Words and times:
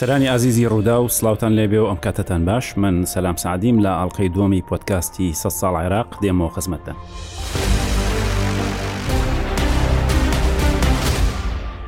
بیسەرانی 0.00 0.28
ئازیزی 0.28 0.64
ڕوودا 0.68 0.96
و 1.02 1.08
سلااوان 1.08 1.52
لێبێ 1.56 1.78
و 1.80 1.86
ئەم 1.94 2.00
کاتتان 2.04 2.44
باش 2.44 2.78
من 2.78 3.04
سەسلام 3.04 3.36
سعدیم 3.36 3.80
لە 3.82 3.86
ئەڵلقەی 3.96 4.28
دووەمی 4.28 4.62
پۆتکاستی 4.70 5.32
سە 5.34 5.48
ساڵ 5.60 5.76
عێراق 5.80 6.06
دێمەوە 6.22 6.50
خزمەتدان. 6.58 6.96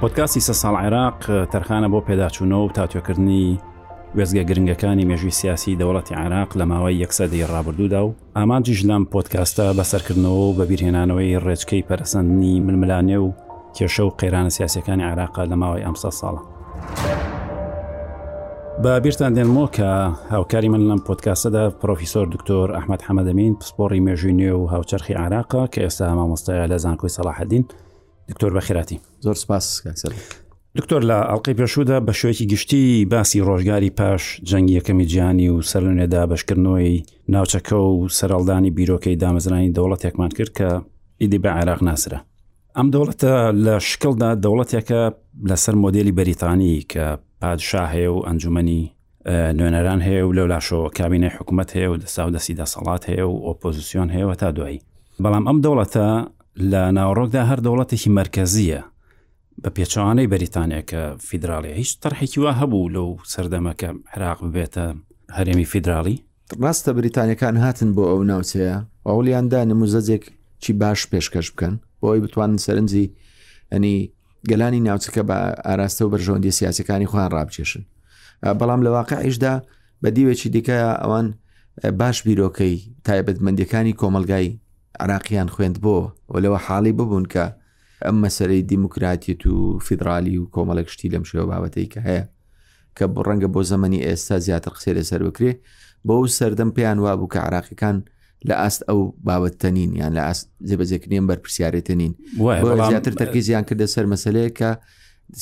پۆتکاسی 0.00 0.40
سە 0.40 0.52
ساڵ 0.62 0.74
عێراق 0.82 1.46
تەرخانە 1.52 1.88
بۆ 1.92 2.00
پێداچوونەوە 2.08 2.64
و 2.68 2.70
تاتوێکردنی 2.74 3.60
وێزگە 4.16 4.44
گرنگەکانی 4.50 5.04
مێژوی 5.10 5.30
سیاسی 5.30 5.76
دەوڵەتی 5.80 6.12
عراق 6.14 6.56
لە 6.58 6.62
ماوەی 6.64 7.04
یەکسەدەی 7.04 7.46
ڕابردوودا 7.52 8.02
و 8.06 8.14
ئامانجیش 8.36 8.80
لەم 8.84 9.04
پۆتکاستە 9.14 9.64
بەسەرکردنەوە 9.78 10.40
و 10.48 10.54
بەبییرهێنانەوەی 10.58 11.40
ڕێچکەی 11.44 11.82
پەرسەندنی 11.88 12.60
ململانێ 12.60 13.16
و 13.18 13.32
کێشە 13.76 14.00
و 14.00 14.10
قەیرانە 14.20 14.48
سیاسەکانی 14.56 15.04
عێراقا 15.10 15.44
لە 15.50 15.56
ماوەی 15.62 15.84
ئەمسە 15.86 16.10
ساڵە. 16.20 16.42
بە 18.84 18.92
بیرتان 19.04 19.32
دێنمەوە 19.36 19.68
کە 19.76 19.90
هاوکاری 20.34 20.68
من 20.72 20.82
لەم 20.90 21.00
پۆتکاسەدا 21.06 21.62
پرۆفیسۆر 21.82 22.26
دکتۆر 22.34 22.66
ئەحمد 22.78 23.00
حەمەدەمین 23.08 23.54
پسپۆری 23.60 24.00
مێژوی 24.06 24.34
نوێ 24.40 24.52
و 24.60 24.68
هاوچەرخی 24.72 25.16
عراقا 25.22 25.64
کە 25.72 25.78
ئێستا 25.84 26.08
مامۆستای 26.18 26.68
لە 26.72 26.76
زانکۆی 26.84 27.10
سەلاحدین 27.16 27.64
دکتۆر 28.28 28.50
بەخیراتی 28.58 28.96
زۆر 29.24 29.34
سپاس 29.42 29.66
دکتۆر 30.78 31.02
لە 31.10 31.18
ئەڵلقی 31.30 31.54
پێشودا 31.60 31.98
بە 32.06 32.12
شوێکی 32.20 32.46
گشتی 32.52 33.04
باسی 33.12 33.40
ڕۆژگاری 33.48 33.90
پاش 33.98 34.22
جەنگی 34.48 34.74
یەکەمی 34.78 35.06
جیانی 35.12 35.48
و 35.50 35.56
سەرونێدا 35.70 36.22
بەشکردنەوەی 36.30 36.92
ناوچەکە 37.34 37.72
و 37.88 38.08
سەرڵدانی 38.18 38.70
بیرۆکەی 38.78 39.18
دامەزرانی 39.22 39.72
دەوڵەتێکمان 39.76 40.30
کرد 40.38 40.52
کە 40.58 40.68
ئیدی 41.22 41.38
بە 41.44 41.50
عێراق 41.58 41.80
ناسرە 41.88 42.18
ئەم 42.78 42.90
دەوڵەتە 42.94 43.30
لە 43.64 43.74
شکلدا 43.90 44.28
دەوڵەتێکە 44.44 45.00
لەسەر 45.50 45.74
مۆدلی 45.84 46.12
بەریتانی 46.18 46.74
کە 46.92 47.06
پادشا 47.40 47.84
هەیە 47.94 48.10
و 48.14 48.22
ئەنجومی 48.26 48.80
نوێنەران 49.58 50.00
هەیە 50.06 50.22
و 50.26 50.32
لەولاشۆ 50.38 50.80
کابینەی 50.98 51.34
حکوومەت 51.36 51.68
هەیە 51.76 51.88
و 51.92 51.96
دەساو 52.02 52.28
دەسیدا 52.36 52.64
سەڵات 52.74 53.02
هەیە 53.10 53.24
و 53.30 53.34
ئۆپۆزیسیۆن 53.46 54.08
هەیەوە 54.14 54.34
تا 54.40 54.48
دوایی 54.56 54.80
بەڵام 55.22 55.44
ئەم 55.48 55.58
دەوڵەتە 55.64 56.06
لە 56.72 56.82
ناوڕۆکدا 56.98 57.42
هەر 57.50 57.60
دەوڵەتێکی 57.66 58.10
مرکزیە 58.20 58.80
بە 59.62 59.70
پێچوانەی 59.76 60.30
بەریتانیا 60.32 60.82
کە 60.90 61.00
فیدراالی 61.28 61.72
هیچ 61.80 61.90
تەرحێکی 62.02 62.38
وا 62.44 62.52
هەبوو 62.60 62.92
لەو 62.94 63.08
سەردەمەکە 63.32 63.88
عراق 64.14 64.38
ببێتە 64.44 64.84
هەرێمی 65.38 65.66
فیدراالی 65.72 66.16
ڕاستە 66.64 66.90
بریتانیەکان 66.98 67.54
هاتن 67.64 67.90
بۆ 67.96 68.02
ئەو 68.10 68.20
ناوچەیە 68.30 68.76
ئەولیاندا 69.08 69.60
نموزەجێک 69.70 70.24
چی 70.62 70.72
باش 70.80 71.00
پێشکەش 71.12 71.48
بکەن 71.54 71.74
بۆی 72.02 72.20
بتوانن 72.26 72.58
سەرنجی 72.66 73.06
ئەنی 73.72 73.96
گەلانی 74.50 74.80
ناوچەکە 74.88 75.22
بە 75.28 75.36
ئاراستە 75.66 76.02
و 76.04 76.10
بەرژەوەندی 76.14 76.56
سیاسەکانی 76.58 77.10
خۆیان 77.10 77.30
ڕابچێشن 77.36 77.82
بەڵام 78.58 78.80
لە 78.86 78.90
واقعیشدا 78.96 79.52
بە 80.02 80.08
دیوێکی 80.16 80.48
دیکە 80.54 80.76
ئەوان 81.02 81.26
باش 82.00 82.16
بیرۆکەی 82.26 82.74
تایبەتمەندەکانی 83.06 83.92
کۆمەلگای 84.00 84.48
عراقیان 85.02 85.48
خوێند 85.54 85.76
بۆ 85.84 85.96
وەلەوە 86.34 86.58
حاڵی 86.66 86.92
ببوون 86.98 87.26
کە 87.32 87.44
ئەم 88.04 88.16
مەسەرەی 88.22 88.62
دیموکراتیت 88.72 89.42
و 89.46 89.54
فیدراالی 89.86 90.36
و 90.40 90.48
کۆمەڵک 90.54 90.88
شتی 90.92 91.08
لەم 91.14 91.24
شێوە 91.30 91.46
بابەتەی 91.50 91.86
کە 91.92 92.00
هەیە 92.08 92.24
کە 92.96 93.04
بڕەنگە 93.14 93.48
بۆ 93.54 93.60
زەمەنی 93.72 94.04
ئێستا 94.06 94.36
زیاتر 94.46 94.70
قسێ 94.76 94.90
لەسەر 94.98 95.20
بکرێ 95.28 95.52
بۆ 96.08 96.14
سەردەم 96.38 96.70
پێیان 96.76 96.98
وابوو 97.04 97.32
کە 97.32 97.38
عراقیەکان 97.46 97.96
لە 98.48 98.54
ئاست 98.62 98.82
ئەو 98.88 99.00
بابەتە 99.26 99.64
نین 99.76 99.90
یان 100.00 100.12
لە 100.18 100.22
زێبەجێکردنیان 100.68 101.26
بەرپسیارێتە 101.30 101.90
نین 102.00 102.12
زیاتر 102.90 103.12
تەرکیزیان 103.22 103.64
کردە 103.68 103.86
سەر 103.94 104.06
مەسلەیە 104.12 104.50
کە 104.58 104.70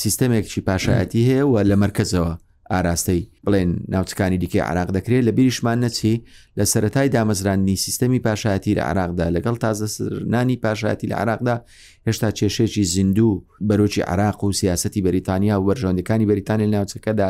سیستەمێکی 0.03 0.60
پاشایەتی 0.69 1.22
هەیە 1.28 1.43
و 1.50 1.54
لە 1.70 1.76
مرکزەوە 1.84 2.32
ئاراستەی 2.72 3.20
بڵێن 3.47 3.70
ناوچەکانی 3.93 4.38
دیکەی 4.43 4.65
عراق 4.70 4.88
دەکرێت 4.97 5.22
لە 5.28 5.32
بیریشمان 5.37 5.78
نەچی 5.84 6.15
لە 6.59 6.65
سەتای 6.72 7.09
دامەزرانی 7.16 7.76
سیستەمی 7.84 8.20
پاشایەتی 8.26 8.72
لە 8.78 8.82
عراقدا 8.91 9.26
لەگەڵ 9.37 9.56
تازەسرنانی 9.65 10.56
پاشایەتی 10.65 11.06
لە 11.12 11.16
عراقدا 11.22 11.56
هێشتا 12.06 12.31
کێشێکی 12.38 12.84
زیندوو 12.94 13.44
بەرۆکی 13.69 14.03
عراق 14.12 14.38
و 14.44 14.53
سیاستی 14.60 15.00
بەریتانیا 15.06 15.56
و 15.59 15.65
وەرژۆندەکانی 15.69 16.26
بەریتانی 16.31 16.66
ناوچەکەدا 16.75 17.28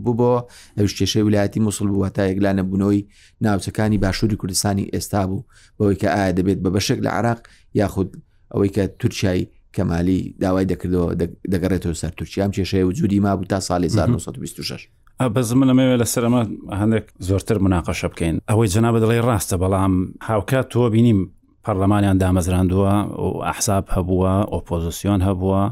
بووبەوە 0.00 0.38
ئەوش 0.78 0.92
کێشەی 0.98 1.22
ویلایەتی 1.26 1.58
مسل 1.66 1.86
بوو 1.92 2.08
تا 2.16 2.22
یەکلانە 2.30 2.62
بوونەوەی 2.70 3.02
ناوچەکانی 3.44 3.98
باشووری 4.02 4.36
کوردستانی 4.40 4.90
ئێستا 4.94 5.22
بوو 5.28 5.44
بەوەی 5.78 5.96
کە 6.00 6.06
ئایا 6.14 6.32
دەبێت 6.38 6.58
بە 6.64 6.70
بەشێک 6.76 6.98
لە 7.06 7.10
عراق 7.18 7.40
یاخود 7.74 8.08
ئەوەی 8.52 8.70
کە 8.74 8.82
تورکایی 9.00 9.48
کەمالی 9.76 10.18
داوای 10.42 10.64
دەکردەوە 10.70 11.08
دەگەڕێتەوە 11.52 11.96
سەر 12.02 12.10
تورکیام 12.18 12.50
کێشەیە 12.56 12.84
و 12.88 12.92
جوودی 12.98 13.20
ما 13.20 13.36
بوو 13.36 13.44
تا 13.46 13.58
ساڵی 13.60 13.86
1926. 13.88 14.88
بەز 15.34 15.48
من 15.54 15.66
لەمەوێ 15.70 15.96
لە 16.02 16.06
سەرمە 16.14 16.42
هەندێک 16.80 17.04
زۆرتر 17.28 17.56
مناقەشە 17.64 18.04
بکەین 18.12 18.36
ئەوەی 18.50 18.68
جنا 18.74 18.90
بدڵی 18.94 19.22
ڕاستە 19.28 19.56
بەڵام 19.62 19.92
هاوکات 20.28 20.66
تۆ 20.72 20.90
بینیم 20.94 21.20
پەرلەمانیان 21.64 22.16
دامەزراندووە 22.22 22.94
و 23.24 23.26
ئەحساب 23.46 23.84
هەبووە 23.94 24.32
ئۆپۆزیسیۆن 24.52 25.20
هەبووە 25.28 25.62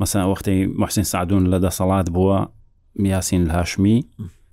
مەسا 0.00 0.18
وەختی 0.32 0.56
محسین 0.80 1.04
سعدون 1.12 1.44
لە 1.52 1.58
دەسەڵات 1.64 2.06
بووە 2.16 2.38
میاسین 2.94 3.50
هاشمی 3.50 4.04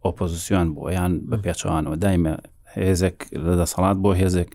ئۆپۆزیسیۆن 0.06 0.68
بۆ 0.76 0.94
یان 0.94 1.22
بە 1.32 1.38
پێچوانەوە 1.46 1.98
دایمە 2.04 2.34
هێزێک 2.76 3.18
لە 3.46 3.54
دەسەڵات 3.62 3.98
بۆ 4.04 4.12
هێزێک 4.22 4.50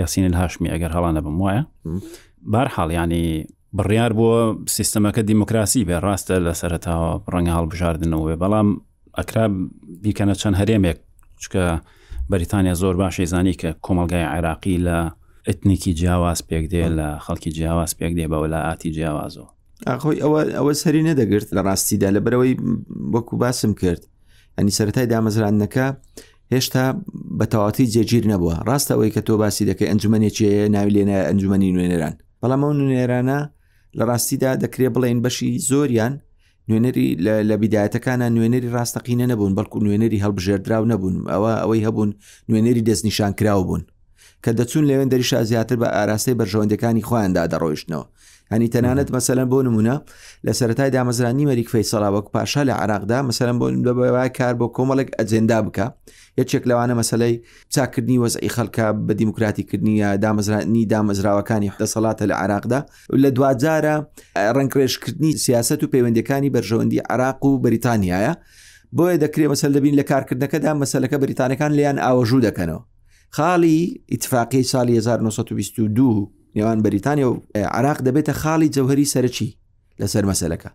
یاسین 0.00 0.34
هاشمی 0.40 0.68
ئەگەر 0.72 0.92
هەڵانە 0.96 1.20
بم 1.26 1.36
وایە 1.42 1.62
بار 2.52 2.68
حاڵیانی 2.76 3.44
بڕیار 3.76 4.12
بۆ 4.20 4.30
سیستەمەکە 4.76 5.20
دیموکراسی 5.30 5.84
بێ 5.88 5.96
ڕاستە 6.04 6.36
لە 6.46 6.52
سەرتاوە 6.60 7.10
ڕەنگە 7.32 7.52
هەڵبژاردنەوەێ 7.58 8.36
بەڵام 8.42 8.68
ئەکرا 9.18 9.44
بیکەنە 10.02 10.34
چەند 10.40 10.56
هەرێمێک 10.60 10.98
چکە 11.42 11.64
بەریتانیا 12.30 12.74
زۆر 12.82 12.94
باشی 13.02 13.26
زانی 13.32 13.54
کە 13.60 13.70
کۆمەلگای 13.86 14.28
عێراقی 14.34 14.76
لە 14.86 14.98
ئەتنیکی 15.48 15.92
جیاواز 16.00 16.38
پێک 16.48 16.64
دێ 16.72 16.84
لە 16.98 17.08
خەڵکی 17.24 17.50
جیاواز 17.56 17.90
پێک 17.98 18.12
دێ 18.18 18.26
بە 18.32 18.36
وەلاعاتی 18.42 18.90
جیاوازەوە 18.96 19.48
ئاخۆی 19.86 20.18
ئەوە 20.22 20.40
ئەوە 20.58 20.72
سەری 20.82 21.02
نەدەگرت 21.08 21.48
لە 21.56 21.60
ڕاستیدا 21.68 22.08
لە 22.16 22.20
بەرەوەی 22.24 22.54
وەکو 23.14 23.34
باسم 23.42 23.72
کرد 23.80 24.02
ئەنی 24.58 24.72
سەتای 24.78 25.06
دامەزرانەکە 25.12 25.86
هێشتا 26.54 26.84
بەتەواتی 27.40 27.86
جێگیر 27.94 28.24
نەبووە 28.32 28.56
ڕاستە 28.68 28.92
ئەوەی 28.94 29.12
کە 29.14 29.20
تۆ 29.26 29.32
باسی 29.42 29.64
دەکەی 29.70 29.88
ئەنجومێکیەیە 29.90 30.64
ناوی 30.74 30.92
لێنە 30.96 31.16
ئەنجومی 31.28 31.72
نوێنەران 31.74 32.14
بەڵام 32.42 32.60
ئەو 32.64 32.72
نوێرانە 32.80 33.38
لە 33.98 34.04
ڕاستیدا 34.10 34.50
دەکرێ 34.62 34.88
بڵێن 34.94 35.18
بەشی 35.24 35.50
زۆریان 35.70 36.14
نوێنەری 36.68 37.06
لە 37.48 37.54
بیداەتەکانە 37.62 38.26
نوێنەری 38.36 38.68
ڕاستەقینە 38.76 39.26
نەبوون 39.32 39.52
بەڵکو 39.58 39.78
نوێنەری 39.86 40.22
هەڵبژێردراو 40.24 40.84
نەبوون 40.92 41.14
ئەوە 41.34 41.52
ئەوەی 41.62 41.82
هەبوون 41.86 42.10
نوێنەری 42.50 42.82
دەستنیشان 42.88 43.32
کراو 43.38 43.62
بوون 43.68 43.82
کە 44.44 44.50
دەچون 44.58 44.84
لەوێن 44.90 45.08
دەریشا 45.12 45.38
زیاتر 45.50 45.76
بە 45.82 45.88
ئاراستەی 45.96 46.36
بەرژەوەندەکانی 46.40 47.06
خۆیاندا 47.08 47.42
دەڕۆیشتنەوە 47.52 48.06
ئەنی 48.52 48.68
تەنانەت 48.74 49.08
مەسەلەن 49.16 49.48
بۆ 49.52 49.58
نمونە 49.68 49.94
لە 50.46 50.52
سەتای 50.58 50.90
دامەزرانی 50.94 51.44
مەریک 51.50 51.68
فەیسەڵا 51.74 52.08
وەک 52.14 52.26
پاشا 52.34 52.62
لە 52.68 52.74
عراقدا 52.82 53.18
مەسەلەن 53.28 53.58
بۆ 53.60 53.66
دەبای 53.86 54.30
کار 54.38 54.54
بۆ 54.60 54.66
کۆمەڵک 54.76 55.08
ئەجێندا 55.18 55.58
بکە 55.66 55.86
یەکێک 56.40 56.62
لەوانە 56.70 56.94
مەسلەی 57.00 57.34
چاکردنی 57.74 58.18
وەزعی 58.24 58.50
خەلکە 58.56 58.86
بە 59.06 59.12
دیموکراتیکردنی 59.20 59.94
دامەزرانی 60.24 60.82
دامەزراوەکانی 60.92 61.68
دەسەڵاتە 61.82 62.24
لە 62.30 62.34
عراقدا 62.44 62.80
لە 63.22 63.30
دوجارە 63.36 63.96
ڕنگکرێشکردنی 64.56 65.32
سیاست 65.44 65.80
و 65.82 65.86
پەیوەندەکانی 65.92 66.50
بەرژەوەندی 66.56 66.98
عراق 67.12 67.38
و 67.44 67.50
بریتانیایە 67.64 68.32
بۆیە 68.98 69.16
دەکرێت 69.24 69.48
مەسل 69.52 69.70
دەبین 69.76 69.94
لە 70.00 70.04
کارکردنەکەدا 70.12 70.72
مەسلەکە 70.82 71.16
بریتانەکان 71.24 71.70
لیان 71.78 71.98
ئاوەژوو 72.04 72.40
دەکەنەوە. 72.48 72.82
خاڵی 73.36 73.78
ئیتفاقی 74.12 74.62
ساڵی 74.72 74.94
1922 74.96 76.37
نێوان 76.58 76.78
بەریتانیا 76.84 77.28
و 77.32 77.42
عراق 77.78 77.98
دەبێتە 78.08 78.32
خاڵی 78.40 78.68
جەوهری 78.76 79.10
سەرچی 79.14 79.48
لەسەر 80.00 80.24
مەسلەکە 80.30 80.70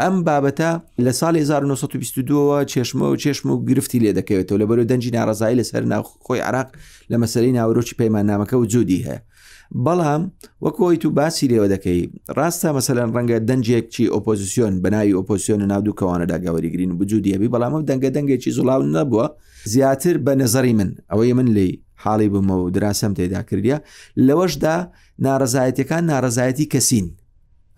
ئەم 0.00 0.16
بابەتە 0.26 0.70
لە 1.06 1.10
سال 1.20 1.34
1922ەوە 1.42 2.58
چێشمە 2.72 3.06
و 3.12 3.16
چێشم 3.22 3.46
و 3.52 3.56
گرفتی 3.68 3.98
لێ 4.04 4.12
دەکەوێتەوە 4.18 4.58
لە 4.62 4.66
بەرو 4.70 4.84
دەنجی 4.90 5.10
ناڕزایی 5.16 5.58
لەسەر 5.60 5.82
ناوخۆی 5.92 6.40
عراق 6.48 6.68
لە 7.12 7.16
مەسەری 7.22 7.52
ناورۆکی 7.58 7.96
پەیمانامەکە 8.00 8.54
و 8.60 8.64
جودی 8.72 9.04
هەیە 9.06 9.20
بەڵام 9.86 10.22
وەکۆی 10.64 10.96
تو 11.02 11.08
باسی 11.18 11.46
لێوە 11.50 11.68
دەکەی 11.74 12.00
ڕاستە 12.36 12.68
مەسەلەن 12.76 13.08
ڕەنگە 13.16 13.38
دەنجێکچی 13.48 14.04
ئۆپۆزیسیۆن 14.14 14.74
بەناوی 14.84 15.14
ئۆپۆسیۆن 15.18 15.60
ناودوو 15.72 15.98
کەوانەدا 16.00 16.38
گەوەری 16.44 16.70
گرین 16.74 16.90
و 16.92 16.98
بجودیەبی 17.00 17.48
بەڵام 17.54 17.72
ئەم 17.74 17.84
دەنگە 17.90 18.10
دەنگێکی 18.16 18.50
زوڵاو 18.56 18.80
نەبووە 18.96 19.26
زیاتر 19.72 20.14
بە 20.26 20.32
نەزەری 20.40 20.74
من 20.78 20.90
ئەوەی 21.12 21.32
من 21.38 21.48
لی 21.56 21.68
حاڵی 22.04 22.28
بمەوە 22.34 22.64
و 22.66 22.70
دراسەم 22.76 23.12
تێدا 23.18 23.40
کردە 23.48 23.76
لەوەشدا 24.26 24.74
ناڕزایەتەکان 25.26 26.02
ناڕزایەتی 26.12 26.66
کەسین 26.72 27.06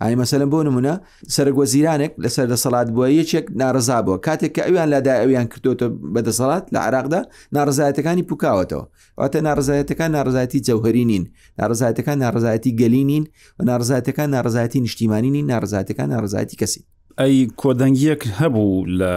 ئای 0.01 0.15
مەسەلم 0.21 0.49
بۆ 0.53 0.59
نمونە 0.67 0.93
سەرگۆزیرانێک 1.35 2.11
لەسەر 2.23 2.45
دەسەڵات 2.53 2.87
بووە 2.93 3.07
یەکێک 3.19 3.45
ناڕزا 3.61 3.97
بووە 4.05 4.17
کاتێک 4.25 4.51
کە 4.55 4.61
ئەویان 4.67 4.89
لادا 4.93 5.13
ئەویان 5.21 5.47
کردوتە 5.53 5.87
بەدەسەڵات 6.13 6.65
لە 6.73 6.79
عراقدا 6.87 7.21
ناڕزایەتەکانی 7.55 8.23
پوکاوەتەوە 8.29 8.83
ئەوتە 9.19 9.39
ناڕزایەتەکان 9.47 10.09
ناڕزایەتی 10.17 10.59
جەوهری 10.67 11.05
نین 11.11 11.23
ناڕزایەتەکان 11.59 12.17
ناڕزایەتی 12.25 12.71
گەلی 12.81 13.03
نین 13.11 13.23
و 13.57 13.59
ناڕزایەتەکان 13.69 14.29
ناڕزایەتی 14.35 14.79
نیشتیمانی 14.85 15.29
نین 15.35 15.45
ناڕزایەتەکان 15.53 16.07
ناڕزایەتی 16.13 16.55
کەسی 16.61 16.81
ئەی 17.21 17.37
کۆدەنگیەک 17.61 18.21
هەبوو 18.39 18.71
لە 18.99 19.13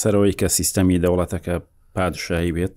سەرەوەی 0.00 0.34
کە 0.40 0.46
سیستەمی 0.58 0.98
دەوڵەتەکە 1.04 1.54
پادشایی 1.94 2.52
بێت 2.56 2.76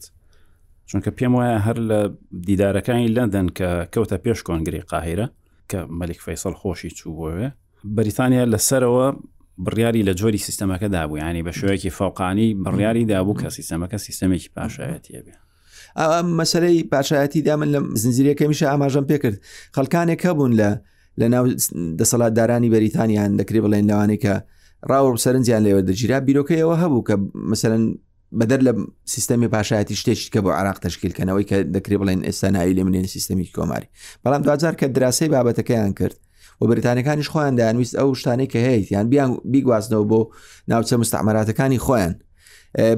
چونکە 0.92 1.10
پێم 1.20 1.34
وایە 1.38 1.60
هەر 1.68 1.78
لە 1.90 2.00
دیدارەکانی 2.48 3.10
لەندەن 3.16 3.48
کە 3.58 3.70
کەوتە 3.94 4.18
پێش 4.26 4.40
کۆنگری 4.48 4.82
قاهرە 4.92 5.28
کە 5.72 5.80
مەلک 6.00 6.20
فەیسەڵ 6.26 6.54
خۆشی 6.62 6.92
چووبووێ 7.00 7.50
بریتانیا 7.98 8.46
لەسەرەوە 8.54 9.06
بڕیاری 9.66 10.02
لە 10.10 10.14
جۆری 10.20 10.38
سیستەمەکە 10.48 10.88
دابوو 10.96 11.18
ینی 11.18 11.44
بە 11.48 11.52
شوەیەکی 11.60 11.90
فوقانی 12.00 12.56
بڕیاری 12.66 13.06
دابوو 13.14 13.40
کە 13.42 13.48
سیستەمەکە 13.58 13.98
سیستمێکی 14.08 14.50
پاشایەتە 14.56 15.18
بێ 15.26 15.34
مەسلەی 16.40 16.84
پاشایەتی 16.94 17.42
دامن 17.48 17.70
لە 17.76 17.80
زنجیرەکەمیشە 18.04 18.64
ئاماژەم 18.72 19.06
پێکرد 19.12 19.38
خەلکانێکە 19.76 20.30
بوون 20.38 20.54
لە 20.60 20.70
لە 21.22 21.28
ناو 21.34 21.46
دەسەڵاتدارانی 22.00 22.70
بەریتانیان 22.76 23.32
دەکرێ 23.40 23.60
بڵێن 23.66 23.86
لەوانەیە 23.90 24.20
کە 24.24 24.34
ڕاوە 24.90 25.18
سەرنجیان 25.26 25.62
لێوە 25.66 25.82
دەگیرا 25.90 26.18
بیرۆکەیەوە 26.28 26.76
هەبوو 26.84 27.04
کە 27.08 27.16
مثلەن 27.52 27.84
بەدەر 28.40 28.60
لە 28.68 28.72
سیستمی 29.14 29.48
پاشایەتی 29.56 29.94
شتێکی 30.02 30.30
کە 30.34 30.40
بۆ 30.44 30.48
عراق 30.60 30.80
تشکیلکەنەوەی 30.86 31.46
کە 31.50 31.58
دەکری 31.76 31.98
بڵێن 32.02 32.26
ئێستا 32.30 32.50
ناوی 32.56 32.74
لێ 32.78 32.84
منێن 32.88 33.06
سیستمی 33.16 33.50
کۆماری 33.58 33.88
بەڵام 34.26 34.42
دوزار 34.48 34.74
کە 34.80 34.86
دراسی 34.96 35.28
بابەتەکەیان 35.34 35.94
کرد 36.00 36.16
و 36.62 36.68
بریتانەکانیش 36.70 37.28
خۆیان 37.34 37.56
دانویست 37.60 37.96
ئەو 38.00 38.10
شتانەی 38.22 38.48
کە 38.52 38.60
هەیەیان 38.68 39.06
بیان 39.12 39.32
بیگوازنەوە 39.54 40.06
بۆ 40.12 40.20
ناوچە 40.72 40.94
مستعمەراتەکانی 41.04 41.80
خۆیان 41.86 42.14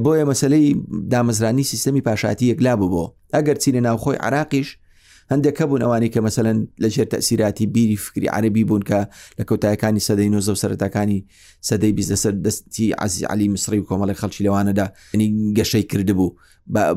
بۆیە 0.06 0.26
مەسلەی 0.30 0.66
دامەزرانی 1.12 1.64
سیستمی 1.72 2.02
پاشاتی 2.08 2.46
یەکلا 2.52 2.74
بوو 2.80 2.90
بۆ 2.94 3.04
ئەگەر 3.38 3.58
چینە 3.64 3.82
ناوخۆی 3.88 4.18
عراقیش 4.28 4.70
هەندێک 5.32 5.56
کەبوون 5.60 5.82
ئەوانی 5.86 6.10
کە 6.14 6.20
مەمثلەن 6.26 6.58
لەژێر 6.84 7.08
تەسیراتی 7.16 7.66
بیری 7.76 7.96
فکری 8.06 8.28
عربی 8.38 8.64
بوون 8.70 8.82
کە 8.90 9.00
لە 9.40 9.44
کەوتایەکانی 9.50 10.02
سەدەی 10.08 10.30
نۆ 10.36 10.40
سەرەتەکانی 10.62 11.20
سەدەی 11.70 11.94
بیسەر 11.98 12.34
دەستی 12.46 12.86
عزی 13.04 13.22
علی 13.32 13.48
مصری 13.56 13.80
و 13.80 13.86
کۆمەڵی 13.90 14.16
خەڵکی 14.22 14.42
لەوانەدا 14.46 14.86
ینی 15.14 15.28
گەشەی 15.58 15.86
کردبوو 15.92 16.30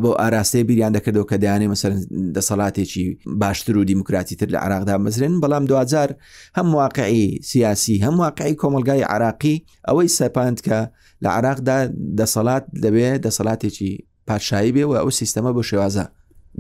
بۆ 0.03 0.11
ئاراستەیە 0.21 0.65
بیریان 0.69 0.93
دەکردەوە 0.97 1.27
کە 1.31 1.37
دەیانێ 1.43 1.67
مەسەر 1.73 1.93
دەسەڵاتێکی 2.37 3.05
باشتر 3.41 3.75
و 3.79 3.85
دیموکراتی 3.91 4.37
تر 4.41 4.49
لە 4.55 4.59
عراقدا 4.65 4.95
مەزرێن 5.05 5.35
بەڵام 5.43 5.65
2000 5.67 6.17
هەم 6.59 6.67
واقعی 6.79 7.23
سیاسی 7.51 7.95
هەم 8.05 8.15
واقعی 8.25 8.55
کۆمەلگای 8.61 9.03
عراقی 9.15 9.57
ئەوەی 9.89 10.09
سەپاند 10.19 10.59
کە 10.67 10.79
لە 11.23 11.29
عراقدا 11.39 11.79
دەسەڵات 12.19 12.65
دەبێت 12.83 13.19
دەسەڵاتێکی 13.27 13.91
پادشایی 14.27 14.73
بێ 14.77 14.83
و 14.91 14.93
ئەو 15.03 15.09
سیستەمە 15.21 15.51
بۆ 15.57 15.63
شێوازە 15.71 16.07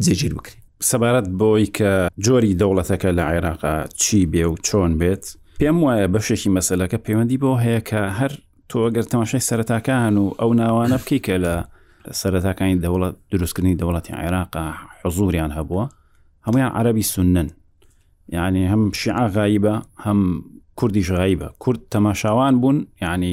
جێگیر 0.05 0.35
بکرێن 0.39 0.70
سەبارەت 0.89 1.27
بۆی 1.41 1.67
کە 1.77 1.91
جۆری 2.25 2.53
دەوڵەتەکە 2.61 3.11
لە 3.19 3.23
عێراقا 3.31 3.75
چی 4.03 4.19
بێ 4.33 4.45
و 4.49 4.55
چۆن 4.67 4.91
بێت 5.01 5.25
پێم 5.61 5.77
وایە 5.85 6.07
بەشێکی 6.15 6.51
مەسلەکە 6.57 6.99
پەیوەندی 7.05 7.39
بۆ 7.43 7.51
هەیە 7.65 7.81
کە 7.89 8.03
هەر 8.19 8.33
تۆگەر 8.71 9.05
تەماشای 9.13 9.47
سەرەتاکان 9.49 10.15
و 10.23 10.27
ئەو 10.41 10.51
ناوانە 10.61 10.97
بکەی 11.03 11.21
کە 11.27 11.35
لە 11.45 11.55
سەرەتاکانی 12.21 12.81
دەوڵەت 12.85 13.15
دروستکردنی 13.33 13.79
دەوڵەتی 13.81 14.15
عێراقا 14.23 14.65
حزوریان 15.05 15.51
هەبووە 15.59 15.85
هەمویان 16.47 16.73
عەربی 16.79 17.03
سنن 17.13 17.49
یعنی 18.37 18.63
هەم 18.73 18.83
شیع 19.01 19.29
غایبە 19.37 19.75
هەم 20.07 20.21
کوردیش 20.79 21.09
غایبە 21.21 21.49
کورد 21.63 21.81
تەماشاوان 21.93 22.55
بوون 22.63 22.79
یعنی 23.05 23.33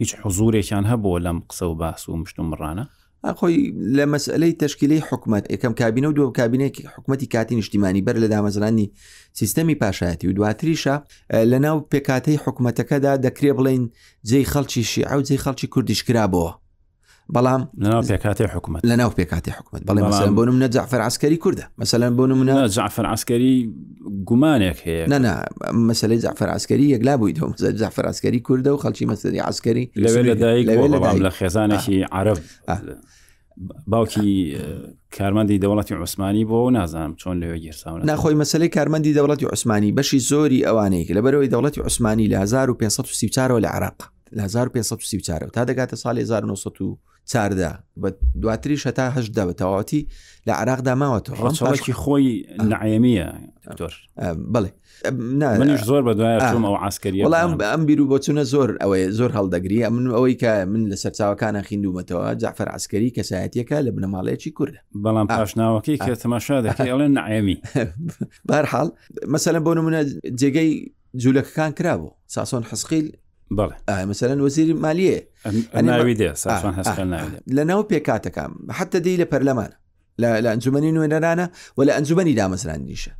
هیچ 0.00 0.10
حزورێکیان 0.24 0.84
هەبووە 0.92 1.18
لەم 1.26 1.38
قسە 1.50 1.62
و 1.62 1.74
باس 1.74 2.08
و 2.08 2.24
مشتومڕانە 2.24 2.84
ئەخۆی 3.28 3.58
لە 3.96 4.04
مەسلەی 4.12 4.54
تشکیلەی 4.62 5.02
حکومت 5.10 5.44
یەکەم 5.54 5.74
کابینە 5.80 6.06
و 6.08 6.12
دو 6.18 6.24
کابینێکی 6.38 6.82
حکوومەتتی 6.94 7.26
کاتی 7.34 7.54
نیشتیمانی 7.58 8.02
بەر 8.06 8.16
لە 8.22 8.28
دامەزرانی 8.34 8.86
سیستەمی 9.40 9.76
پاشایەتی 9.82 10.26
و 10.28 10.36
دواتریشە 10.38 10.94
لە 11.50 11.58
ناو 11.64 11.78
پێکاتەی 11.92 12.38
حکوومەتەکەدا 12.44 13.12
دەکرێ 13.26 13.50
بڵین 13.58 13.84
جێی 14.28 14.46
خەڵکی 14.52 14.82
شیع 14.92 15.08
و 15.18 15.22
جێی 15.28 15.42
خەڵکی 15.44 15.66
کوردیش 15.74 16.00
کرابەوە 16.08 16.50
بەڵام 17.36 17.62
لەناو 17.84 18.02
پێکاتی 18.08 18.44
حکوومەت 18.54 18.80
لەناو 18.90 19.10
پێکاتی 19.16 19.50
حکوومەت 19.56 19.80
بەڵێ 19.86 20.02
مەسەن 20.08 20.32
بۆ 20.36 20.42
منە 20.52 20.68
جعفر 20.76 21.00
عسکەری 21.08 21.36
کووردە 21.44 21.66
مەسەلەن 21.84 22.12
بۆ 22.16 22.24
منە 22.40 22.56
جعفر 22.76 23.06
عسکەری 23.14 23.56
گومانێک 24.28 24.76
هەیە 24.86 25.04
نەنا 25.12 25.34
مەسلەی 25.88 26.18
جعفر 26.24 26.48
عسکەری 26.56 26.86
یەکلا 26.94 27.14
بووی 27.18 27.32
دۆ 27.38 27.46
جعفر 27.80 28.04
عسکەری 28.12 28.40
کووردە 28.46 28.66
و 28.66 28.76
خەڵکی 28.82 29.06
مەسری 29.10 29.40
عسکەری 29.50 29.84
لەوێ 30.02 30.22
لەدایک 30.28 30.66
لە 31.26 31.30
خێزانێکی 31.38 31.98
عرب 32.16 32.38
باوکی 33.86 34.56
کارمەندی 35.16 35.58
دەوڵەتی 35.62 35.92
عوسمانی 36.00 36.44
بۆ 36.50 36.70
نازانم 36.72 37.14
چۆن 37.20 37.36
لەوێ 37.42 37.58
گیرساون 37.64 38.00
ناخۆی 38.10 38.36
مەسلەی 38.42 38.70
کارمەندی 38.76 39.14
دەوڵەتی 39.18 39.44
عوسمانی 39.50 39.92
بەشی 39.96 40.20
زۆری 40.30 40.64
ئەوانەیە 40.66 41.12
لەبەرەوەی 41.16 41.50
دەوڵەتی 41.52 41.78
عوسمانی 41.84 42.26
لە 42.32 42.36
1534 42.36 43.60
لە 43.64 43.68
عراق 43.76 44.02
لە 44.36 44.42
1534 44.42 45.48
تا 45.48 45.64
دەگاتە 45.66 45.96
ساڵی 45.96 46.18
1970 46.22 46.98
چاردا 47.32 47.72
بە 48.02 48.10
دواتری 48.40 48.76
شەتا 48.78 49.06
هەشدا 49.16 49.42
بە 49.50 49.54
تەواتی 49.60 50.06
لە 50.48 50.52
عراقدا 50.60 50.94
ماوەتەوە 51.00 51.40
ڕەچڵکی 51.44 51.92
خۆی 52.02 52.28
نعەمیە 52.72 53.28
دکتۆر 53.68 53.94
بڵێ 54.54 54.70
منش 55.60 55.80
زۆر 55.90 56.02
بە 56.08 56.12
دوایەوە 56.18 56.78
عسکری 56.86 57.24
وڵام 57.26 57.52
ئەم 57.72 57.82
بیر 57.88 58.00
و 58.00 58.08
بۆچونە 58.12 58.42
زۆر 58.52 58.70
ئەوەیە 58.82 59.08
زۆر 59.18 59.30
هەڵدەگری 59.38 59.88
من 59.96 60.04
ئەوەی 60.16 60.34
کە 60.42 60.52
من 60.72 60.82
لە 60.90 60.96
سەرچاوەکانە 61.04 61.60
خیندومەتەوە 61.68 62.28
جعفەر 62.42 62.68
عسکەری 62.76 63.14
کەسایەتەکە 63.16 63.76
لە 63.86 63.90
بنەماڵەیەکی 63.96 64.50
کووردە 64.58 64.80
بەڵام 65.04 65.26
پاشناوەکەی 65.36 65.96
کە 66.06 66.12
تەماشا 66.24 66.56
دەکەی 66.66 66.90
ئەڵێن 66.92 67.12
نعەمی 67.18 67.56
بارحاڵ 68.48 68.88
مەسەلە 69.34 69.58
بۆ 69.64 69.72
نمونە 69.78 70.00
جێگەی 70.40 70.70
جوولەکەکان 71.22 71.70
کرابوو 71.78 72.10
ساسۆن 72.34 72.62
حسقیل 72.72 73.06
مەسەرەن 73.54 74.38
وەزیری 74.44 74.74
مالیە 74.74 75.22
لە 77.56 77.62
ناو 77.70 77.82
پێکاتەکان 77.90 78.50
حتە 78.78 78.96
دی 79.04 79.16
لە 79.22 79.26
پەرلەمان 79.32 79.70
لە 80.20 80.28
ئەنجومی 80.52 80.92
نوێنەرانە 80.96 81.46
و 81.78 81.84
لە 81.88 81.92
ئەنجومی 81.96 82.34
دامەزرانیشە 82.40 83.10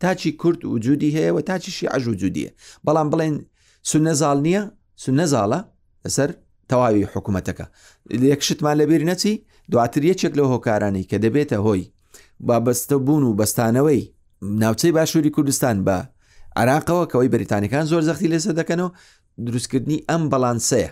تاچی 0.00 0.30
کورت 0.40 0.60
و 0.64 0.78
جودی 0.84 1.12
هەیە 1.16 1.32
و 1.36 1.40
تاچیشی 1.40 1.86
عژ 1.96 2.04
و 2.08 2.14
جودیە 2.20 2.50
بەڵام 2.86 3.08
بڵێن 3.12 3.34
سنەزاڵ 3.90 4.38
نییە 4.46 4.62
سنەزاڵە 5.04 5.60
لەسەر 6.04 6.30
تەواوی 6.70 7.08
حکوومەتەکە 7.12 7.66
یەکشتمان 8.32 8.76
لەبیر 8.80 9.02
نەچی 9.10 9.32
دواتر 9.72 10.02
یەکێک 10.10 10.34
لە 10.38 10.44
هۆکارانی 10.52 11.02
کە 11.10 11.16
دەبێتە 11.24 11.58
هۆی 11.66 11.82
بابەستە 12.48 12.96
بوون 13.06 13.22
و 13.26 13.36
بەستانەوەی 13.38 14.02
ناوچەی 14.62 14.92
باشووری 14.96 15.30
کوردستان 15.36 15.76
بە 15.86 15.98
عراقەوە 16.58 17.04
کەەوەی 17.10 17.32
بریتانەکان 17.34 17.84
زۆر 17.90 18.02
زەختی 18.08 18.32
لەسەر 18.32 18.54
دەکەنەوە 18.64 18.90
دروستکردنی 19.46 20.04
ئەم 20.08 20.22
بەڵانسەیە 20.32 20.90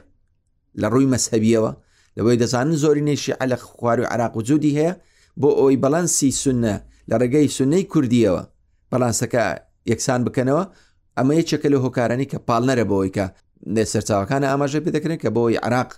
لە 0.81 0.87
ڕووی 0.93 1.09
مەسەبیەوە 1.15 1.73
لەوەی 2.17 2.39
دەزانن 2.43 2.77
زۆری 2.83 3.03
نێشی 3.09 3.33
ئە 3.41 3.45
لە 3.51 3.55
خوار 3.67 3.99
و 4.01 4.05
عراق 4.13 4.35
و 4.37 4.43
جوودی 4.49 4.73
هەیە 4.79 4.93
بۆ 5.41 5.49
ئەوی 5.59 5.79
بەڵەنسی 5.85 6.31
سونە 6.43 6.75
لە 7.11 7.15
ڕێگەی 7.21 7.49
سنەی 7.57 7.85
کوردیەوە 7.93 8.43
بەڵانسەکە 8.93 9.43
یەکسان 9.91 10.21
بکەنەوە 10.27 10.65
ئەمە 11.19 11.33
یەکێکە 11.41 11.69
لە 11.73 11.79
هۆکارانی 11.85 12.27
کە 12.33 12.39
پاڵنەرە 12.49 12.85
بەوەی 12.91 13.11
کە 13.17 13.25
سەرچاوەکانە 13.93 14.47
ئاماژە 14.53 14.81
پێ 14.85 14.91
دەکرێن 14.97 15.19
کە 15.23 15.29
بەوەی 15.37 15.57
عراق 15.67 15.91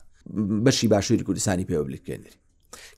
بەشی 0.64 0.88
باشووری 0.92 1.24
کوردستانی 1.28 1.64
پێوە 1.68 1.84
بلکردێنری 1.88 2.38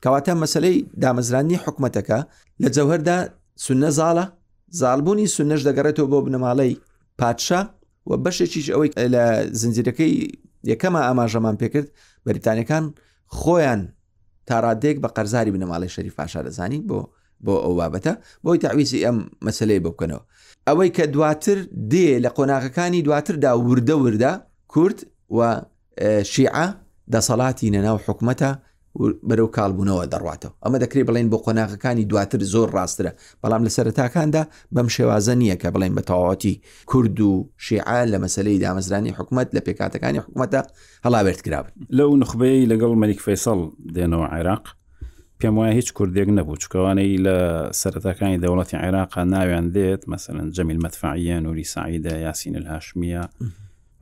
کەواتە 0.03 0.33
مەسلەی 0.43 0.77
دامەزرانی 1.03 1.57
حکوومەتەکە 1.65 2.19
لە 2.63 2.69
جەوهردا 2.77 3.19
سنە 3.65 3.91
زاڵە 3.99 4.25
زالبوونی 4.81 5.27
سنەش 5.37 5.61
دەگەڕێتەوە 5.69 6.09
بۆ 6.13 6.19
بنەماڵەی 6.27 6.73
پادشا 7.21 7.61
و 8.09 8.13
بەشێکیش 8.25 8.67
ئەوەی 8.75 8.91
لە 9.15 9.25
زنجیرەکەی 9.61 10.13
یەکەمە 10.71 11.01
ئاماژەمان 11.09 11.57
پێکرد 11.61 11.89
بەریتانەکان 12.27 12.85
خۆیان 13.39 13.81
تاڕادێک 14.49 14.97
بە 15.05 15.09
قەرزاری 15.17 15.53
بنەماڵی 15.57 15.91
شەری 15.95 16.13
پاشا 16.19 16.41
دەزانی 16.47 16.81
بۆ 16.89 16.99
بۆ 17.47 17.55
ئەو 17.65 17.73
بابەتە 17.81 18.13
بۆی 18.45 18.59
تاویزی 18.65 19.05
ئەم 19.07 19.19
مەسلەی 19.47 19.81
بکەنەوە 19.87 20.23
ئەوەی 20.69 20.91
کە 20.97 21.05
دواتر 21.15 21.59
دێ 21.93 22.09
لە 22.25 22.31
قۆناغەکانی 22.37 23.03
دواتردا 23.07 23.53
وردە 23.69 23.97
وردە 24.05 24.33
کورد 24.73 24.99
و 25.37 25.39
شیعە 26.33 26.67
دەسەڵاتی 27.15 27.69
نەناو 27.75 27.97
حکوومەتە 28.07 28.51
بەرەو 28.99 29.47
کاڵبوونەوە 29.59 30.05
دەڕاتەوە 30.13 30.53
ئەمە 30.65 30.79
دەکرێت 30.83 31.07
بڵێن 31.09 31.29
بۆ 31.33 31.39
قۆناغەکانی 31.45 32.05
دواتر 32.11 32.41
زۆر 32.55 32.69
ڕاسترە 32.77 33.13
بەڵام 33.43 33.63
لە 33.67 33.71
سەرتاکاندا 33.77 34.43
بەم 34.75 34.89
شێوازە 34.97 35.35
نییە 35.41 35.57
کە 35.63 35.69
بڵێن 35.75 35.93
بە 35.99 36.03
تەواوەتی 36.09 36.55
کورد 36.91 37.19
و 37.21 37.33
شیعال 37.67 38.09
لە 38.15 38.19
مەسلەی 38.25 38.61
دامەزرانی 38.65 39.13
حکوومەت 39.19 39.49
لە 39.57 39.61
پێکاتەکانی 39.67 40.21
حکوومەتە 40.25 40.61
هەڵاوێت 41.07 41.41
کرابن 41.47 41.71
لەو 41.99 42.11
نخبەی 42.23 42.61
لەگەڵ 42.73 42.93
مەلیک 43.03 43.21
فەیسەڵ 43.27 43.59
دێنەوە 43.97 44.27
عێراق 44.35 44.65
پێم 45.41 45.55
وایە 45.59 45.73
هیچ 45.79 45.89
کوردێک 45.97 46.29
نەبوو 46.39 46.61
چکەوانەی 46.63 47.13
لە 47.27 47.37
سەرەتاکانی 47.81 48.41
دەوڵەتی 48.43 48.77
عێراقا 48.85 49.23
ناویان 49.35 49.67
دێت 49.77 50.03
مەمثلەن 50.11 50.49
جەمیل 50.57 50.79
مەتفاعیە 50.85 51.37
نوری 51.45 51.65
سعیدە 51.75 52.13
یاسین 52.27 52.55
الهاشمیە 52.61 53.23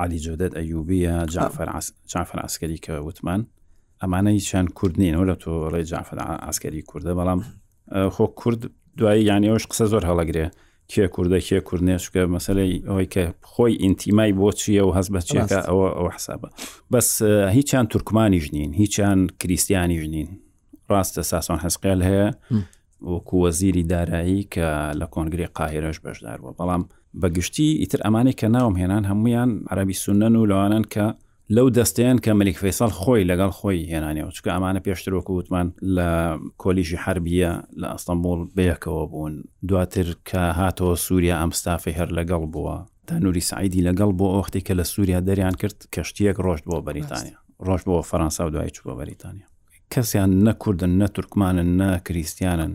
علی 0.02 0.16
جودت 0.24 0.52
ئەیوبیە 0.60 1.14
جافر 2.14 2.38
عسکەری 2.46 2.78
کە 2.84 2.90
وتمان 3.04 3.40
ئەمانە 4.02 4.30
هیچیان 4.38 4.66
کورد 4.78 4.96
نینەوە 5.02 5.24
لە 5.30 5.34
تۆ 5.42 5.50
ڕێ 5.72 5.82
جافە 5.90 6.14
ئاسکەری 6.46 6.82
کووردە 6.90 7.12
بەڵام 7.18 7.40
خۆ 8.14 8.24
کورد 8.40 8.60
دوایی 8.98 9.22
یانەوەش 9.30 9.64
قسە 9.70 9.84
زۆر 9.92 10.02
هەڵەگرێ 10.10 10.44
کێ 10.92 11.04
کووردە 11.14 11.38
کێ 11.46 11.58
کوردنێشکە 11.68 12.22
مەسلەی 12.34 12.72
ئەوەی 12.88 13.08
کە 13.14 13.24
خۆی 13.52 13.74
ئینتیمای 13.82 14.32
بۆچیە 14.38 14.82
و 14.86 14.92
هەست 14.96 15.10
بەچێکە 15.14 15.58
ئەوە 15.68 15.88
ئەوە 15.96 16.10
حسابە 16.16 16.48
بەس 16.92 17.08
هیچیان 17.56 17.86
تورکمانی 17.92 18.40
ژنین 18.44 18.70
هیچیان 18.80 19.18
کریسیانی 19.40 19.98
ژنین 20.02 20.28
ڕاستە 20.92 21.22
ساسان 21.32 21.58
هەسقیل 21.66 22.00
هەیە 22.08 22.26
وەکو 23.12 23.36
وەزیری 23.44 23.84
دارایی 23.92 24.40
کە 24.52 24.68
لە 25.00 25.06
کۆنگری 25.14 25.48
قاهێرەش 25.56 25.98
بەشداروە 26.04 26.50
بەڵام 26.58 26.82
بەگشتی 27.22 27.68
ئیتر 27.82 28.00
ئەمانی 28.06 28.34
کە 28.40 28.46
ناوم 28.56 28.74
هێنان 28.80 29.04
هەمویان 29.10 29.50
عربی 29.72 29.96
سونەن 30.04 30.34
و 30.36 30.48
لەوانن 30.50 30.84
کە 30.94 31.04
لەو 31.56 31.68
دەستیان 31.70 32.18
کە 32.24 32.30
مەلیک 32.40 32.56
فەیساڵ 32.62 32.90
خۆی 33.02 33.26
لەگەڵ 33.30 33.50
خۆی 33.58 33.88
هێنانەوە 33.92 34.30
چکە 34.36 34.50
ئەمانە 34.54 34.80
پێشترۆکە 34.86 35.30
وتمان 35.38 35.68
لە 35.96 36.10
کۆلیژی 36.62 36.96
حربیە 37.04 37.50
لە 37.80 37.86
ئەستەمبول 37.92 38.40
بەیەکەوە 38.56 39.04
بوون 39.12 39.34
دواتر 39.68 40.06
کە 40.28 40.40
هاتەوە 40.60 40.94
سووریا 41.06 41.36
ئەمستافی 41.40 41.92
هەر 41.98 42.08
لەگەڵ 42.18 42.42
بووە 42.52 42.76
تەنوری 43.08 43.40
سعیدی 43.50 43.82
لەگەڵ 43.88 44.10
بۆ 44.18 44.26
ئۆختی 44.34 44.60
کە 44.66 44.72
لە 44.80 44.84
سووریا 44.92 45.20
دەریان 45.28 45.54
کرد 45.60 45.78
کەشتیەک 45.94 46.36
ڕۆژت 46.46 46.64
بۆ 46.70 46.76
بەریتانیا 46.86 47.36
ڕۆژ 47.66 47.82
بۆ 47.88 47.94
فەرەنسا 48.10 48.40
و 48.46 48.50
دوای 48.54 48.70
چوو 48.76 48.86
بە 48.92 48.96
بەریتانیا 49.00 49.46
کەسیان 49.92 50.30
نەکوردن 50.48 50.92
نە 51.02 51.08
تورکمانن 51.14 51.68
نە 51.80 51.98
کریسیانن 52.06 52.72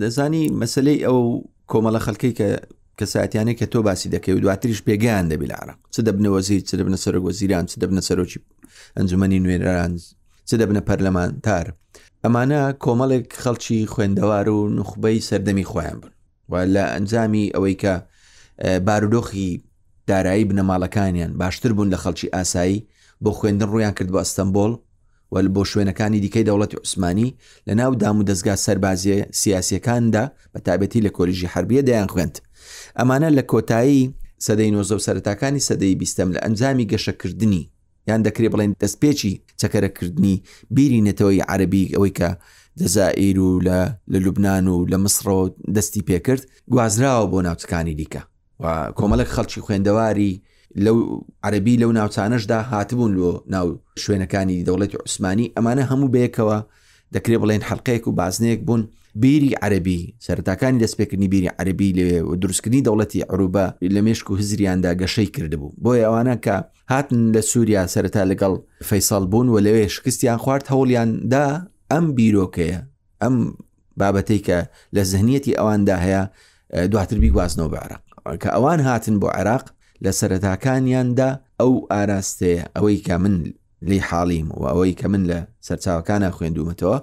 دەزانی 0.00 0.44
مەسلەی 0.60 0.98
ئەو 1.06 1.18
کۆمەڵە 1.72 2.00
خەلکەی 2.06 2.32
کە 2.38 2.48
کە 2.98 3.04
ساعتیانێک 3.14 3.58
کە 3.64 3.66
تۆ 3.72 3.76
باسی 3.86 4.08
دەکەی 4.14 4.28
و 4.36 4.40
دواتریش 4.44 4.80
پێگەیان 4.86 5.26
دەبی 5.32 5.48
لارە 5.52 5.72
چ 5.94 6.00
دەبنەوە 6.06 6.40
زیر 6.48 6.60
چ 6.60 6.70
دەبنە 6.78 6.98
سەرۆک 7.04 7.24
وەزیران 7.28 7.64
چ 7.70 7.74
دەبنە 7.80 8.02
سەرۆکی 8.08 8.38
ئەنجومی 8.96 9.40
نوێران 9.44 9.92
چ 10.48 10.50
دەبنە 10.60 10.82
پەرلەمانتار 10.88 11.66
ئەمانە 12.24 12.62
کۆمەڵێک 12.84 13.26
خەڵکی 13.42 13.78
خوێندەوار 13.92 14.46
و 14.56 14.58
نخبەی 14.78 15.18
سەردەمی 15.28 15.68
خۆیان 15.70 15.98
بن 16.02 16.12
و 16.50 16.54
لە 16.74 16.84
ئەنجامی 16.94 17.52
ئەوەی 17.54 17.76
کە 17.82 17.94
بارودۆخی 18.86 19.48
دارایی 20.10 20.48
بنەماڵەکانیان 20.50 21.32
باشتر 21.40 21.70
بوون 21.76 21.88
لە 21.94 21.98
خەڵکی 22.02 22.28
ئاسایی 22.34 22.84
بۆ 23.24 23.30
خوێندن 23.38 23.68
ڕویان 23.72 23.94
کرد 23.98 24.10
بە 24.14 24.20
ئەستەمبول 24.24 24.72
و 25.32 25.36
بۆ 25.56 25.62
شوێنەکانی 25.72 26.18
دیکەی 26.24 26.44
دەوڵەتی 26.48 26.78
عوسمانی 26.80 27.34
لە 27.68 27.72
ناو 27.80 27.94
دام 27.94 28.16
و 28.20 28.24
دەستگا 28.30 28.56
سەربازیە 28.66 29.18
سیاسەکاندا 29.40 30.24
بە 30.54 30.58
تابەتی 30.66 31.00
لە 31.06 31.10
کۆلیژی 31.16 31.50
حربیە 31.52 31.82
دەیان 31.88 32.08
خوێنند 32.12 32.36
ئەمانە 32.98 33.28
لە 33.38 33.42
کۆتایی 33.52 34.02
سەدەی 34.46 34.70
نۆزە 34.76 34.94
و 34.98 35.04
سەرتاکانی 35.06 35.60
سەدەی 35.68 35.94
بیستەم 36.02 36.28
لە 36.34 36.38
ئەنجامی 36.44 36.88
گەشەکردنی 36.92 37.62
یان 38.08 38.20
دەکرێ 38.26 38.48
بڵێن 38.52 38.70
دەستپێکی 38.82 39.34
چەکەرەکردنی 39.60 40.36
بیری 40.76 41.04
نەتەوەی 41.08 41.44
عربی 41.52 41.84
ئەوەی 41.94 42.12
کە 42.18 42.30
دەزائیر 42.80 43.36
و 43.46 43.60
لە 43.66 43.78
لە 44.12 44.18
لوبناان 44.24 44.66
و 44.68 44.76
لە 44.92 44.98
مسرۆ 45.04 45.38
دەستی 45.76 46.02
پێکرد 46.08 46.42
گوازراوە 46.74 47.24
بۆ 47.32 47.38
ناوچەکانی 47.46 47.94
دیکە 48.00 48.22
و 48.62 48.64
کۆمەلک 48.98 49.28
خەڵکی 49.34 49.60
خوێندەواری 49.64 50.32
لەو 50.84 50.96
عربی 51.46 51.80
لەو 51.82 51.90
ناوچانەشدا 51.98 52.58
هاتبوون 52.72 53.12
لۆ 53.20 53.30
ناو 53.54 53.66
شوێنەکانی 54.04 54.58
دەوڵەتی 54.68 54.96
عوسمانی 55.02 55.52
ئەمانە 55.56 55.82
هەموو 55.90 56.12
بەیەکەوە 56.14 56.58
دەکرێ 57.14 57.36
بڵێن 57.42 57.62
حلقەیەک 57.70 58.04
و 58.06 58.16
بازنەیەک 58.18 58.60
بوون 58.66 58.82
بیری 59.22 59.54
عربی 59.62 60.14
سەرتاکانی 60.26 60.78
دەستپێکردنی 60.86 61.28
بیری 61.34 61.46
عربی 61.60 61.92
لێ 61.96 62.08
دروستکردنی 62.42 62.82
دەوڵەتی 62.86 63.22
عروبە 63.30 63.66
لە 63.94 64.00
مشک 64.06 64.26
و 64.30 64.36
هزریاندا 64.40 64.92
گەشەی 65.00 65.30
کردبوو 65.36 65.74
بۆی 65.84 66.02
ئەوانە 66.06 66.36
کە 66.44 66.56
هاتن 66.90 67.20
لە 67.34 67.40
سووریا 67.50 67.84
سەرتا 67.94 68.22
لەگەڵ 68.30 68.52
فەیساڵ 68.88 69.22
بوون 69.32 69.48
و 69.48 69.58
لەوێ 69.66 69.86
شکستیان 69.96 70.36
خوارد 70.42 70.64
هەوڵیاندا 70.72 71.46
ئەم 71.92 72.04
بیرۆکەیە 72.16 72.80
ئەم 73.22 73.36
بابەتەی 74.00 74.40
کە 74.46 74.58
لە 74.96 75.02
زهنیەتی 75.12 75.56
ئەواندا 75.58 75.96
هەیە 76.04 76.22
دواتر 76.92 77.18
بیگوازنەوە 77.24 77.70
بە 77.72 77.78
عراق 77.84 78.00
کە 78.42 78.48
ئەوان 78.54 78.80
هاتن 78.88 79.16
بۆ 79.22 79.28
عێراق 79.38 79.64
لە 80.04 80.10
سەرتاکانیاندا 80.20 81.28
ئەو 81.60 81.72
ئاراستەیە 81.90 82.62
ئەوەی 82.76 82.98
کە 83.06 83.14
من 83.22 83.34
لی 83.88 83.98
حاڵیم 84.08 84.46
و 84.60 84.64
ئەوەی 84.72 84.92
کە 85.00 85.06
من 85.12 85.22
لە 85.30 85.38
سەرچاوەکانە 85.66 86.28
خوێندومەتەوە 86.36 86.96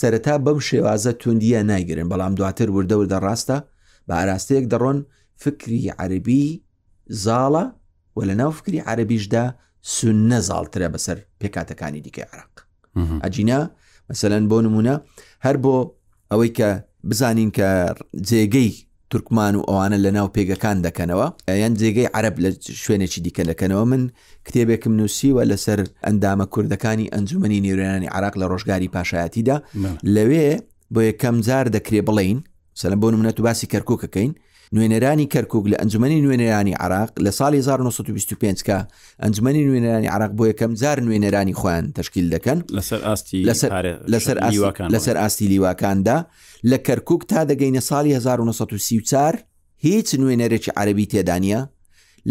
سەرەتا 0.00 0.34
بەم 0.44 0.58
شێوازە 0.68 1.12
توندیە 1.22 1.60
نایگرن 1.70 2.08
بەڵام 2.12 2.32
دواتر 2.38 2.68
وردەوردە 2.76 3.18
ڕاستە 3.26 3.58
بە 4.08 4.14
ئاراستەیەک 4.18 4.64
دەڕۆن 4.72 4.98
فکری 5.42 5.88
عەربی 6.00 6.44
زاڵە 7.24 7.64
و 8.16 8.20
لە 8.28 8.34
ناو 8.40 8.50
فکری 8.58 8.78
عەربیشدا 8.88 9.44
سون 9.94 10.18
نەزاڵترە 10.30 10.88
بەسەر 10.94 11.18
پێکاتەکانی 11.40 12.00
دیکە 12.06 12.22
عراق 12.32 12.54
ئەجینا 13.24 13.60
مەسەەن 14.12 14.44
بۆ 14.50 14.58
نمونە 14.66 14.94
هەر 15.46 15.56
بۆ 15.64 15.74
ئەوەی 16.30 16.50
کە 16.58 16.68
بزانین 17.10 17.50
کە 17.58 17.68
جێگەی 18.28 18.72
تورکمان 19.14 19.56
و 19.56 19.62
ئەوانە 19.68 19.94
لە 20.04 20.10
ناو 20.16 20.28
پێگەکان 20.34 20.78
دەکەنەوە 20.86 21.28
ئەیان 21.48 21.74
جێگەی 21.80 22.08
عرب 22.16 22.36
لە 22.44 22.50
شوێنێکی 22.82 23.20
دیکە 23.24 23.42
دەکەنەوە 23.50 23.84
من 23.90 24.02
کتێبێکم 24.48 24.90
نووسیوە 25.00 25.42
لەسەر 25.50 25.80
ئەندامە 26.06 26.46
کوردەکانی 26.54 27.08
ئەنجومی 27.14 27.60
نیورێنانی 27.64 28.08
عراق 28.16 28.34
لە 28.40 28.46
ڕۆژگاری 28.50 28.88
پاشایەتیدا 28.94 29.56
لەوێ 30.16 30.48
بۆ 30.94 31.00
یەکەم 31.08 31.36
جار 31.46 31.66
دەکرێ 31.76 32.00
بڵین 32.08 32.38
سەلم 32.80 33.00
بۆ 33.02 33.08
نمونەت 33.12 33.38
و 33.40 33.42
باسی 33.46 33.66
کەرکۆکەکەین 33.72 34.32
نوێنەرانی 34.74 35.26
کەرکک 35.34 35.64
لە 35.72 35.76
ئەنجومی 35.80 36.20
نوێنەرانی 36.24 36.74
عراق 36.84 37.10
لە 37.24 37.30
ساڵی 37.38 37.58
1925 37.58 38.58
کە 38.68 38.78
ئەنجومی 39.22 39.52
نوێنەرانی 39.68 40.10
عراق 40.14 40.30
بۆ 40.38 40.44
یەکەم 40.50 40.72
جار 40.82 40.98
نوێنەرانی 41.06 41.54
خۆیان 41.60 41.86
تشکیل 41.94 42.26
دەکەن 42.34 42.58
لەسەر 42.76 43.00
ئاستی 43.06 43.44
لەسەر 44.92 45.16
ئاستی 45.16 45.48
لیواکاندا 45.48 46.18
لە 46.70 46.78
کەرکک 46.88 47.22
تا 47.30 47.40
دەگەینە 47.50 47.80
ساڵی 47.90 48.12
1930 48.12 49.38
هیچ 49.86 50.08
نوێنەرێکی 50.22 50.70
عربی 50.80 51.06
تێدانە 51.12 51.60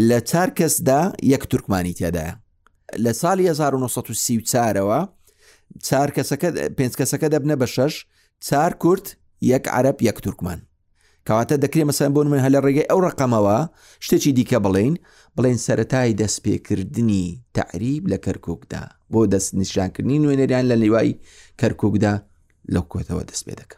لە 0.07 0.17
چار 0.31 0.49
کەسدا 0.59 1.01
یەک 1.33 1.43
تورکمانی 1.51 1.93
تێدایە 1.99 2.33
لە 3.03 3.11
ساڵی 3.21 3.45
1930ەوە 3.51 4.99
چار 5.87 6.09
کەسەکە 6.15 6.49
پێنج 6.77 6.93
کەسەکە 6.99 7.27
دەبنە 7.33 7.55
بە 7.61 7.63
شەش 7.75 7.93
چار 8.47 8.71
کورت 8.81 9.05
یەک 9.51 9.63
عرب 9.77 9.97
یەک 10.09 10.17
تورکمان 10.25 10.59
کەواتە 11.27 11.55
دەکرێت 11.63 11.87
مەسەن 11.91 12.11
بۆن 12.15 12.27
من 12.33 12.39
هەل 12.45 12.55
ڕێگەی 12.65 12.89
ئەو 12.89 12.99
ڕقەمەوە 13.07 13.57
شتێکی 14.05 14.31
دیکە 14.37 14.57
بڵێن 14.65 14.93
بڵێن 15.37 15.57
سەتای 15.65 16.11
دەستپێکردنی 16.21 17.25
تعریب 17.55 18.03
لە 18.11 18.17
کەرککدا 18.25 18.83
بۆ 19.13 19.21
دەست 19.33 19.49
نیشانکردنی 19.61 20.21
نوێنەریان 20.23 20.65
لە 20.71 20.75
لێوای 20.81 21.11
کەرککدا 21.61 22.13
لەو 22.73 22.83
کۆتەوە 22.91 23.23
دەست 23.31 23.45
پێ 23.49 23.53
دەکە 23.61 23.77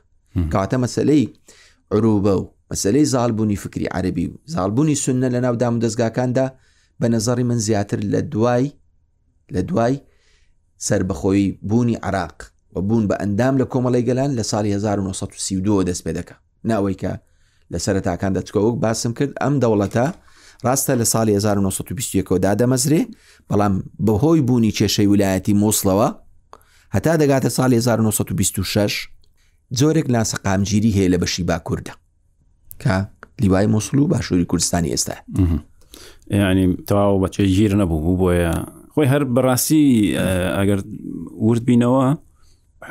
کاتە 0.53 0.75
مەسلەی 0.83 1.23
عروبە 1.95 2.33
و 2.39 2.43
مەسلەی 2.73 3.03
زالبوونی 3.13 3.55
فکری 3.55 3.85
عربی 3.87 4.27
و 4.27 4.31
زالبوونی 4.45 4.95
سنە 4.95 5.29
لە 5.33 5.39
ناو 5.45 5.55
دام 5.55 5.79
دەستگاکاندا 5.79 6.49
بە 7.03 7.05
نظری 7.07 7.43
من 7.43 7.57
زیاتر 7.57 7.99
لە 7.99 8.21
دوای 8.31 8.71
لە 9.53 9.57
دوای 9.57 9.99
سربەخۆی 10.77 11.57
بوونی 11.61 11.95
عراق 11.95 12.41
و 12.75 12.81
بوون 12.81 13.07
بە 13.07 13.17
ئەندام 13.19 13.57
لە 13.61 13.65
کۆمەڵی 13.73 14.05
گەلان 14.09 14.31
لە 14.37 14.43
ساڵی 14.45 14.65
1932 14.65 15.83
دەست 15.83 16.03
پێ 16.05 16.13
دەکە 16.17 16.33
ناوەی 16.63 16.95
کە 17.01 17.11
لە 17.71 17.77
سەرتاکان 17.79 18.37
دەچکەوەک 18.39 18.75
باسم 18.81 19.13
کرد 19.13 19.33
ئەم 19.41 19.53
دەوڵەتە 19.63 20.05
ڕاستە 20.65 20.91
لە 21.01 21.05
ساڵی 21.13 21.37
1920دا 21.39 22.53
دەمەزرێ 22.61 23.01
بەڵام 23.49 23.75
بەهۆی 24.05 24.41
بوونی 24.47 24.71
کێشەی 24.71 25.07
ویلایەتی 25.11 25.53
مۆسلەوە 25.53 26.09
هەتا 26.95 27.13
دەگاتە 27.21 27.49
ساڵی 27.57 27.73
1926 27.77 29.07
جۆرێک 29.79 30.07
لاسە 30.13 30.35
قامگیری 30.45 30.91
هەیە 30.97 31.09
لە 31.13 31.17
بەشی 31.23 31.43
باکووردا 31.49 31.93
کە 32.83 32.93
لیوای 33.41 33.67
مۆسل 33.73 33.97
و 33.97 34.07
باشووری 34.07 34.45
کوردستانی 34.45 34.91
ئێستا 34.95 35.15
ینی 36.31 36.67
تەواو 36.89 37.17
بەچێ 37.25 37.43
ژیر 37.55 37.71
نەبوو 37.81 38.15
بۆیە 38.21 38.51
خۆی 38.93 39.07
هەر 39.13 39.23
بەڕاستی 39.35 39.85
ئەگەر 40.57 40.79
ورد 41.47 41.63
بینەوە 41.69 42.05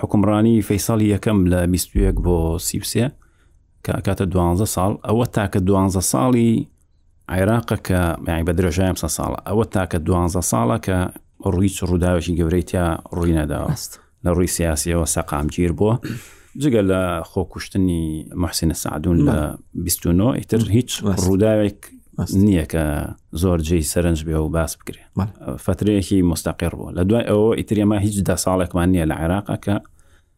حکمڕانی 0.00 0.56
فەیساڵی 0.68 1.06
یەکەم 1.14 1.38
لە 1.52 1.60
21 1.68 2.14
بۆ 2.26 2.38
سیپسێ 2.68 3.06
کاکاتە 3.88 4.24
12 4.26 4.64
ساڵ 4.74 4.92
ئەوە 5.06 5.24
تاکە 5.34 5.60
12 5.60 6.00
ساڵی 6.12 6.68
عێراقە 7.34 7.76
کە 7.88 8.00
مای 8.28 8.42
بە 8.46 8.52
درێژایم 8.58 8.94
سە 9.02 9.08
ساڵە 9.16 9.38
ئەوە 9.48 9.64
تاکە 9.74 9.98
12 9.98 10.40
ساڵە 10.52 10.78
کە 10.86 10.98
ڕووی 11.52 11.68
ڕووداوێکی 11.88 12.36
گەورەی 12.38 12.64
تیا 12.70 12.86
ڕووی 13.16 13.34
نەداوەست 13.40 13.92
لە 14.24 14.30
ڕووی 14.36 14.48
سیاسیەوە 14.56 15.06
سەقامگیر 15.14 15.72
بووە 15.78 15.94
جگە 16.62 16.82
لە 16.90 17.24
خۆکوشتنی 17.30 18.26
محسینە 18.42 18.72
سعدون 18.82 19.18
لە 19.30 19.34
29 19.74 20.34
ئیتر 20.38 20.62
هیچ 20.68 21.02
ڕووداوێک 21.24 21.80
نییە 22.44 22.64
کە 22.72 22.84
زۆر 23.42 23.58
جێی 23.68 23.84
سەرنج 23.92 24.20
بێ 24.26 24.34
و 24.38 24.48
باس 24.54 24.72
بکرێ 24.78 25.02
فترەیەکی 25.64 26.18
مستەقیر 26.32 26.72
بوو 26.78 26.92
لە 26.96 27.02
دوای 27.08 27.24
ئەوە 27.28 27.58
ئیتریێمە 27.58 27.98
هیچ 28.04 28.14
دا 28.28 28.36
ساڵێکمان 28.44 28.88
نییە 28.94 29.06
لە 29.10 29.14
عێراقا 29.20 29.56
کە 29.66 29.74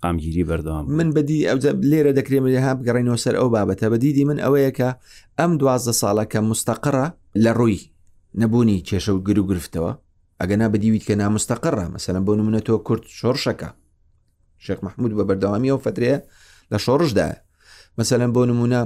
قامگیری 0.02 0.44
بەردەوام 0.48 0.84
من 0.98 1.08
بەدی 1.16 1.40
ئەو 1.48 1.58
لێرە 1.90 2.12
دەکرێمە 2.18 2.48
لەها 2.54 2.72
بگەڕێنەوە 2.78 3.18
سەر 3.24 3.34
ئەو 3.40 3.48
بابەتە 3.54 3.86
بەدیدی 3.92 4.24
من 4.28 4.38
ئەوەیە 4.44 4.72
کە 4.78 4.88
ئەم 5.38 5.52
دوازدە 5.60 5.94
ساڵەکە 6.02 6.40
مستەقڕە 6.50 7.06
لە 7.44 7.50
ڕووی 7.58 7.80
نەبوونی 8.40 8.78
کێشە 8.88 9.12
و 9.14 9.18
گر 9.26 9.38
و 9.40 9.44
گرفتەوە 9.50 9.92
ئەگەنا 10.40 10.66
بەدیویت 10.72 11.04
کە 11.08 11.14
نامستەقڕە 11.22 11.84
مەسەرم 11.94 12.22
بۆ 12.26 12.32
نمونە 12.38 12.60
تۆ 12.66 12.74
کورت 12.86 13.04
شۆڕشەکە 13.18 13.68
شێخ 14.64 14.78
مححمود 14.84 15.12
بە 15.18 15.24
بەردەوامی 15.28 15.70
ئەو 15.72 15.80
فترەیە 15.86 16.16
لە 16.72 16.78
شۆڕشدا 16.84 17.28
مثلەن 17.98 18.30
بۆ 18.36 18.42
نمونە 18.50 18.80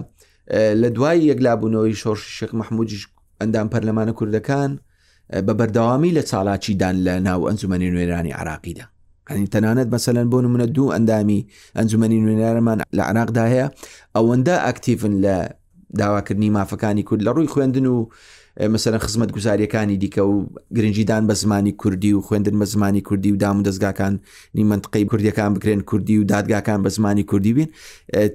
لە 0.82 0.88
دوای 0.96 1.18
یەکلابوونەوەی 1.30 1.96
شۆڕ 2.02 2.18
شێخ 2.38 2.50
مححمودیش 2.60 3.02
ئەندام 3.40 3.66
پەرلەمانە 3.72 4.12
کوردەکان 4.18 4.70
بە 5.46 5.52
بەردەوامی 5.58 6.10
لە 6.18 6.22
چاڵاچیدان 6.30 6.96
لە 7.06 7.12
ناو 7.26 7.40
ئەنجومی 7.48 7.90
نوێرانی 7.92 8.32
عراقیدا 8.40 8.84
ئەنی 9.30 9.46
تەنانەت 9.54 9.88
مەسەلەن 9.94 10.26
بۆ 10.32 10.38
نمونە 10.46 10.66
دوو 10.76 10.92
ئەندامی 10.96 11.40
ئەنجومی 11.78 12.20
نوێنارمان 12.24 12.78
لە 12.96 13.02
عراقداهەیە 13.10 13.66
ئەوەندە 14.16 14.56
ئەکتیڤن 14.66 15.14
لە 15.24 15.36
داواکردنی 16.00 16.50
مافەکانی 16.56 17.02
کورد 17.08 17.22
لە 17.26 17.30
ڕووی 17.36 17.50
خوێندن 17.52 17.86
و 17.86 17.96
مەسەرەن 18.74 19.00
خزمەت 19.06 19.30
گوزاریەکانی 19.36 19.96
دیکە 20.02 20.18
و 20.20 20.46
گرنجیدان 20.76 21.26
بە 21.28 21.32
زمانی 21.34 21.72
کوردی 21.72 22.12
و 22.14 22.20
خوێندن 22.20 22.56
بە 22.60 22.64
زمانی 22.64 23.00
کوردی 23.00 23.32
و 23.32 23.36
دام 23.36 23.60
و 23.62 23.64
دەستگاکان 23.64 24.14
نیمەندقی 24.58 25.04
کوردیەکان 25.10 25.54
بکرێن 25.56 25.80
کوردی 25.82 26.18
و 26.18 26.24
دادگاکان 26.24 26.82
بە 26.84 26.88
زمانی 26.88 27.22
کوردی 27.22 27.52
بین 27.52 27.68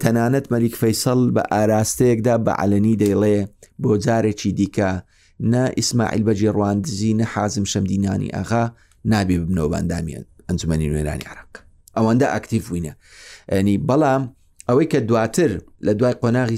تەنانەت 0.04 0.46
مەلیک 0.54 0.76
فەیسەڵ 0.82 1.20
بە 1.36 1.42
ئاراستەیەکدا 1.52 2.36
بە 2.46 2.54
علەنی 2.64 2.96
دەیڵێ 3.02 3.38
بۆ 3.82 3.98
جارێکی 4.06 4.52
دیکە 4.60 4.92
نە 5.52 5.64
ئیسماعیل 5.78 6.24
بەجێ 6.28 6.50
ڕواندزی 6.58 7.12
نە 7.20 7.26
حازم 7.34 7.66
شەمدینانی 7.72 8.30
ئەغا 8.38 8.64
نابێ 9.12 9.38
بنەوە 9.50 9.70
بەندامیان 9.74 10.26
ئەنجومی 10.48 10.78
نوێرانی 10.90 11.26
عراق 11.32 11.54
ئەوەندە 11.98 12.26
ئاکتیف 12.34 12.64
وینە 12.74 12.94
ئەنی 13.54 13.78
بەڵام 13.88 14.24
ئەوەی 14.70 14.88
کە 14.92 14.96
دواتر 15.10 15.52
لە 15.86 15.90
دوای 16.00 16.14
قۆناغی 16.22 16.58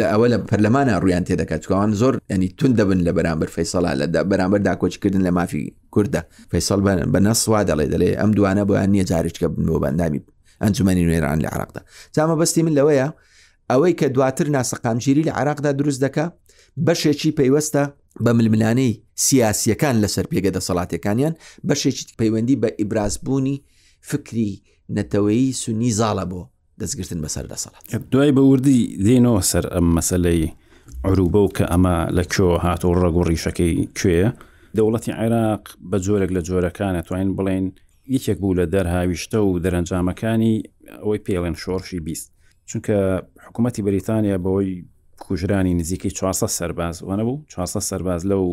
لە 0.00 0.02
ئەوە 0.10 0.26
لە 0.32 0.38
پەرلەمانە 0.48 0.94
ڕویان 1.02 1.24
تێدەکات 1.28 1.60
چکوان 1.64 1.90
زۆر 2.00 2.14
ئەنی 2.30 2.48
تون 2.58 2.72
دەبن 2.78 3.00
لە 3.06 3.12
بەرامبەر 3.16 3.48
فەیسەڵا 3.56 3.92
لە 4.00 4.06
بەرامبەر 4.30 4.60
داکۆچکردن 4.68 5.22
لە 5.28 5.30
مافی 5.38 5.64
کووردە 5.94 6.20
فەیسەڵ 6.50 6.80
بە 7.14 7.20
نەسوا 7.26 7.60
دەڵێ 7.68 7.86
دەڵێ 7.94 8.10
ئەم 8.20 8.30
دوانە 8.36 8.64
بۆیان 8.68 8.90
نییە 8.94 9.04
جارێککە 9.10 9.46
بنەوە 9.56 9.78
بەندامی 9.84 10.20
ئەنجومی 10.62 10.94
نوێران 11.08 11.38
لە 11.44 11.48
عراقدا 11.54 11.80
چامە 12.14 12.36
بەستی 12.40 12.62
من 12.66 12.74
لەوەیە 12.78 13.08
ئەوەی 13.70 13.92
کە 14.00 14.06
دواتر 14.16 14.46
ناسەقامگیری 14.56 15.22
لە 15.28 15.32
عراقدا 15.40 15.72
دروست 15.80 16.04
دەکە 16.06 16.26
بەشێکی 16.86 17.30
پەیوەستە 17.38 17.82
بە 18.24 18.30
ململانەی 18.38 18.92
سیاسیەکان 19.26 19.96
لەسەر 20.04 20.26
پێگەدە 20.32 20.60
سەڵاتەکانیان 20.68 21.34
بەشێکی 21.68 22.04
پەیوەندی 22.18 22.56
بە 22.62 22.68
ئیبرازبوونی 22.80 23.56
فکری 24.10 24.50
نەتەوەی 24.92 25.52
سنی 25.54 25.90
زاڵە 25.92 26.24
بۆ 26.30 26.40
دەستگرتن 26.82 27.20
بەسەر 27.24 27.44
دەسەڵات 27.52 27.96
دوای 28.12 28.30
بە 28.36 28.42
وردی 28.48 28.80
دێنەوە 29.04 29.40
سەر 29.52 29.64
ئەم 29.74 29.86
مەسلەی 29.96 30.52
عروبە 31.04 31.38
و 31.42 31.48
کە 31.56 31.64
ئەمە 31.72 31.96
لە 32.16 32.24
کۆ 32.34 32.48
هاتۆ 32.64 32.88
ڕگوڕیشەکەی 33.02 33.74
کوێە 33.98 34.28
دەوڵەتی 34.78 35.16
عێراق 35.20 35.64
بە 35.90 35.98
جۆرێک 36.04 36.30
لە 36.36 36.40
جۆرەکانە 36.48 37.00
توانین 37.06 37.30
بڵێن 37.38 37.64
یەکێک 38.14 38.38
بوو 38.40 38.58
لە 38.60 38.64
دەرهاویشتە 38.74 39.38
و 39.46 39.50
دەرەنجامەکانی 39.64 40.54
ئەوەی 41.02 41.20
پێڵێن 41.26 41.56
شۆڕشی 41.62 42.00
بیست 42.06 42.28
چونکە 42.68 42.96
حکوومەتتی 43.46 43.82
بریتانیا 43.88 44.36
بەوەی 44.44 44.70
کوژرانی 45.24 45.74
نزیکەی 45.80 46.10
400 46.18 46.46
سەرباز 46.58 46.94
وانە 47.08 47.24
بوو 47.26 47.38
400 47.48 47.78
سەرباز 47.88 48.20
لەو 48.30 48.44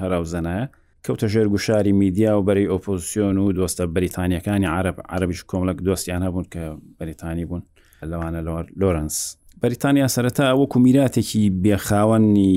هەراو 0.00 0.24
زەنایە 0.32 0.66
کەوتە 1.06 1.26
ژێر 1.32 1.48
گوشاری 1.54 1.92
میدیا 1.92 2.38
و 2.38 2.42
بەری 2.48 2.68
ئۆپۆزیسیۆن 2.72 3.36
و 3.42 3.52
دۆستە 3.58 3.80
بریتانیەکانی 3.96 4.64
عرب 4.76 4.96
عربیش 5.08 5.44
کۆمەلک 5.50 5.78
دۆستیان 5.88 6.22
هەبوون 6.26 6.46
کە 6.54 6.62
بریتانی 6.98 7.44
بوون 7.44 7.62
لەوانە 8.10 8.40
لۆرنس 8.80 9.16
بەریتانیا 9.62 10.08
سەرەتا 10.14 10.46
وەکو 10.60 10.76
میراتێکی 10.84 11.42
بێخاوەنی 11.64 12.52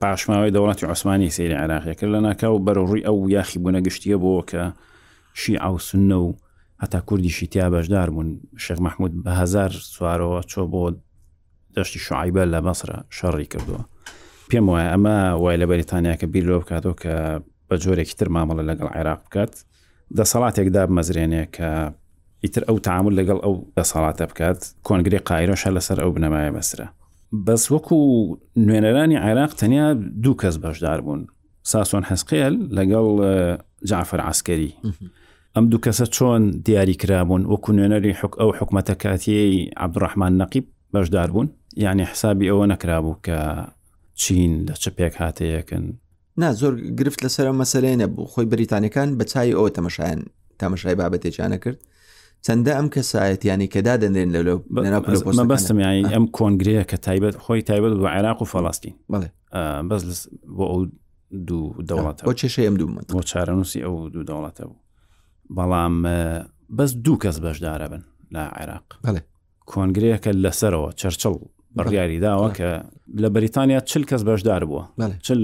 پاشماوەی 0.00 0.50
دەوڵەتی 0.54 0.84
عوسمانی 0.90 1.30
سری 1.36 1.54
عراقیەکە 1.64 2.04
لە 2.14 2.18
ناکاو 2.26 2.64
بەرەڕووی 2.66 3.06
ئەو 3.06 3.18
یاخی 3.36 3.58
بوونە 3.62 3.80
گشتیە 3.86 4.16
بۆ 4.22 4.32
کە 4.50 4.62
شی 5.40 5.54
ئاوسنە 5.64 6.14
و 6.26 6.28
هەتا 6.84 6.96
کوردیشی 7.08 7.46
تیا 7.52 7.66
بەشدار 7.82 8.08
بوون 8.14 8.28
شەخ 8.64 8.78
مححمود 8.84 9.12
بە 9.24 9.28
هزار 9.40 9.70
سوارەوە 9.92 10.40
چۆ 10.52 10.58
بۆ 10.72 10.82
دەشتی 11.76 11.98
شعیبە 12.06 12.44
لە 12.52 12.60
بەسرە 12.66 12.96
شەڕی 13.16 13.46
کردووە 13.54 13.82
پێم 14.50 14.66
وایە 14.68 14.88
ئەمە 14.92 15.16
وای 15.42 15.56
لە 15.62 15.66
بەریتانیا 15.70 16.14
کە 16.20 16.24
بیر 16.32 16.44
لۆ 16.48 16.56
بکاتەوە 16.60 16.94
کە 17.02 17.14
بە 17.72 17.78
جۆرێکی 17.84 18.14
تر 18.18 18.28
مامەڵە 18.34 18.64
لەگەڵ 18.70 18.88
عێراق 18.96 19.20
بکات 19.26 19.52
دەسەڵاتێکدا 20.18 20.82
بمەزرێنێ 20.88 21.44
کە 21.56 21.70
ئیتر 22.44 22.62
ئەو 22.68 22.76
تعامل 22.86 23.12
لەگەڵ 23.20 23.38
ئەو 23.44 23.54
دەسەڵاتە 23.78 24.24
بکات 24.30 24.60
کۆنگری 24.88 25.20
قایرۆشە 25.28 25.68
لەسەر 25.76 25.98
ئەو 26.02 26.10
بنەمایە 26.16 26.50
بەسرە 26.56 26.86
بەس 27.46 27.64
وەکو 27.74 27.98
نوێنەرانی 28.66 29.16
عێراق 29.24 29.52
تەنیا 29.60 29.86
دوو 30.22 30.34
کەس 30.40 30.54
بەشدار 30.64 31.00
بوون 31.04 31.22
ساسۆن 31.70 32.04
حەسقێل 32.10 32.54
لەگەڵ 32.76 33.08
جعفر 33.90 34.20
عسکەری 34.30 34.72
ئەم 35.54 35.64
دوو 35.70 35.80
کەسە 35.84 36.06
چۆن 36.16 36.42
دیاری 36.66 36.94
کرابوون 37.02 37.42
وەکو 37.52 37.70
نوێنەری 37.76 38.12
حک 38.20 38.32
ئەو 38.40 38.50
حکوومەتە 38.58 38.94
کاتیەی 39.02 39.52
عبدڕحمان 39.84 40.32
نەقیب 40.42 40.66
بەشدار 40.94 41.28
بوون 41.34 41.48
یعنی 41.84 42.04
حسابی 42.10 42.50
ئەوە 42.50 42.64
نەکرابوو 42.72 43.16
کە 43.26 43.38
چین 44.22 44.52
لە 44.68 44.74
چپێک 44.82 45.14
هاتەیەکن 45.22 45.84
نا 46.40 46.52
زۆر 46.58 46.74
گرفت 46.98 47.24
لەسەر 47.26 47.48
مەسلێنە 47.60 48.06
بوو 48.08 48.26
خۆی 48.32 48.46
بریتانەکان 48.52 49.08
بە 49.18 49.24
چای 49.24 49.52
ئەوە 49.56 49.70
تەمەشایان 49.76 50.20
تەمەشای 50.62 50.94
بابەتێکیانە 51.00 51.58
کرد 51.64 51.78
چەندە 52.46 52.72
ئەم 52.76 52.88
کەسایەتیانی 52.94 53.68
کەدا 53.74 53.94
دەنێن 54.02 54.28
لەلو 54.36 54.56
بەستمیانی 55.52 56.02
ئەم 56.14 56.26
کۆنگرەیە 56.36 56.84
کە 56.90 56.96
تایبەت 57.06 57.34
خۆی 57.44 57.62
تایبەت 57.68 57.92
بە 58.02 58.08
عێراق 58.16 58.38
و 58.42 58.46
فەڵاستی 58.52 58.92
بڵێ 59.12 59.28
بەس 59.90 60.26
بۆ 60.56 60.64
ئەو 60.72 60.80
دوو 61.48 61.74
دەوڵاتە 61.88 62.22
بۆ 62.28 62.32
چێشە 62.40 62.62
ئەم 62.66 62.74
دوومەت 62.80 63.06
بۆ 63.16 63.22
چارەنووسی 63.30 63.80
ئەو 63.86 63.94
دوو 64.12 64.24
دەوڵاتە 64.30 64.64
بوو 64.68 64.76
بەڵام 65.56 65.94
بەس 66.78 66.90
دوو 67.04 67.18
کەس 67.22 67.36
بەشدارە 67.44 67.86
بن 67.92 68.02
لە 68.34 68.42
عێراق 68.58 68.86
بڵێ 69.04 69.20
کۆنگرەیەکە 69.70 70.32
لەسەرەوە 70.44 70.90
چەرچەڵ 71.00 71.34
بڕیاری 71.76 72.18
داوە 72.26 72.48
کە 72.58 72.68
لە 73.22 73.28
بەریتانیا 73.34 73.80
چل 73.90 74.02
کەس 74.10 74.22
بەشدار 74.28 74.62
بووە 74.68 74.84
چل 75.26 75.40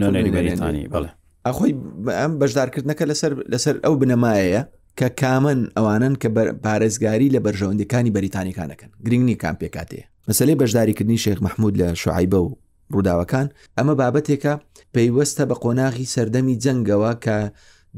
نوێنەریبەرێتانی 0.00 0.84
بڵێ 0.92 1.10
ئەخۆی 1.46 1.72
ئەم 2.20 2.32
بەشدارکردنەکە 2.42 3.04
لەسەر 3.10 3.32
لەسەر 3.52 3.76
ئەو 3.84 3.94
بنەمایەیە 4.00 4.62
کە 4.98 5.08
کامن 5.20 5.60
ئەوانن 5.76 6.14
کە 6.22 6.28
پارێزگاری 6.64 7.28
لە 7.34 7.40
بەرژەوەندەکانی 7.46 8.10
بەریتانیکانەکەن 8.16 8.90
گرنگنی 9.06 9.36
کام 9.42 9.56
پێکاتەیە 9.62 10.04
مەسلەی 10.28 10.56
بەشداریکردنی 10.62 11.18
شێخ 11.24 11.38
مححمود 11.46 11.74
لە 11.80 11.86
شعیبە 12.02 12.38
و 12.46 12.50
ڕووداوەکان 12.92 13.46
ئەمە 13.78 13.94
بابەتێکە 14.00 14.54
پەیوەستە 14.94 15.42
بە 15.50 15.54
قۆناغی 15.64 16.06
سەردەمی 16.14 16.56
جەنگەوە 16.64 17.12
کە 17.24 17.36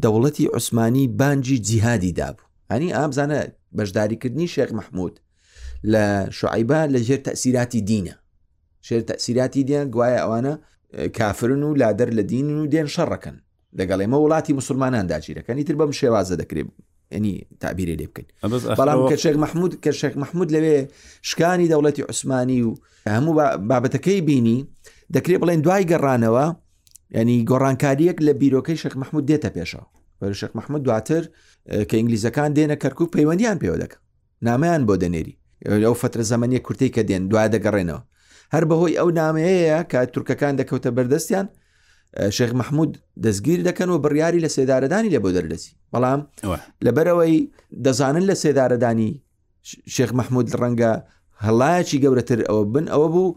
دەوڵەتی 0.02 0.50
عوسمانی 0.54 1.04
بانجی 1.20 1.58
جیهادی 1.68 2.12
دابوو 2.18 2.48
هەنی 2.72 2.88
ئابزانە 2.96 3.40
بەشداریکردنی 3.76 4.48
شێخ 4.54 4.70
مححمود 4.78 5.14
لە 5.92 6.04
شعیبە 6.38 6.80
لەژێر 6.94 7.20
تەسیراتی 7.28 7.80
دینە 7.90 8.14
شێر 8.86 9.02
تەسیراتی 9.10 9.62
دیان 9.68 9.86
گوایە 9.94 10.20
ئەوانە 10.24 10.54
کافرن 10.94 11.62
و 11.62 11.74
لادەر 11.76 12.10
لە 12.10 12.20
دین 12.20 12.56
و 12.58 12.66
دێن 12.70 12.90
شەڕەکەن 12.94 13.34
لەگەڵ 13.78 14.00
ئێمە 14.00 14.16
وڵاتی 14.26 14.50
مسلمانان 14.58 15.06
داگیرەکەنی 15.08 15.64
تر 15.66 15.76
بەم 15.76 15.92
شێوازە 16.00 16.36
دەکرێت 16.40 16.66
ینی 17.12 17.46
تابیرێ 17.60 17.96
لێ 18.00 18.06
بکەین 18.08 18.26
بەڵام 18.78 19.08
کە 19.12 19.12
شێک 19.16 19.36
مححمود 19.44 19.72
کە 19.84 19.90
شێک 20.00 20.14
مححمود 20.22 20.48
لەوێ 20.54 20.78
شکانی 21.28 21.68
دەوڵەتی 21.72 22.00
عوسمانی 22.08 22.62
و 22.62 22.70
هەموو 23.08 23.36
بابەتەکەی 23.70 24.20
بینی 24.28 24.66
دەکرێت 25.14 25.40
بڵێن 25.42 25.60
دوای 25.64 25.84
گەڕانەوە 25.92 26.46
ینی 27.18 27.38
گۆڕانکاریەک 27.50 28.18
لە 28.26 28.32
بیرۆکەی 28.40 28.76
شەخ 28.82 28.94
مححمود 29.00 29.24
دێتە 29.32 29.50
پێشەوە 29.56 30.24
شەخ 30.40 30.52
مححمود 30.58 30.82
دواتر 30.84 31.22
کە 31.88 31.94
ئینگلیزەکان 31.98 32.50
دێنە 32.56 32.76
کەرکک 32.82 33.08
پەیوەندیان 33.16 33.56
پێوە 33.62 33.76
دەکە 33.82 33.96
نامیان 34.46 34.82
بۆ 34.88 34.94
دەنێری 35.02 35.34
لەو 35.82 35.94
فترە 36.00 36.20
زمانی 36.30 36.58
کورتی 36.66 36.88
کە 36.94 37.00
دێن 37.08 37.22
دوای 37.30 37.48
دەگەڕێنەوە 37.54 38.00
هەر 38.54 38.64
بەهۆی 38.70 38.94
ئەو 39.00 39.08
نامەیە 39.20 39.78
کە 39.90 40.00
تورکەکان 40.12 40.54
دەکەوتە 40.60 40.90
بەردەستیان 40.96 41.46
شێخ 42.36 42.50
مححمود 42.60 42.90
دەستگیر 43.24 43.60
دەکەن 43.68 43.88
و 43.90 44.02
بڕیاری 44.04 44.40
لە 44.44 44.50
سێدارەدانی 44.56 45.10
لە 45.14 45.18
بۆ 45.24 45.30
دەردەسی 45.36 45.70
بەڵام 45.94 46.20
لەبەرەوەی 46.86 47.36
دەزانن 47.84 48.24
لە 48.30 48.34
سێدارەدانی 48.42 49.10
شێخ 49.94 50.10
مححمود 50.18 50.46
ڕەنگە 50.60 50.92
هەڵایەکی 51.46 51.98
گەورەتر 52.04 52.38
ئەوە 52.48 52.62
بن 52.74 52.86
ئەوە 52.92 53.08
بوو 53.14 53.36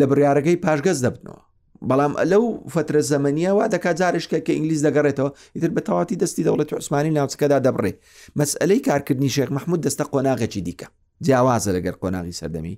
لە 0.00 0.06
بڕیارەکەی 0.10 0.56
پاشگەز 0.64 0.98
دەبنەوە 1.06 1.42
بەڵام 1.90 2.12
لەو 2.32 2.44
فترە 2.74 3.02
زەمەنیەوە 3.12 3.64
دەکات 3.74 3.96
جارشکە 4.02 4.38
کە 4.46 4.50
ئینگلیس 4.56 4.80
دەگەڕێتەوە 4.86 5.30
ئیتر 5.54 5.70
بە 5.76 5.80
تەواتی 5.86 6.16
دەستی 6.22 6.42
دەوڵەت 6.46 6.70
عوسمانی 6.76 7.12
ناوچەکەدا 7.18 7.58
دەبڕێ 7.66 7.92
مەسئلەی 8.40 8.80
کارکردنی 8.88 9.30
شێخ 9.36 9.48
مححمود 9.56 9.80
دەستە 9.86 10.04
قۆناغێکی 10.12 10.60
دیکە 10.66 10.86
جیاوازە 11.26 11.70
لەگەر 11.76 11.94
قۆناغی 12.02 12.34
سەردەمی 12.40 12.74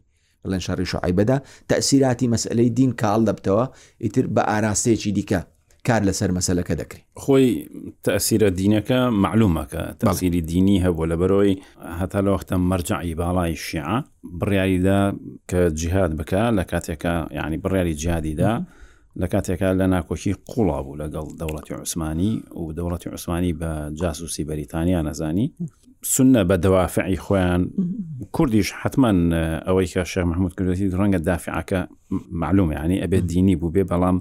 لەن 0.50 0.60
شەڕی 0.66 0.86
شعیبەدا 0.92 1.36
تەسیراتی 1.70 2.28
مەسلەی 2.32 2.70
دین 2.78 2.90
کاڵ 3.02 3.20
دەبتەوە 3.28 3.64
ئیتر 4.02 4.24
بە 4.34 4.42
ئاراستێکی 4.50 5.12
دیکە 5.18 5.40
کار 5.86 6.02
لەسەر 6.08 6.30
مەسلەکە 6.38 6.74
دەکرێت 6.80 7.04
خۆی 7.22 7.46
تەسیرە 8.06 8.50
دینەکە 8.60 9.00
معلومەکە 9.24 9.82
تەسیری 10.00 10.40
دینی 10.50 10.82
هەبوو 10.84 11.06
لە 11.12 11.16
بەرۆی 11.20 11.52
هەتا 12.00 12.20
لە 12.26 12.30
وەختە 12.34 12.56
مەرجعی 12.70 13.14
باڵای 13.20 13.52
شیع 13.66 13.90
بڕیاریدا 14.40 15.00
کە 15.50 15.60
جیهات 15.78 16.12
بکە 16.20 16.42
لە 16.58 16.64
کاتێکە 16.72 17.14
یعنی 17.38 17.56
بڕیاری 17.64 17.94
جیادیدا 18.02 18.52
لە 19.20 19.26
کاتێکە 19.32 19.68
لە 19.80 19.86
ناکۆکی 19.94 20.32
قوڵا 20.50 20.78
بوو 20.84 20.98
لەگەڵ 21.02 21.26
دەوڵەتی 21.40 21.72
عوسمانی 21.78 22.32
و 22.60 22.62
دەوڵەتی 22.78 23.08
عوسمانی 23.12 23.52
بە 23.60 23.70
جاسوسی 24.00 24.44
بەریتانیا 24.48 25.00
نەزانی 25.08 25.46
سنە 26.06 26.42
بە 26.48 26.56
دەوافعی 26.64 27.16
خۆیان 27.24 27.62
کوردیش 28.36 28.68
حتمما 28.80 29.10
ئەوەی 29.66 29.88
کە 29.92 30.02
شێ 30.12 30.22
محمود 30.30 30.52
کردی 30.58 30.90
ڕەنگە 31.00 31.18
دافعکە 31.28 31.80
معلومە 32.42 32.74
ینی 32.84 32.98
ئەبێت 33.02 33.24
دینی 33.32 33.56
بوو 33.60 33.72
بێ 33.74 33.84
بەڵام 33.92 34.18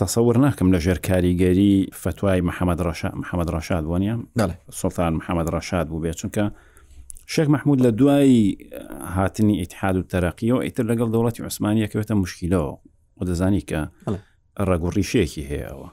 تەسەور 0.00 0.36
ناکەم 0.44 0.68
لە 0.74 0.78
ژێر 0.84 0.98
کاریگەری 1.08 1.74
فتوای 2.02 2.40
محەممەد 2.48 2.80
ڕشا 2.86 3.10
محەممەد 3.22 3.48
ڕشاد 3.54 3.84
وانە 3.90 4.14
سڵتان 4.80 5.12
محەممەد 5.20 5.48
ڕشاد 5.54 5.86
بوو 5.90 6.02
بێ 6.04 6.12
چونکە 6.20 6.44
شێخ 7.32 7.48
محمود 7.54 7.78
لە 7.86 7.90
دوای 7.98 8.36
هاتنی 9.14 9.58
ئیتحاد 9.60 9.96
و 9.96 10.02
تەرەقیەوە 10.12 10.60
ئیتر 10.66 10.84
لەگەڵ 10.90 11.08
دەوڵەتی 11.14 11.40
عوسمانیەکەوێتە 11.46 12.14
مشکیلەوە 12.22 12.70
و 13.16 13.20
دەزانی 13.30 13.62
کە 13.70 13.80
ڕگوڕیشێکی 14.68 15.42
هەیەەوە 15.50 15.88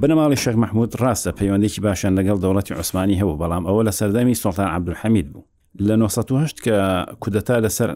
بنەماڵی 0.00 0.36
شەخ 0.44 0.56
مححمود 0.62 0.94
ڕاستە 1.02 1.30
پەیوەندێکی 1.38 1.80
باشیان 1.86 2.12
لەگەڵ 2.18 2.38
دەوڵەتی 2.42 2.74
عوسمانی 2.78 3.20
هەبوو 3.20 3.40
بەڵام 3.42 3.64
ئەوە 3.68 3.82
لە 3.88 3.92
سەردەمی 3.98 4.34
سڵتان 4.42 4.68
عبدولحەمید 4.76 5.32
بوو 5.32 5.44
لە 5.86 5.94
1970 6.00 6.60
کە 6.64 6.76
کودەتا 7.22 7.56
لەسەر 7.64 7.90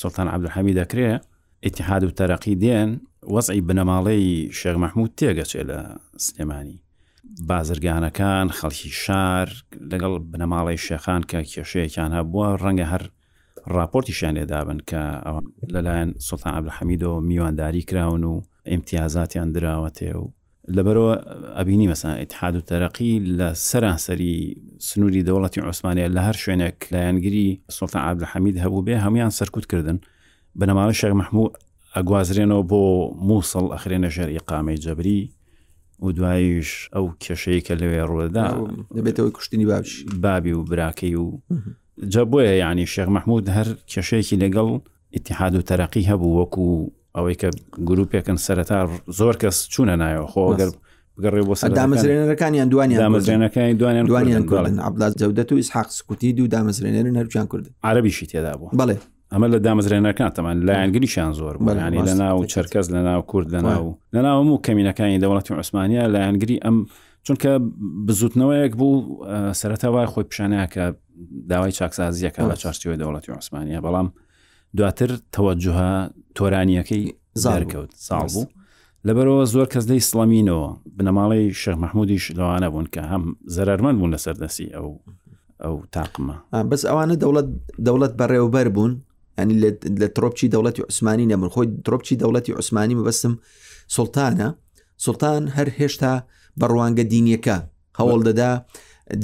سڵتان 0.00 0.26
عبدولحەمی 0.34 0.74
دەکرێت 0.80 1.22
ئتیحاد 1.66 2.02
و 2.04 2.10
تەرەقی 2.18 2.54
دێن 2.62 2.90
وەزعی 3.34 3.60
بنەماڵەی 3.66 4.52
شێغ 4.60 4.76
مححمود 4.84 5.10
تێگەچێت 5.18 5.64
لە 5.70 5.78
سلێمانی 6.26 6.76
بازرگانەکان 7.48 8.46
خەڵکی 8.58 8.90
شار 9.02 9.48
لەگەڵ 9.90 10.12
بنەماڵی 10.32 10.78
شێخان 10.86 11.22
کە 11.30 11.38
کێشەیەکیان 11.52 12.10
هەبووە 12.18 12.48
ڕەنگە 12.62 12.86
هەر 12.92 13.02
راپۆرتیشان 13.76 14.32
لێدابن 14.38 14.78
کە 14.90 15.02
لەلایەن 15.72 16.10
سڵتان 16.28 16.52
عبدحەمیدۆ 16.58 17.12
میوانداری 17.28 17.82
کراون 17.88 18.22
و 18.24 18.34
ئیمتیازاتیان 18.70 19.48
دراوەتێ 19.56 20.12
و 20.20 20.24
لەبەرەوە 20.76 21.14
ئەبینی 21.58 21.88
مەسان 21.92 22.14
ئتحاد 22.22 22.54
و 22.56 22.60
تەرەقی 22.70 23.12
لە 23.38 23.48
سەرانسەری 23.68 24.34
سنووری 24.88 25.24
دەوڵەتی 25.28 25.58
عوسمانیا 25.66 26.06
لە 26.16 26.20
هەر 26.26 26.36
شوێنێک 26.42 26.78
لایەنگیری 26.94 27.46
سڵتا 27.76 27.98
عبل 28.08 28.24
حەمید 28.32 28.56
هەبوو 28.64 28.84
بێ 28.86 28.94
هەمان 29.04 29.30
سەرکوتکردن 29.38 29.98
بنەماوە 30.60 30.92
شەق 31.00 31.12
مححموو 31.20 31.52
ئەگوازرێنەوە 31.96 32.62
بۆ 32.70 32.82
مووسڵ 33.28 33.64
ئەخرێنە 33.74 34.08
ژەر 34.16 34.28
ئقامی 34.36 34.76
جەبری 34.84 35.20
و 36.04 36.08
دوایش 36.16 36.70
ئەو 36.94 37.04
کێشەیەکە 37.22 37.74
لەوێ 37.80 38.02
ڕوەدا 38.10 38.46
دەبێتەوەی 38.96 39.32
کوشتنی 39.36 39.66
باش 39.70 39.88
بابی 40.24 40.52
و 40.52 40.60
براکەی 40.70 41.14
و 41.24 41.28
جە 42.12 42.22
بۆیە 42.30 42.54
یعنی 42.62 42.84
شێخ 42.94 43.08
مححمود 43.16 43.44
هەر 43.56 43.68
کێشەیەکی 43.92 44.36
لەگەڵ 44.42 44.70
اتحاد 45.16 45.54
و 45.56 45.66
تەرەقی 45.70 46.04
هەبوو 46.10 46.36
وەکو 46.40 46.70
ئەوەی 47.16 47.34
کە 47.40 47.48
گرروپێکن 47.88 48.36
سەرەتا 48.46 48.78
زۆر 49.18 49.34
کەس 49.42 49.56
چوونە 49.72 49.96
نایەوە 50.02 50.26
خۆگەر 50.32 50.70
بگەڕێ 51.18 51.42
بۆ 51.48 51.54
سەر 51.60 51.70
دامەزرێنەکانیان 51.78 52.68
دوانی 52.72 52.96
دامەزرێنەکانی 53.04 53.74
دوانیان 53.80 54.06
دوانیان 54.10 54.44
کوڵن 54.50 54.76
عبلات 54.88 55.12
جەودەت 55.20 55.50
و 55.52 55.54
ئیسحاق 55.60 55.88
سکوتی 55.98 56.32
دوو 56.36 56.46
دامەزرێنێن 56.56 57.16
هەرچیان 57.20 57.46
کورد 57.50 57.66
عربیشی 57.84 58.26
تێدا 58.30 58.52
بوو 58.58 58.70
بڵێ 58.80 58.96
ئەمە 59.34 59.46
لە 59.52 59.58
دامەزرێنەکان 59.66 60.30
تەمان 60.36 60.56
لایەنگریشان 60.68 61.32
زۆر 61.38 61.54
بەلانی 61.66 62.00
لە 62.08 62.14
ناو 62.22 62.38
چرکەز 62.54 62.86
لە 62.94 63.00
ناو 63.08 63.22
کورد 63.30 63.48
لە 63.56 63.60
ناو 63.62 63.98
لە 64.14 64.20
ناوم 64.26 64.48
و 64.52 64.60
کەمینەکانی 64.66 65.18
دەوڵەتی 65.24 65.50
عوسمانیا 65.58 66.04
لایەنگری 66.14 66.56
ئەم 66.64 66.76
چونکە 67.26 67.50
بزوتنەوەیەک 68.06 68.72
بوو 68.80 68.94
سەرەتا 69.60 69.88
وای 69.94 70.06
خۆی 70.12 70.24
پیشانەیە 70.30 70.66
کە 70.74 70.84
داوای 71.50 71.72
چاکسازیەکە 71.78 72.40
لە 72.50 72.54
چارچەوەی 72.62 72.98
دەوڵەتی 73.02 73.30
عوسمانیا 73.36 73.80
بەڵام 73.86 74.08
دواتر 74.76 75.10
تەوەجهها 75.34 75.92
تۆرانیەکەی 76.38 77.04
زارکەوت 77.44 77.90
ساڵ 78.08 78.26
بوو 78.34 78.46
لەبەرەوە 79.06 79.44
زۆر 79.54 79.66
کەس 79.72 79.84
دەی 79.90 80.00
سڵامینەوە 80.10 80.68
بنەماڵی 80.96 81.44
شەخ 81.60 81.76
مححمودیش 81.84 82.24
لەوانە 82.38 82.68
بوون 82.72 82.86
کە 82.94 83.02
هەم 83.12 83.22
زەرمەند 83.54 83.96
بوون 83.98 84.10
لە 84.14 84.18
سەردەسی 84.24 84.66
ئەو 84.76 84.88
ئەو 85.64 85.74
تاقمە 85.94 86.36
بەس 86.70 86.82
ئەوانە 86.88 87.16
دەوڵەت 87.22 87.48
دەوڵەت 87.86 88.12
بەڕێوبەر 88.20 88.66
بوون 88.76 88.92
ئەنی 89.38 89.54
لە 90.00 90.08
تۆپچی 90.16 90.46
دەوڵەتی 90.54 90.82
عوسمانی 90.88 91.26
نەمر 91.32 91.48
خۆی 91.54 91.66
تۆپچی 91.86 92.16
دەوڵەتی 92.22 92.50
عوسمانی 92.58 92.94
مەبەستم 92.98 93.34
سلتانە 93.96 94.48
سلتان 95.04 95.42
هەر 95.56 95.68
هێشتا 95.78 96.12
بەڕوانگە 96.60 97.04
دینیەکە 97.12 97.56
هەوڵ 97.98 98.20
دەدا 98.28 98.52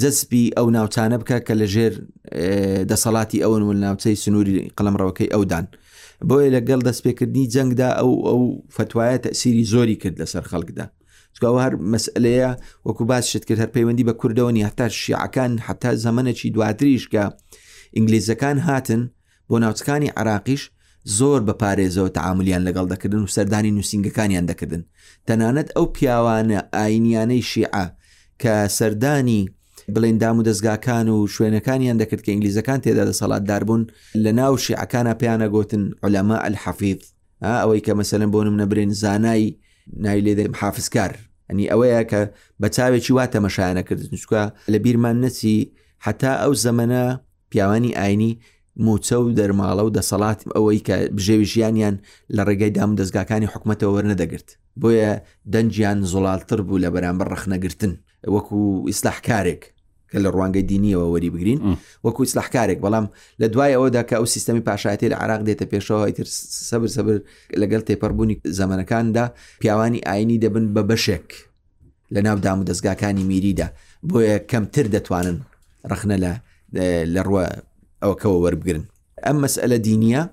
جەسبی 0.01 0.51
ئەو 0.57 0.67
ناوچانە 0.75 1.17
بکە 1.21 1.37
کە 1.47 1.53
لەژێر 1.61 1.93
دەسەڵاتی 2.91 3.43
ئەوەن 3.43 3.63
و 3.65 3.73
ناوچەی 3.83 4.15
سنووری 4.23 4.71
قەڵمڕەوەەکەی 4.77 5.31
ئەودان 5.35 5.65
بۆیە 6.27 6.49
لەگەڵ 6.55 6.79
دەستپێکردنی 6.87 7.49
جەنگدا 7.53 7.89
ئەو 7.99 8.11
ئەو 8.29 8.41
فتوایە 8.75 9.17
تەسیری 9.25 9.63
زۆری 9.73 9.95
کرد 10.01 10.15
لەسەر 10.21 10.43
خەڵکدا 10.51 10.85
سکاوە 11.35 11.59
هەر 11.65 11.73
مەسلەیە 11.93 12.51
وەکو 12.85 13.03
باششت 13.09 13.43
کرد 13.47 13.59
هەر 13.63 13.69
پەیوەندی 13.75 14.07
بە 14.09 14.13
کوردەوەنی 14.21 14.65
هەتا 14.67 14.87
شیعەکان 15.01 15.51
حتا 15.67 15.91
زەمەەکی 16.05 16.49
دواتریش 16.55 17.03
کە 17.13 17.23
ئینگلیزەکان 17.95 18.57
هاتن 18.67 19.01
بۆ 19.49 19.55
ناوچەکانی 19.63 20.09
عراقیش 20.19 20.71
زۆر 21.17 21.39
بە 21.47 21.53
پارێزەوە 21.61 22.11
تعاملیان 22.17 22.61
لەگەڵ 22.67 22.85
دەکردن 22.93 23.19
و 23.23 23.27
سەردانی 23.35 23.71
نووسنگەکانیان 23.77 24.45
دەکردن 24.51 24.83
تەنانەت 25.27 25.69
ئەو 25.75 25.85
پیاوانە 25.95 26.59
ئاینیانەی 26.75 27.41
شیعە 27.51 27.85
کە 28.41 28.53
سەردانی 28.77 29.43
بڵێن 29.95 30.17
دام 30.21 30.37
و 30.39 30.43
دەستگاکان 30.47 31.07
و 31.09 31.17
شوێنەکانیان 31.35 31.97
دەکرد 32.01 32.21
کە 32.25 32.29
ئینگلیزەکان 32.29 32.79
تێدا 32.83 33.03
دە 33.09 33.13
سەڵات 33.21 33.43
داربوون 33.49 33.83
لە 34.23 34.31
ناو 34.39 34.53
شیعەکانە 34.65 35.13
پێیانە 35.19 35.47
گوتن 35.55 35.83
عولەما 36.03 36.37
الحەفیف 36.47 36.99
ئەوەی 37.61 37.81
کە 37.85 37.93
مەسەلم 37.99 38.29
بۆنم 38.33 38.55
نەبرێن 38.61 38.91
زانایی 39.01 39.49
نای 40.03 40.19
لێ 40.25 40.33
دەم 40.39 40.53
حافزکار 40.61 41.11
ئەنی 41.49 41.69
ئەوەیە 41.71 42.03
کە 42.11 42.21
بە 42.61 42.67
چاوێکی 42.75 43.11
وا 43.17 43.25
تەمەشایانە 43.33 43.83
کردن 43.89 44.15
چکە 44.21 44.43
لە 44.73 44.77
بیرمان 44.83 45.17
نەچی 45.23 45.57
حتا 46.05 46.31
ئەو 46.43 46.53
زەمەە 46.65 47.03
پیاوانی 47.51 47.95
ئاینی 47.99 48.33
موچە 48.87 49.13
و 49.19 49.33
دەرماڵە 49.39 49.83
و 49.87 49.93
دەسەڵات 49.97 50.39
ئەوەی 50.55 50.81
کە 50.87 50.95
بژێوی 51.17 51.47
ژیانیان 51.53 51.95
لە 52.35 52.41
ڕێگەی 52.47 52.73
دام 52.77 52.91
دەستگاکانی 52.99 53.47
حکوومەتەوە 53.53 53.91
وەرنەدەگرت 53.95 54.49
بۆیە 54.81 55.11
دەنجیان 55.53 55.99
زوڵاتتر 56.11 56.59
بوو 56.67 56.79
لە 56.83 56.89
بەرامبەر 56.95 57.27
ڕخنەگرتن 57.33 57.93
وەکو 58.35 58.59
ئیسلاحکارێک 58.89 59.63
کە 60.11 60.17
لە 60.23 60.29
ڕوانگەی 60.35 60.63
دینیەوە 60.71 61.05
وەری 61.13 61.29
بگرین 61.35 61.59
وەکو 62.05 62.23
سلاحکارێک 62.31 62.79
بەڵام 62.85 63.05
لە 63.41 63.47
دوای 63.53 63.71
ئەوەدا 63.75 64.01
کە 64.09 64.13
ئەو 64.19 64.25
سیستمی 64.35 64.61
پاشایەتی 64.67 65.09
لە 65.13 65.17
عراق 65.23 65.41
دێتە 65.47 65.65
پێشەوە 65.71 66.11
تر 66.17 66.27
سەبر 66.69 66.89
سەبر 66.97 67.15
لەگەڵ 67.61 67.81
تێپەربوونی 67.87 68.35
زەمەنەکاندا 68.59 69.25
پیاوانی 69.61 69.99
ئاینی 70.07 70.37
دەبن 70.43 70.65
بە 70.75 70.81
بەشێک 70.89 71.27
لە 72.15 72.19
ناو 72.27 72.37
دام 72.45 72.59
و 72.59 72.63
دەستگاکانی 72.69 73.23
میریدا 73.31 73.67
بۆیە 74.09 74.37
کەمتر 74.51 74.85
دەتوانن 74.95 75.37
ڕخنە 75.91 76.17
لە 76.23 76.31
لە 77.13 77.21
ڕوە 77.27 77.43
ئەوکەوە 78.03 78.37
وەربگرن 78.43 78.83
ئەم 79.25 79.37
مەسئلە 79.45 79.77
دینیە 79.87 80.23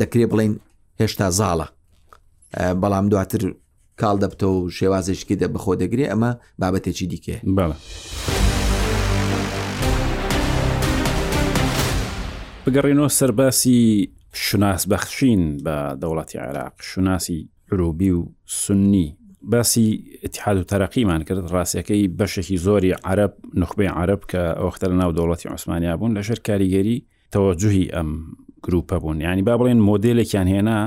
دەکرێت 0.00 0.28
بڵین 0.32 0.52
هێشتا 1.00 1.26
زاڵە 1.38 1.66
بەڵام 2.82 3.06
دواتر 3.12 3.42
کاڵ 4.00 4.16
دەبتەوە 4.22 4.52
و 4.60 4.70
شێوازشکی 4.78 5.34
دە 5.40 5.46
بەخۆ 5.54 5.72
دەگرێت 5.82 6.10
ئەمە 6.12 6.30
بابەتێکی 6.60 7.06
دیکێ 7.12 7.36
بەڵە. 7.58 7.76
بگەڕینەوە 12.66 13.08
سەرباسی 13.18 13.78
شناس 14.44 14.82
بەخشین 14.92 15.40
بە 15.64 15.76
دەوڵەتی 16.02 16.36
عراق 16.46 16.72
شناسی 16.80 17.38
عروبی 17.72 18.10
و 18.10 18.20
سنی 18.46 19.16
باسی 19.42 20.04
اتحاد 20.24 20.56
و 20.58 20.64
تەرەقیمان 20.72 21.20
کرد 21.26 21.42
ڕاستیەکەی 21.54 22.02
بەشێکی 22.18 22.56
زۆری 22.66 22.92
عرب 23.10 23.32
نخبەی 23.62 23.86
عرب 24.00 24.20
کە 24.32 24.42
ئەوختە 24.58 24.86
لە 24.90 24.94
ناو 25.00 25.12
دەوڵەتی 25.16 25.46
عوسمانیا 25.52 25.96
بوون 25.96 26.12
لەشەر 26.22 26.38
کاریگەری 26.48 26.98
تەوەجوهی 27.34 27.88
ئەم 27.94 28.08
گروپە 28.66 28.96
بوون 29.00 29.20
ینی 29.20 29.42
با 29.42 29.54
بڵێن 29.58 29.78
مۆدلێکیان 29.88 30.48
هێنا 30.54 30.78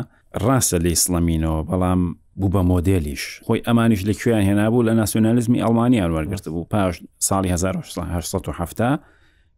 ڕاستە 0.45 0.77
لە 0.83 0.89
ئیسلامینەوە 0.95 1.61
بەڵام 1.69 1.99
بوو 2.39 2.49
بە 2.53 2.61
مۆدلیش 2.71 3.23
خۆی 3.45 3.61
ئەمانیش 3.67 4.01
لەکوێیان 4.09 4.45
هێنا 4.49 4.67
بوو 4.71 4.85
لە 4.87 4.91
ناسیۆنالیزمی 4.99 5.59
ئەڵمانیان 5.63 6.11
وەرگرت 6.15 6.49
بوو 6.49 6.63
پاش 6.65 6.95
ساڵی 7.27 7.49
1970 7.51 8.99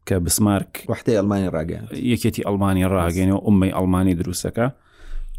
کە 0.10 0.16
بسمارک 0.26 0.72
وحتەی 0.92 1.16
ئەلمانی 1.20 1.50
ڕاگەن 1.56 1.84
یەکێتی 2.14 2.42
ئەلمانی 2.48 2.84
ڕاگەینەوە 2.96 3.40
ئومەی 3.48 3.74
ئەلمانی 3.78 4.16
دروستەکە 4.22 4.66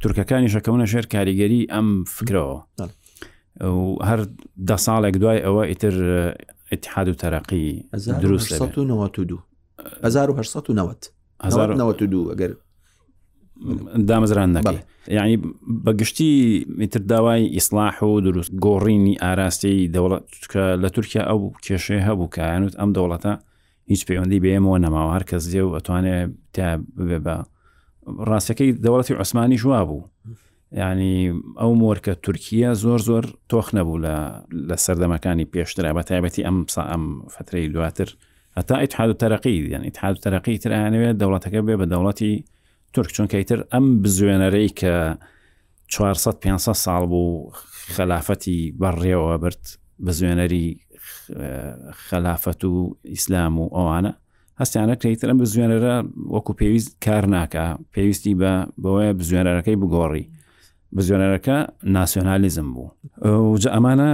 تورکەکانی 0.03 0.49
شەکەونە 0.55 0.87
شێر 0.93 1.07
کاریگەری 1.15 1.63
ئەم 1.75 1.87
فکرەوە 2.17 2.59
هەر 4.09 4.21
ده 4.69 4.77
ساڵێک 4.87 5.17
دوای 5.23 5.41
ئەوە 5.47 5.63
ئیتر 5.71 5.95
اتحاد 6.73 7.09
و 7.09 7.15
تەرەقی 7.23 7.67
دروست 8.25 8.53
1992 11.43 12.33
ئەگەر 12.33 12.53
دامەزران 14.09 14.51
نەکە 14.57 14.77
یعنی 15.17 15.35
بەگشتی 15.85 16.31
میتر 16.81 17.01
داوای 17.11 17.43
ئیسلاح 17.55 17.97
و 18.05 18.21
دروست 18.25 18.51
گۆڕینی 18.65 19.15
ئاراستی 19.23 19.91
دەوڵەت 19.95 20.25
لە 20.83 20.89
تورکیا 20.95 21.23
ئەو 21.29 21.41
کێشەیە 21.65 22.03
هەبوو 22.09 22.33
کەیانوت 22.37 22.75
ئەم 22.81 22.91
دەوڵەتە 22.97 23.33
هیچ 23.91 24.05
پەیوەندی 24.09 24.41
بێمەوە 24.45 24.79
نەماوە 24.85 25.11
هەر 25.17 25.25
کەس 25.31 25.45
دێ 25.53 25.63
و 25.65 25.75
ئەتوانێت 25.79 26.31
تا 26.55 26.67
بێ 27.09 27.19
بە 27.27 27.37
ڕاستەکەی 28.31 28.71
دەوڵەتی 28.85 29.19
عوسمانی 29.21 29.59
جووا 29.63 29.81
بوو 29.89 30.03
ینی 30.83 31.17
ئەو 31.61 31.73
مۆرکە 31.83 32.13
تورکیا 32.25 32.71
زۆر 32.85 33.01
زۆر 33.09 33.25
تۆخ 33.51 33.67
نەبوو 33.77 34.03
لە 34.69 34.77
سەردەمەکانی 34.85 35.51
پێشترا 35.55 35.91
بە 35.97 36.03
تایبەتی 36.09 36.43
ئەم 36.49 36.57
سا 36.75 36.83
ئەم 36.93 37.05
فترەی 37.35 37.69
دواتر 37.75 38.09
هەتا 38.59 38.75
ئیتحاد 38.83 39.11
و 39.11 39.17
تەرەقی 39.23 39.53
یعنی 39.73 39.87
ئیتحاد 39.89 40.15
و 40.17 40.23
تەرەقی 40.27 40.57
ترانەوێت 40.65 41.17
دەوڵەتەکە 41.23 41.61
بێ 41.67 41.75
بە 41.81 41.87
دەوڵەتی 41.93 42.33
تورک 42.95 43.11
چونکەیتر 43.17 43.61
ئەم 43.73 43.87
بزوێنەرەی 44.03 44.71
کە 44.81 44.93
400 45.87 46.39
500 46.41 46.73
ساڵ 46.85 47.03
بوو 47.13 47.51
خلافەتی 47.95 48.59
بەڕێەوە 48.81 49.35
برد 49.43 49.65
بزوێنەری 50.05 50.77
خلافەت 51.93 52.65
و 52.65 52.97
ئیسلام 53.07 53.59
و 53.59 53.69
ئەوانە 53.69 54.13
هەستیانە 54.63 54.97
کریترم 55.03 55.39
بە 55.45 55.49
زوێنەرە 55.53 55.95
وەکو 56.35 56.53
پێویست 56.59 56.97
کار 57.07 57.25
ناکە 57.35 57.79
پێویستی 57.95 58.35
بە 58.41 58.53
بەوەیە 58.83 59.13
بزوێنەرەکەی 59.19 59.81
بگۆڕی 59.83 60.25
بزیۆنەرەکە 60.97 61.57
ناسیۆنالیزم 61.97 62.69
بوو 62.75 63.57
ئەمانە 63.75 64.13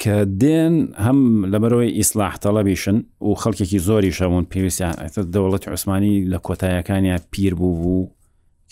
کە 0.00 0.16
دێن 0.42 0.74
هەم 1.04 1.18
لەبەرەوەی 1.52 1.92
ئیسلاح 1.98 2.34
تەڵەبیشن 2.44 2.96
و 3.20 3.34
خەڵکێکی 3.42 3.78
زۆری 3.88 4.12
شەون 4.18 4.44
پێویستیان 4.52 4.94
دەوڵەت 5.34 5.64
عوسمانی 5.70 6.14
لە 6.32 6.38
کۆتایەکانیان 6.46 7.20
پیر 7.32 7.52
بوو 7.54 7.76
بوو 7.82 8.10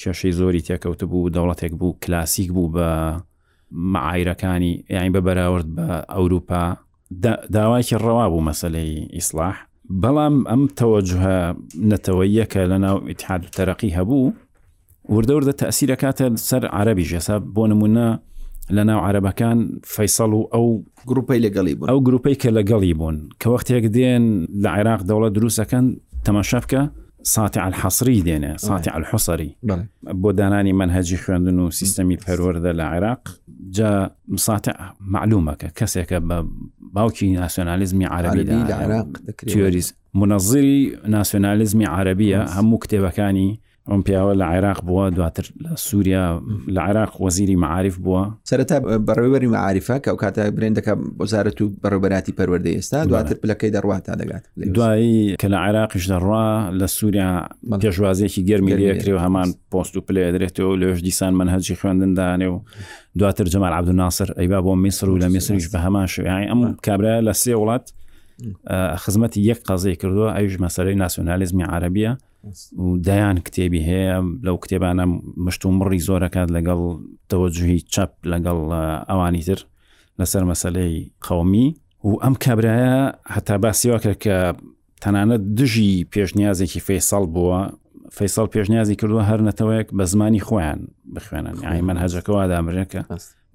کێشەی 0.00 0.32
زۆری 0.40 0.62
تێکەوت 0.68 1.00
بوو 1.10 1.28
دەوڵەتێک 1.34 1.72
بوو 1.80 1.98
کلاسیک 2.02 2.48
بوو 2.52 2.68
بە 2.76 2.88
معایرەکانی 3.72 4.72
یعنی 4.94 5.10
بە 5.14 5.20
بەراورد 5.26 5.66
بە 5.76 6.14
ئەوروپا 6.14 6.76
داواکی 7.52 7.96
ڕەوا 8.02 8.26
بوو 8.30 8.44
مەسلەی 8.50 9.14
ئیسلاح 9.14 9.54
بەڵام 10.02 10.34
ئەم 10.50 10.62
تەوەجهە 10.78 11.38
نەتەوەیەکە 11.90 12.62
لە 12.70 12.78
ناو 12.84 12.96
ئتحاد 13.10 13.42
و 13.44 13.50
تەرەقی 13.58 13.94
هەبوو 13.98 14.34
وردەوردە 15.14 15.52
تەسیرە 15.62 15.96
کاتە 16.02 16.26
سەر 16.48 16.62
عربی 16.66 17.04
ژێسا 17.10 17.36
بۆ 17.54 17.64
نمونە 17.72 18.08
لە 18.76 18.82
ناو 18.88 18.98
عربەکان 19.08 19.58
فەیسەڵ 19.94 20.30
و 20.34 20.48
ئەو 20.54 20.66
گروپی 21.08 21.38
لەگەڵی 21.46 21.74
بوو 21.78 21.88
ئەو 21.90 21.98
گروپی 22.06 22.34
کە 22.42 22.48
لەگەڵی 22.58 22.92
بوون 22.98 23.16
کە 23.40 23.46
وەختێک 23.52 23.84
دێن 23.96 24.24
لە 24.62 24.68
عێراق 24.76 25.00
دەوڵە 25.08 25.28
دروستەکەن 25.36 25.86
تەماشا 26.24 26.58
بکە 26.64 26.82
ساتی 27.26 27.60
الحەسری 27.70 28.20
دێنێ 28.26 28.52
ساتی 28.66 28.90
الحوسری 28.98 29.50
بۆ 30.22 30.30
دانانی 30.38 30.72
منهجی 30.72 31.18
خوێندن 31.22 31.58
و 31.64 31.70
سیستەمی 31.78 32.16
پەروەەردە 32.24 32.72
لە 32.78 32.84
عێراق 32.92 33.22
جا 33.76 33.92
ساتی 34.46 34.72
معلومەکە 35.14 35.68
کەسێکە 35.78 36.18
بە 36.28 36.36
باوکی 36.94 37.36
ناسیۆنالیزمی 37.42 38.06
عربی 38.16 38.42
لە 38.48 38.54
عێراق 38.80 39.08
تیۆریز 39.50 39.88
منەظری 40.20 40.74
ناسیۆنالیزمی 41.16 41.86
عربیە 41.96 42.40
هەموو 42.56 42.78
کتێبەکانی 42.84 43.50
ئەم 43.92 44.00
پیاوە 44.06 44.32
لە 44.40 44.44
عێراق 44.54 44.80
بووە 44.86 45.04
دواتر 45.16 45.42
لە 45.62 45.70
سووریا 45.88 46.24
لە 46.74 46.80
عێراق 46.86 47.12
وەزیری 47.24 47.56
مععاعرف 47.62 47.96
بووە 48.04 48.22
سەرتا 48.50 48.78
بەڕێوەری 49.06 49.46
مععاعرفە 49.54 49.96
کە 50.04 50.08
ئەو 50.10 50.16
کاتە 50.22 50.42
برێن 50.56 50.74
دەکە 50.78 50.94
بۆزارەت 51.18 51.58
و 51.62 51.66
بەڕێبەراتی 51.84 52.32
پەروەەردە 52.38 52.70
ئێستا 52.76 52.98
دواتر 53.10 53.34
پلەکەی 53.42 53.70
دەڕوا 53.76 53.98
تا 54.06 54.12
دەگات 54.20 54.42
دوایی 54.76 55.36
کە 55.42 55.46
لە 55.52 55.58
عێراقیش 55.66 56.04
دەڕوا 56.12 56.46
لە 56.80 56.84
سووریا 56.96 57.30
پێشوازێکی 57.82 58.40
گەرمی 58.48 58.72
لەکرێ 58.72 59.08
و 59.08 59.18
هەمان 59.26 59.48
پۆست 59.74 59.94
و 59.96 60.00
پلێ 60.06 60.24
دەرێتەوە 60.38 60.72
لەش 60.82 61.00
دیسان 61.06 61.32
من 61.38 61.48
هەجی 61.58 61.76
خوێندندانێ 61.80 62.46
و 62.54 62.62
دواتر 63.18 63.46
جەمار 63.52 63.72
عبدوناسر 63.78 64.26
ئەیبا 64.38 64.60
بۆ 64.66 64.72
میسر 64.84 65.08
و 65.10 65.20
لە 65.20 65.24
میسریش 65.34 65.66
بە 65.72 65.78
هەمان 65.86 66.06
شوی 66.14 66.28
ئەم 66.48 66.60
کابرا 66.86 67.14
لە 67.32 67.36
سێ 67.42 67.54
وڵات 67.62 67.86
خزمەتی 69.02 69.40
یەک 69.50 69.58
قازەی 69.68 69.96
کردووە 70.00 70.28
ئەوش 70.38 70.54
مەسەرەی 70.64 70.96
ناسیۆنالیزمی 71.02 71.64
عربیە 71.76 72.12
و 72.78 72.96
دایان 73.04 73.36
کتێبی 73.46 73.80
هەیە 73.90 74.14
لەو 74.46 74.56
کتێبانە 74.64 75.04
مشت 75.44 75.62
و 75.66 75.70
مڕی 75.78 76.00
زۆرەکات 76.08 76.48
لەگەڵ 76.56 76.80
تەوەجوهی 77.30 77.80
چەپ 77.94 78.12
لەگەڵ 78.32 78.58
ئەوانی 79.08 79.42
تر 79.48 79.60
لەسەر 80.20 80.42
مەسلەی 80.52 80.94
قەومی 81.26 81.66
و 82.08 82.12
ئەم 82.24 82.34
کابراایە 82.44 82.98
هەتا 83.36 83.54
باسیواکە 83.64 84.12
کە 84.24 84.36
تەنانەت 85.02 85.42
دژی 85.58 85.90
پێشنیازێکی 86.12 86.80
فەیسەڵ 86.88 87.24
بووە 87.34 87.60
فەیسەڵ 88.16 88.46
پێشنیازی 88.54 88.96
کردووە 89.00 89.22
هەر 89.30 89.40
نەتەوەیەک 89.48 89.88
بە 89.98 90.04
زمانی 90.12 90.42
خۆیان 90.48 90.80
بخوێنن 91.14 91.56
ئای 91.66 91.80
من 91.88 91.96
هەجەکەەوە 92.04 92.44
دامرێکە 92.50 93.00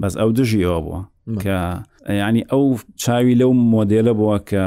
بەس 0.01 0.13
ئەو 0.19 0.29
دژی 0.39 0.63
ئەوە 0.67 0.79
بووە 0.85 0.99
کە 1.43 1.59
ینی 2.09 2.43
ئەو 2.53 2.75
چاوی 3.01 3.35
لەو 3.41 3.51
مۆدلە 3.73 4.13
بووە 4.19 4.39
کە 4.49 4.65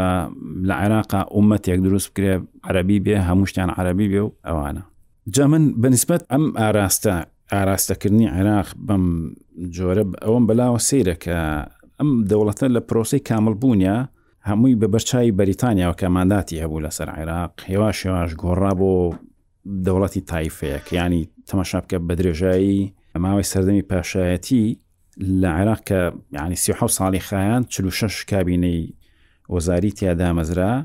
لە 0.68 0.74
عێراقا 0.81 1.20
عومەتێک 1.35 1.81
دروست 1.87 2.09
بکرێ 2.11 2.35
عەربی 2.66 2.98
بێ 3.05 3.16
هەمووشتیان 3.29 3.70
عەربی 3.79 4.09
بێ 4.12 4.20
و 4.24 4.33
ئەوانە 4.46 4.83
جا 5.35 5.46
من 5.46 5.64
بەنسبەت 5.83 6.22
ئەم 6.33 6.44
ئاراستە 6.61 7.14
ئاراستەکردنی 7.53 8.27
عێراق 8.37 8.68
بەم 8.87 9.05
جۆرە 9.77 10.05
ئەوم 10.24 10.44
بەلاوە 10.48 10.81
سەیرە 10.88 11.16
کە 11.24 11.37
ئەم 11.98 12.11
دەوڵەتە 12.31 12.66
لە 12.74 12.81
پرۆسی 12.88 13.20
کاملبوونیە 13.29 13.96
هەمووی 14.48 14.79
بە 14.81 14.87
بەرچای 14.94 15.35
بەریتانیاەوە 15.38 15.98
کەمانداتی 16.00 16.61
هەبوو 16.62 16.85
لەسەر 16.87 17.09
عێراق 17.16 17.53
هێواش 17.70 17.98
هێواش 18.07 18.31
گۆڕا 18.42 18.72
بۆ 18.81 18.92
دەوڵەتی 19.87 20.20
تایفەیەک 20.31 20.87
ینی 20.98 21.22
تەماشا 21.48 21.79
بکە 21.85 21.96
بە 22.07 22.14
درێژایی 22.18 22.85
ئەماوەی 23.14 23.48
سەردەمی 23.53 23.85
پاشایەتی 23.90 24.64
لە 25.18 25.48
عێراق 25.57 25.81
کە 25.88 26.12
یعنی 26.33 26.55
سیح 26.57 26.87
ساڵی 26.87 27.18
خایان 27.20 27.64
46 27.68 28.24
کابینەی 28.24 28.94
وەزاری 29.53 29.92
تیادا 29.94 30.33
مەزرا 30.35 30.85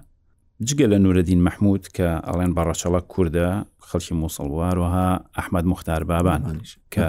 جگە 0.68 0.86
لە 0.92 0.98
نورەدین 1.04 1.38
مححمود 1.48 1.88
کە 1.96 2.22
ئەڵێن 2.28 2.52
بەڕەچەڵە 2.58 3.02
کووردە 3.12 3.66
خەڵکی 3.90 4.12
مووسڵواروها 4.14 5.10
ئەحمد 5.38 5.66
مختار 5.66 6.04
بابان 6.04 6.62
کە 6.94 7.08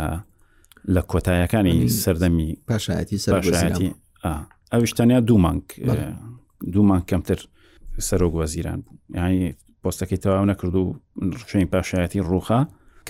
لە 0.95 1.03
کۆتاییەکانی 1.11 1.89
سەردەمی 2.03 2.51
پاشایەتی 2.71 3.19
سەرشایەتی 3.25 3.89
ئەوش 4.73 4.91
تەنیا 4.99 5.21
دوو 5.29 5.39
مانگ 5.45 5.65
دوو 6.73 6.83
مانگ 6.91 7.05
کەمتر 7.11 7.41
سەرۆک 8.09 8.33
وەزیران 8.41 8.79
بوو 8.85 8.97
یعنی 9.19 9.41
پۆستەکەی 9.83 10.19
تەواو 10.25 10.47
نەکرد 10.53 10.75
و 10.75 10.95
ڕشین 11.43 11.69
پاشایەتی 11.75 12.21
ڕوخە 12.31 12.61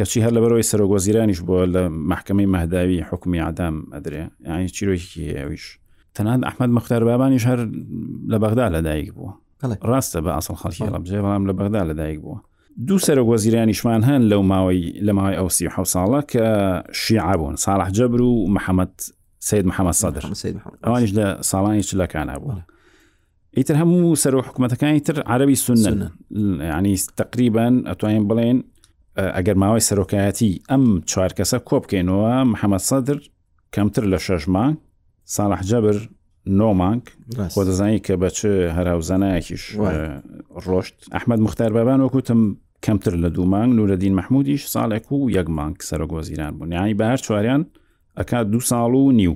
کەچی 0.01 0.23
هەر 0.25 0.33
لە 0.37 0.41
بەرەوەی 0.43 0.65
سەرۆگۆزیرانیش 0.71 1.41
بووە 1.47 1.67
لە 1.75 1.83
محکمەی 2.13 2.47
مەداوی 2.55 3.01
حکومی 3.11 3.39
عدام 3.49 3.77
ئەدرێ 3.95 4.23
یانی 4.49 4.69
چیرۆکی 4.77 5.23
ئەویش 5.39 5.65
تەنان 6.15 6.41
ئەحمد 6.49 6.71
مختار 6.77 7.05
بابانیش 7.05 7.45
هەر 7.51 7.59
لە 8.33 8.37
بەغدا 8.43 8.67
لەدایک 8.75 9.11
بووە 9.17 9.33
ڕاستە 9.91 10.19
بە 10.25 10.31
ئاسڵ 10.37 10.55
خەڵکی 10.63 10.87
ڕبجێ 10.97 11.19
بەڵام 11.25 11.45
لە 11.49 11.53
بەغدا 11.59 11.83
لەدایک 11.89 12.19
بووە 12.25 12.39
دوو 12.87 12.99
سەرۆگۆزیرانیشمان 13.09 14.03
هەن 14.09 14.23
لەو 14.31 14.43
ماوەی 14.43 14.83
لە 15.07 15.13
ماوەی 15.19 15.37
ئەوسی 15.41 15.67
حو 15.75 15.85
ساڵە 15.85 16.21
کە 16.33 16.47
شیع 16.93 17.37
بوون 17.37 17.57
ساڵح 17.57 17.91
جەبر 17.91 18.21
و 18.21 18.47
محەممەد 18.57 18.95
سید 19.41 19.67
محەممەد 19.67 19.97
سەدر 20.03 20.25
ئەوانیش 20.85 21.13
لە 21.19 21.27
ساڵانی 21.51 21.83
چلەکانە 21.91 22.39
بوون. 22.41 22.63
ئیتر 23.57 23.75
هەموو 23.83 24.15
سەر 24.23 24.35
و 24.35 24.41
حکوومەتەکانی 24.41 25.01
تر 25.01 25.21
عربی 25.23 25.55
سنن 25.55 26.11
ینی 26.77 26.97
تقریبان 27.21 27.75
ئەتوانین 27.91 28.25
بڵێن 28.31 28.59
ئەگەر 29.19 29.57
ماوەی 29.63 29.83
سەرۆکایەتی 29.91 30.53
ئەم 30.71 30.85
چوار 31.11 31.33
کەسە 31.39 31.59
کۆ 31.69 31.77
بکەینەوە 31.85 32.35
محەممەد 32.53 32.85
سەدر 32.91 33.19
کەمتر 33.75 34.05
لە 34.13 34.19
شەژمان 34.27 34.73
ساڵحجەبر 35.37 35.97
نۆمانک 36.59 37.05
خۆ 37.53 37.61
دەزانی 37.69 37.99
کە 38.07 38.15
بەچ 38.23 38.39
هەراوزانایەکیش 38.77 39.65
ڕۆشت 40.65 40.97
ئەحمد 41.15 41.39
مختار 41.47 41.71
بەبان 41.77 42.01
وەکوتم 42.07 42.41
کەمتر 42.85 43.15
لە 43.23 43.29
دوومانگ 43.37 43.71
نورەدین 43.79 44.15
مححمودیش 44.19 44.63
ساڵێک 44.75 45.07
و 45.13 45.19
یەک 45.37 45.49
مانگ 45.57 45.77
سەرۆگۆزیران 45.91 46.53
بوون 46.57 46.73
یانی 46.73 46.95
بە 46.99 47.05
هەر 47.13 47.21
چواریان 47.27 47.63
ئەک 48.19 48.31
دو 48.55 48.61
ساڵ 48.71 48.91
و 49.03 49.13
نیو 49.19 49.35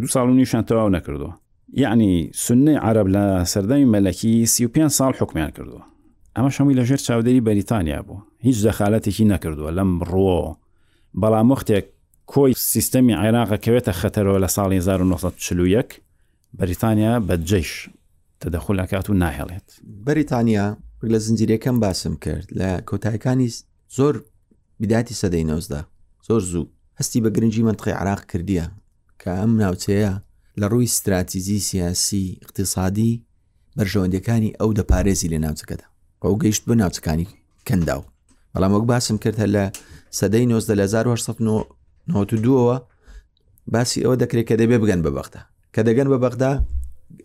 دو 0.00 0.06
ساڵ 0.06 0.26
و 0.32 0.34
نیشان 0.40 0.62
تەواو 0.68 0.90
نەکردووە 0.96 1.32
یعنی 1.82 2.30
سنەی 2.46 2.78
عرب 2.88 3.06
لە 3.14 3.24
سەردەمی 3.52 3.88
مەلەکی 3.94 4.34
سی 4.52 4.64
و 4.66 4.68
پێ 4.74 4.88
ساڵ 4.98 5.12
حکمیان 5.22 5.50
کردووە 5.56 5.82
ئەمە 6.36 6.50
شەمی 6.56 6.76
لەژێر 6.78 7.00
چاودێری 7.06 7.44
بەریتانیا 7.48 8.00
بوو 8.06 8.20
هیچ 8.46 8.58
دەخالەتێکی 8.66 9.28
نەکردووە 9.32 9.70
لەم 9.78 9.90
ڕۆ 10.10 10.34
بەڵام 11.20 11.48
وختێک 11.52 11.86
کۆی 12.32 12.52
سیستەمی 12.72 13.14
عێراقەکەوێتە 13.22 13.92
خەتەرەوە 14.00 14.38
لە 14.44 14.48
ساڵی 14.56 14.78
1940 14.78 15.86
بەریتانیا 16.58 17.14
بەجێش 17.28 17.70
تەدەخلەکات 18.42 19.06
و 19.10 19.14
ناهێڵێت 19.22 19.66
بەریتانیا 20.06 20.66
لە 21.12 21.18
زنجیرەکەم 21.26 21.76
باسم 21.84 22.14
کرد 22.24 22.46
لە 22.58 22.70
کۆتایەکانی 22.88 23.48
زۆر 23.96 24.14
بیداتی 24.80 25.14
سەدەی 25.20 25.44
نۆزدا 25.50 25.80
زۆر 26.28 26.40
زوو 26.50 26.70
هەستی 27.00 27.18
بە 27.24 27.28
گرنگجی 27.36 27.62
منتقی 27.68 27.92
عراق 28.00 28.22
کردیە 28.30 28.66
کە 29.20 29.30
ئەم 29.38 29.52
ناوچەیە 29.62 30.12
لە 30.60 30.66
ڕووی 30.72 30.88
استراتیزی 30.90 31.58
سیاسی 31.70 32.38
اقتصادی 32.44 33.12
بەرژەوەندەکانی 33.78 34.54
ئەو 34.60 34.70
دەپارێزی 34.78 35.32
لە 35.34 35.38
ناوچەکەدا 35.44 35.88
ئەو 36.24 36.34
گەیشت 36.42 36.62
بۆ 36.68 36.74
ناوچەکانی 36.82 37.26
کەنداو 37.68 38.00
بەڵام 38.54 38.72
وەک 38.76 38.84
باسم 38.92 39.16
کرد 39.24 39.36
هە 39.42 39.46
لە 39.54 39.64
سەدەی 40.18 40.44
90 40.46 40.78
لە 40.80 40.84
1992ەوە 40.94 42.76
باسی 43.74 43.98
ئەوە 44.04 44.16
دەکرێت 44.22 44.46
کە 44.50 44.54
دەبێ 44.60 44.76
بگەن 44.82 45.00
بە 45.06 45.10
بەختە 45.16 45.40
کە 45.74 45.80
دەگەن 45.88 46.08
بە 46.12 46.18
بەغدا 46.24 46.52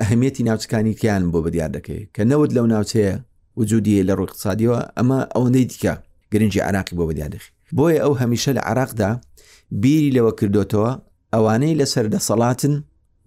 ئەهمێتی 0.02 0.44
ناوچەکانی 0.50 0.94
کیان 1.00 1.24
بۆ 1.34 1.40
بەدیار 1.46 1.70
دەکەی 1.78 2.02
کە 2.16 2.22
نەوت 2.32 2.52
لەو 2.58 2.66
ناوچەیە 2.74 3.14
وجودیە 3.60 4.04
لە 4.10 4.14
ڕووی 4.18 4.28
اقتصادیەوە 4.30 4.80
ئەمە 4.98 5.20
ئەوەندەی 5.36 5.66
دیکە 5.72 5.94
گرنگی 6.32 6.62
عراقی 6.70 6.96
بۆ 7.00 7.04
بەدیاردەخی 7.10 7.52
بۆیە 7.78 8.00
ئەو 8.04 8.14
هەمیشە 8.22 8.52
لە 8.58 8.62
عراقدا 8.72 9.10
بیری 9.82 10.12
لەوە 10.18 10.32
کردوتەوە 10.40 10.92
ئەوانەی 11.34 11.78
لەسەر 11.80 12.06
دەسەڵاتن 12.14 12.74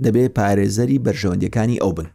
دەبێت 0.04 0.30
پارێزەری 0.38 1.02
بەرژەوەندەکانی 1.06 1.78
ئەو 1.82 1.90
بن 1.98 2.08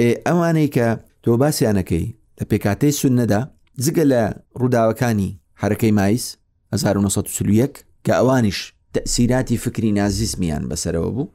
ئێ 0.00 0.10
ئەوانەی 0.26 0.68
کە 0.74 0.86
تۆ 1.24 1.30
باسییانەکەی 1.42 2.04
لە 2.40 2.44
پێکاتەی 2.50 2.92
سونەدا 3.00 3.40
جگە 3.84 4.04
لە 4.12 4.22
ڕووداوەکانی 4.60 5.30
حرەکەی 5.62 5.92
مایس 5.98 6.24
1970 6.72 7.84
کە 8.06 8.10
ئەوانیش 8.18 8.60
تەسیراتی 8.94 9.56
فکری 9.64 9.90
نازیزمیان 9.98 10.62
بەسەرەوە 10.70 11.10
بوو 11.16 11.30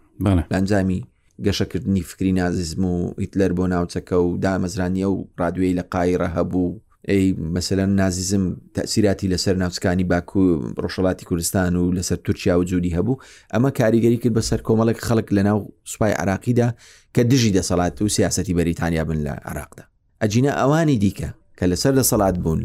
ئەنجامی 0.53 1.01
گەشەکردنی 1.45 2.03
فکری 2.09 2.31
نازیزم 2.39 2.81
و 2.93 2.97
ئیتلەر 3.21 3.51
بۆ 3.57 3.65
ناوچەکە 3.73 4.11
و 4.23 4.37
دامەزرانیە 4.45 5.07
و 5.13 5.27
ڕادوی 5.39 5.75
لە 5.79 5.83
قایرە 5.93 6.29
هەبوو 6.37 6.69
ئەی 7.09 7.25
مەسەلەن 7.55 7.91
نازیزم 8.01 8.43
تەسیراتی 8.75 9.27
لەسەر 9.33 9.55
ناوچکانی 9.63 10.03
باکو 10.11 10.43
ڕۆژەڵاتی 10.83 11.23
کوردستان 11.29 11.73
و 11.75 11.93
لەسەر 11.97 12.17
تورکیا 12.25 12.53
و 12.59 12.63
جوودی 12.69 12.95
هەبوو 12.97 13.19
ئەمە 13.53 13.71
کاریگەری 13.79 14.17
کرد 14.23 14.35
بەسەر 14.39 14.59
کۆمەڵک 14.67 14.99
خەڵک 15.07 15.27
لە 15.37 15.41
ناو 15.47 15.59
سوپای 15.91 16.13
عراقیدا 16.21 16.67
کە 17.15 17.21
دژی 17.31 17.53
دەسەڵات 17.57 17.95
و 18.01 18.07
سیاستی 18.17 18.53
بەریتانیا 18.57 19.03
بن 19.09 19.19
لە 19.27 19.33
عراقدا 19.51 19.83
ئەجینە 20.23 20.51
ئەوانی 20.59 20.97
دیکە 21.03 21.29
کە 21.57 21.65
لەسەر 21.71 21.93
لە 21.99 22.03
سەڵات 22.11 22.35
بوون 22.43 22.61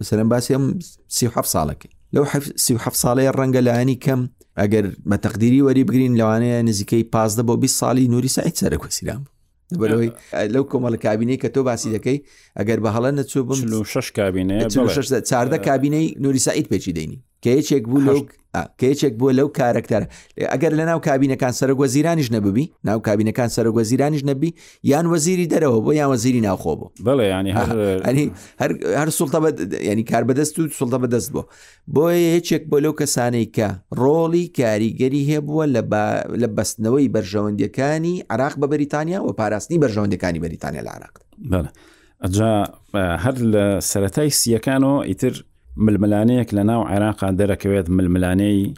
مثلەن 0.00 0.28
باسی 0.32 0.52
ئەم 0.56 0.64
سیح 1.16 1.34
ساڵەکەی 1.54 1.92
لەو 2.14 2.24
سیح 2.64 2.84
ساڵەیە 3.02 3.32
ڕەنگە 3.38 3.60
لایانی 3.66 3.96
کەم 4.04 4.20
ئەگەر 4.60 4.84
مەتەقدیری 5.12 5.64
وەری 5.66 5.84
بگرین 5.88 6.14
لەوانەیە 6.20 6.62
نزیکەی 6.70 7.04
پازدە 7.12 7.42
بۆ 7.48 7.54
20 7.60 7.78
ساڵی 7.80 8.08
نوری 8.12 8.28
سایت 8.36 8.56
سەرکوسیرام 8.62 9.22
بەرەوەی 9.80 10.10
لەو 10.54 10.64
کۆمەڵە 10.70 10.98
کابینەی 11.06 11.38
کە 11.42 11.48
تۆ 11.54 11.60
باسی 11.68 11.88
دەکەی 11.96 12.18
ئەگەر 12.58 12.78
بە 12.84 12.90
هەڵە 12.96 13.10
نەچوو 13.18 13.44
بم 13.48 13.82
شش 13.92 14.08
کابینە 14.18 14.56
چاردە 15.30 15.58
کابینەی 15.68 16.06
نوریسایت 16.24 16.66
پێچی 16.72 16.92
دەینی 16.98 17.18
کە 17.42 17.50
یەکێک 17.58 17.84
بوو 17.90 18.00
لەو 18.08 18.18
کەیەچێک 18.80 19.14
بووە 19.18 19.32
لەو 19.38 19.48
کارکتەر 19.58 20.02
ئەگەر 20.52 20.70
لە 20.78 20.84
ناو 20.90 20.98
کابینەکان 21.06 21.52
سەرۆک 21.58 21.78
وەزیرانیش 21.84 22.28
نەببی 22.34 22.66
ناو 22.88 22.98
کابینەکان 23.08 23.48
سەرۆک 23.56 23.74
وەزیرانیش 23.80 24.22
نەبی 24.30 24.48
یان 24.90 25.06
وەزیری 25.14 25.46
دەرەوە 25.52 25.78
بۆ 25.84 25.90
یان 26.00 26.08
وەزیری 26.16 26.40
ناوخۆ 26.46 26.72
بۆ 26.78 26.86
بڵێ 27.06 27.26
ینی 27.34 27.52
هەر 28.98 29.08
سوڵتە 29.18 29.38
ینی 29.90 30.04
کار 30.10 30.22
بەدەست 30.28 30.54
و 30.58 30.62
سوڵتە 30.78 30.98
بەدەست 31.04 31.30
بۆ 31.34 31.42
بۆیە 31.94 32.30
هیچێک 32.36 32.62
بۆ 32.70 32.76
لەو 32.84 32.92
کەسانەی 33.00 33.46
کە 33.56 33.68
ڕۆڵی 34.02 34.44
کاریگەری 34.58 35.22
هەبووە 35.32 35.64
لە 36.42 36.48
بەستنەوەی 36.56 37.08
بەرژەوەندەکانی 37.14 38.14
عراق 38.30 38.54
بە 38.60 38.66
بەریتانیا 38.72 39.20
و 39.24 39.32
پاراستنی 39.38 39.78
بەرژەوەندەکانی 39.84 40.40
بەریتانیا 40.44 40.82
لە 40.86 40.90
عراق 40.96 41.14
بەە. 41.52 41.60
ئەجا 42.24 42.50
هەر 43.24 43.36
لە 43.52 43.64
سەتای 43.90 44.30
سیەکانەوە 44.40 44.96
ئیتر 45.10 45.34
ململانەیەک 45.82 46.50
لە 46.54 46.62
ناو 46.70 46.82
عێراقا 46.88 47.28
دەرەکەوێت 47.40 47.86
ململانەی 47.96 48.74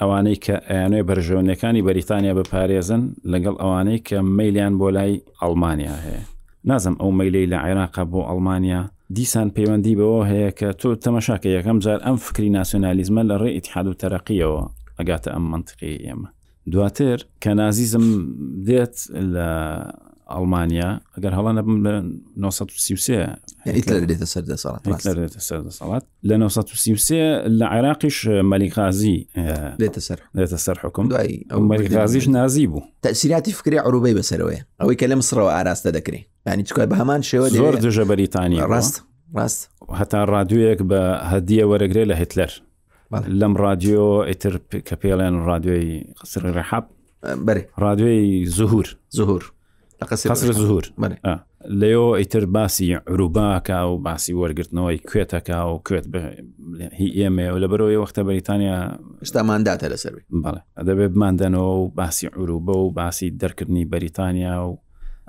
ئەوانەی 0.00 0.36
کە 0.44 0.56
ئەیانوێ 0.70 1.02
بەرژەونەکانی 1.08 1.84
بەریتانیا 1.88 2.32
بەپارێزن 2.38 3.02
لەگەڵ 3.32 3.54
ئەوانەی 3.62 3.98
کە 4.08 4.18
مەلیان 4.38 4.74
بۆ 4.80 4.88
لای 4.96 5.12
ئەڵمانیا 5.42 5.94
هەیە 6.04 6.22
نازم 6.68 6.94
ئەو 7.00 7.10
مەلەی 7.18 7.46
لە 7.52 7.58
عێراقا 7.66 8.04
بۆ 8.12 8.20
ئەڵمانیا 8.28 8.80
دیسان 9.16 9.48
پەیوەندی 9.56 9.98
بەوە 10.00 10.22
هەیە 10.30 10.50
کە 10.58 10.68
تۆ 10.80 10.88
تەمەشاکە 11.04 11.48
یەکەم 11.56 11.78
جار 11.84 11.98
ئەم 12.06 12.16
فکری 12.24 12.50
ناسیۆنالیزمە 12.58 13.22
لە 13.30 13.36
ڕێ 13.42 13.50
ئیتحاد 13.56 13.86
و 13.88 13.94
تەرەقیەوە 14.02 14.60
ئەگاتە 14.98 15.28
ئەم 15.34 15.44
منطقی 15.52 15.96
ئێمە 16.06 16.28
دواتر 16.72 17.18
کە 17.42 17.50
نازیزم 17.60 18.06
دێت 18.68 18.96
لە 19.34 19.48
ئەڵمانیا 20.34 20.88
ئەگەر 21.14 21.32
هەڵە 21.38 21.50
نەبم 21.58 21.76
لە 21.84 21.92
1933 22.38 23.26
دێتە 24.10 24.24
سەر 24.32 24.44
دەسەڵات 24.44 24.98
سەر 25.46 25.62
دەسەڵات 25.66 26.04
لە 26.28 26.32
1933 26.32 27.48
لە 27.58 27.66
عێراقیش 27.72 28.18
مەلیقازی 28.50 29.16
دێتە 29.80 29.98
سەر 30.06 30.18
دێتە 30.36 30.58
سەر 30.66 30.76
حکم 30.82 31.06
دوای 31.10 31.34
ئەو 31.50 31.58
مەلیقازیش 31.70 32.26
نازی 32.36 32.66
بوو 32.70 32.82
تەسیراتی 33.06 33.52
فکری 33.58 33.78
عروبەی 33.86 34.16
بەسەرەوەی 34.22 34.60
ئەوەی 34.80 34.96
کە 35.00 35.06
لە 35.10 35.16
مسرەوە 35.20 35.50
ئاراستە 35.56 35.90
دەکرێت 35.98 36.24
ینی 36.52 36.62
چکای 36.68 36.86
بە 36.90 36.96
هەمان 37.00 37.20
شێوە 37.28 37.48
زۆر 37.58 37.74
دژە 37.86 38.04
بەریتانی 38.10 38.58
ڕاست 38.70 38.94
ڕاست 39.36 39.60
هەتا 40.00 40.20
ڕادویەک 40.32 40.80
بە 40.90 41.00
هەدیە 41.30 41.64
وەرەگرێ 41.70 42.04
لە 42.10 42.14
هتلەر 42.22 42.52
لەم 43.40 43.52
رادیۆ 43.64 44.04
ئیتر 44.28 44.54
کە 44.88 44.94
پێڵێن 45.02 45.34
رادیۆی 45.48 45.88
قسر 46.20 46.42
ڕحاب 46.56 46.84
بەێ 47.46 47.60
رادیۆی 47.82 48.44
زهور 48.56 48.86
زهور 49.18 49.42
لە 50.04 50.06
قسر 50.06 50.34
زهور 50.52 50.82
لەو 51.80 52.16
ئیتر 52.16 52.44
باسی 52.44 52.96
عروباکە 52.96 53.70
و 53.88 53.96
باسی 53.98 54.32
وەرگرتنەوەی 54.34 55.00
کوێتەکە 55.10 55.50
و 55.72 55.78
کوێت 55.88 56.06
هی 57.00 57.10
ئێمە 57.18 57.46
و 57.54 57.58
لە 57.60 57.68
بەرەوەی 57.70 58.02
وەختە 58.08 58.18
بریتانیا 58.26 58.98
شتا 59.22 59.40
ماداتە 59.48 59.84
لەسەروی 59.92 60.24
بەڵێ 60.44 60.60
دەبێت 60.88 61.12
بماندەنەوە 61.16 61.54
و 61.76 61.88
باسی 61.88 62.26
عروبە 62.28 62.76
و 62.76 62.90
باسی 62.90 63.36
دەرکردنی 63.42 63.84
بەریتانیا 63.92 64.58
و 64.68 64.72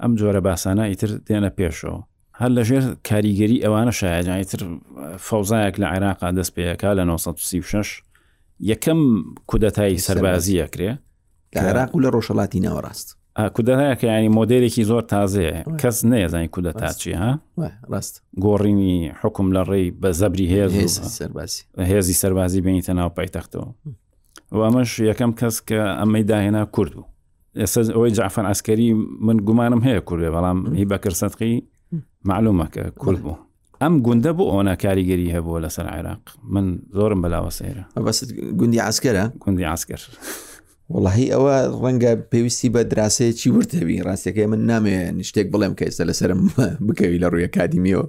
ئەم 0.03 0.11
جۆرە 0.19 0.41
باسانە 0.47 0.79
ئیتر 0.89 1.09
دێنە 1.27 1.51
پێشەوە 1.59 1.99
هەر 2.39 2.49
لەژێر 2.57 2.83
کاریگەری 3.09 3.63
ئەوانە 3.63 3.89
شایجانیتر 3.91 4.61
فەوزایەک 5.27 5.75
لە 5.81 5.85
عێراقا 5.93 6.29
دەست 6.37 6.51
پێەکە 6.55 6.89
لە 6.97 7.03
1936 7.09 8.01
یەکەم 8.71 8.99
کودەتایی 9.51 9.97
سەربازی 10.05 10.61
ئەکرێ 10.65 10.91
لە 11.55 11.59
عێراق 11.63 11.91
و 11.95 12.01
لە 12.03 12.09
ڕۆژەڵاتی 12.13 12.59
ناوەڕاست 12.65 13.20
کودە 13.55 13.73
هەیەکە 13.81 14.03
ینی 14.17 14.29
مۆدلێکی 14.39 14.83
زۆر 14.91 15.03
تازەیە 15.13 15.57
کەس 15.81 15.97
نەیەزانانی 16.11 16.49
کودە 16.55 16.71
تاچی 16.81 17.11
ها 17.19 17.29
ڕاست 17.91 18.15
گۆڕینی 18.45 18.93
حکم 19.21 19.47
لە 19.55 19.61
ڕێی 19.69 19.87
بە 20.01 20.09
زەبری 20.19 20.47
هێز 20.53 20.71
هێزی 21.91 22.15
سەربازی 22.21 22.61
بینیتە 22.65 22.91
ناو 22.99 23.09
پایتەختەوە 23.17 23.67
و 24.51 24.57
ئەمەش 24.67 24.91
یەکەم 25.11 25.31
کەس 25.39 25.55
کە 25.69 25.79
ئەمەی 25.99 26.23
داهێنا 26.31 26.63
کورد 26.75 26.91
بوو 26.97 27.07
ئێستا 27.61 27.81
ئەوەی 27.95 28.11
جعفان 28.17 28.45
ئاسکەری 28.45 28.89
من 29.27 29.37
گومانم 29.47 29.81
هەیە 29.87 30.01
کوردێ 30.09 30.29
بەڵام 30.35 30.59
هی 30.79 30.85
بەکرد 30.91 31.17
سەدقی 31.21 31.53
معلومەکە 32.29 32.83
کورد 33.01 33.19
بوو 33.25 33.37
ئەم 33.81 33.93
گوندە 34.05 34.31
بۆ 34.37 34.43
ئەوە 34.51 34.75
کاریگەری 34.83 35.33
هەبووە 35.35 35.59
لەسەر 35.65 35.87
عێراق 35.95 36.23
من 36.53 36.65
زۆرم 36.97 37.19
بەلاوە 37.23 37.51
سێرە 37.57 37.83
بەست 38.07 38.23
گوندی 38.59 38.79
ئاسکەرە 38.85 39.25
گوندی 39.43 39.63
ئاسکەر. 39.71 40.01
وڵی 40.95 41.25
ئەوە 41.33 41.53
ڕەنگە 41.83 42.11
پێویستی 42.31 42.69
بە 42.75 42.81
دراسەیەکی 42.91 43.47
ورتەوی 43.55 43.97
ڕاستەکەی 44.07 44.47
من 44.51 44.61
نامێ 44.71 44.95
شتێک 45.29 45.47
بڵێم 45.53 45.73
کە 45.77 45.83
ئێستا 45.87 46.03
لەسرم 46.09 46.41
بکەوی 46.87 47.19
لە 47.23 47.27
ڕووی 47.33 47.47
کادیمیەوە 47.57 48.05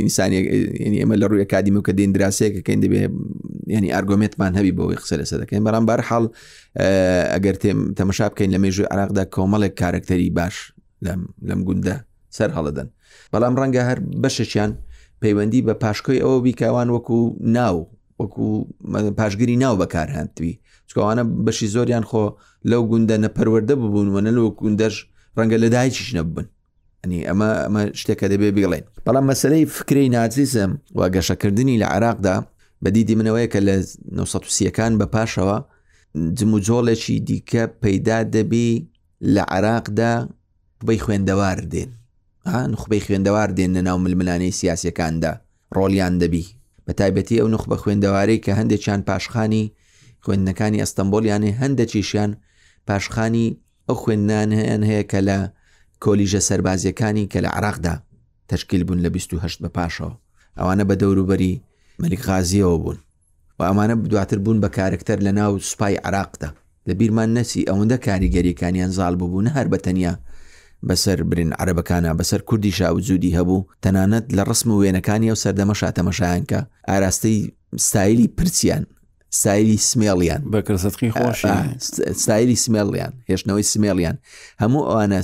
ئینسانی 0.00 0.38
ئێمە 1.00 1.16
لە 1.22 1.26
ڕووی 1.30 1.46
کادیم 1.52 1.76
و 1.78 1.82
کە 1.86 1.92
دێن 1.98 2.10
دراسەیەکەکەین 2.16 2.78
دەبێ 2.84 3.00
ینی 3.76 3.90
ئارگۆمێتمان 3.94 4.52
هەبی 4.58 4.72
بەوەی 4.78 4.96
قسە 5.02 5.14
لەسەر 5.20 5.38
دەکەین 5.42 5.62
بەرام 5.66 5.84
بارحاڵ 5.90 6.24
ئەگەر 7.34 7.56
تێم 7.62 7.78
تەمەشا 7.98 8.26
بکەین 8.32 8.50
لە 8.54 8.58
مێژوی 8.64 8.86
عراقدا 8.94 9.24
کۆمەڵێک 9.34 9.74
کارکتەری 9.80 10.30
باش 10.38 10.56
لەم 11.48 11.60
گوندە 11.68 11.96
سەر 12.36 12.50
هەڵەدەن 12.56 12.88
بەڵام 13.32 13.54
ڕەنگە 13.60 13.82
هەر 13.88 13.98
بەشەچیان 14.22 14.70
پەیوەندی 15.22 15.60
بە 15.66 15.74
پاشکۆی 15.82 16.20
ئەوە 16.24 16.38
بیکاوان 16.46 16.88
وەکو 16.94 17.18
ناو 17.58 17.76
وەکو 18.20 18.46
پاشگیری 19.18 19.56
ناو 19.64 19.74
بەکارهاندوی 19.82 20.52
چکوانە 20.90 21.22
بەشی 21.46 21.66
زۆریان 21.74 22.04
خۆ 22.10 22.24
لەو 22.70 22.82
گوندە 22.90 23.16
نەپەروەەردە 23.24 23.74
ببوون 23.82 24.08
وە 24.14 24.20
لەو 24.36 24.46
گوندەش 24.60 24.94
ڕەنگە 25.36 25.56
لە 25.64 25.68
دایکیش 25.74 26.08
نەبن 26.16 26.46
ئەنی 27.02 27.18
ئەمە 27.28 27.48
ئەمە 27.66 27.82
شتێکە 28.00 28.26
دەبێ 28.32 28.48
بڵێن 28.56 28.84
بەڵام 29.06 29.24
مەسلەی 29.30 29.64
فکری 29.76 30.08
نازیزم 30.16 30.70
و 30.98 31.00
گەشەکردنی 31.14 31.76
لە 31.82 31.86
عراقدا 31.94 32.36
بەدیدی 32.84 33.14
منەوەی 33.20 33.48
کە 33.52 33.58
لە 33.68 33.74
1930ەکان 34.16 34.92
بە 35.00 35.06
پاشەوە 35.14 35.56
جموجۆڵێکی 36.38 37.16
دیکە 37.28 37.64
پەیدا 37.82 38.18
دەبی 38.34 38.68
لە 39.34 39.42
عراقدا 39.56 40.12
بەی 40.86 40.98
خوێندەوار 41.04 41.60
دێن 41.72 41.90
نخبەی 42.74 43.02
خوێندەوار 43.06 43.50
دێن 43.56 43.70
لە 43.76 43.80
ناو 43.88 43.98
ململانەی 44.04 44.52
سیاسەکاندا 44.60 45.32
ڕۆلیان 45.76 46.14
دەبی 46.22 46.44
بە 46.86 46.92
تایبەتی 46.98 47.38
ئەو 47.40 47.48
نخبە 47.54 47.76
خوێندەواری 47.82 48.38
کە 48.44 48.52
هەندێکیان 48.58 49.00
پاشخانی 49.08 49.64
خوێندنەکانی 50.24 50.82
ئەستەمبول 50.86 51.24
یانێ 51.32 51.50
هەندێکیشیان 51.60 52.30
پاشخانی 52.88 53.46
ئەو 53.88 53.96
خوێندان 54.02 54.50
هەیەن 54.58 54.82
هەیە 54.90 55.04
کە 55.12 55.20
لە 55.28 55.38
کۆلیژە 56.04 56.40
سربازیەکانی 56.48 57.24
کە 57.32 57.38
لە 57.44 57.50
عراقدا 57.56 57.94
تشکیل 58.50 58.82
بوون 58.84 59.00
لە 59.04 59.08
28 59.08 59.58
بە 59.64 59.68
پاشەوە 59.76 60.12
ئەوانە 60.58 60.84
بە 60.88 60.94
دەوروبەری 61.02 61.52
مەلیخازیەوە 62.02 62.76
بوون 62.82 62.98
و 63.58 63.60
ئەمانە 63.68 63.96
دواتر 64.10 64.38
بوون 64.38 64.58
بە 64.64 64.68
کارکتەر 64.78 65.18
لە 65.26 65.32
ناو 65.38 65.58
سوپای 65.58 65.96
عراقدا 66.04 66.50
لە 66.88 66.92
بیرمان 66.98 67.30
نەسی 67.38 67.66
ئەوەندە 67.70 67.96
کاریگەریەکانیان 68.06 68.90
زال 68.98 69.14
ببوون 69.16 69.46
هەر 69.56 69.66
بەتەنیا 69.72 70.14
بەسەر 70.88 71.18
برن 71.30 71.52
عربەکانە 71.54 72.10
بەسەر 72.20 72.40
کوردی 72.48 72.72
شاو 72.78 73.00
زودی 73.08 73.36
هەبوو 73.38 73.60
تەنانەت 73.84 74.26
لە 74.36 74.42
ڕسم 74.48 74.68
و 74.70 74.80
وێنەکانی 74.84 75.30
ئەو 75.30 75.38
سەردەمەشا 75.44 75.90
تەمەشایانکە 75.98 76.60
ئاراستەی 76.88 77.38
ستایلی 77.86 78.28
پرسیان 78.36 78.84
سایری 79.42 79.76
سمێڵیان 79.90 80.40
بەکردی 80.54 81.10
خۆش 81.18 81.40
سایری 82.26 82.56
سمێڵیان 82.64 83.12
هێشتنەوەی 83.30 83.66
سمێڵیان 83.72 84.16
هەموو 84.62 84.82
ئەوانە 84.88 85.18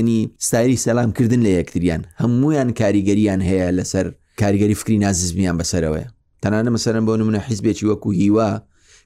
ینی 0.00 0.18
سایری 0.50 0.78
سەلامکردن 0.84 1.40
لە 1.46 1.50
یەکتریان 1.58 2.02
هەمویان 2.22 2.68
کاریگەریان 2.80 3.40
هەیە 3.48 3.68
لەسەر 3.78 4.06
کاریگەری 4.42 4.76
فکری 4.80 4.98
ناززمیان 5.04 5.56
بەسەرەوەە 5.60 6.04
تەنانە 6.42 6.70
مەسەرم 6.74 7.04
بۆ 7.08 7.12
نمونە 7.20 7.40
حیزبێکی 7.48 7.84
وەکو 7.90 8.08
هیوا 8.20 8.50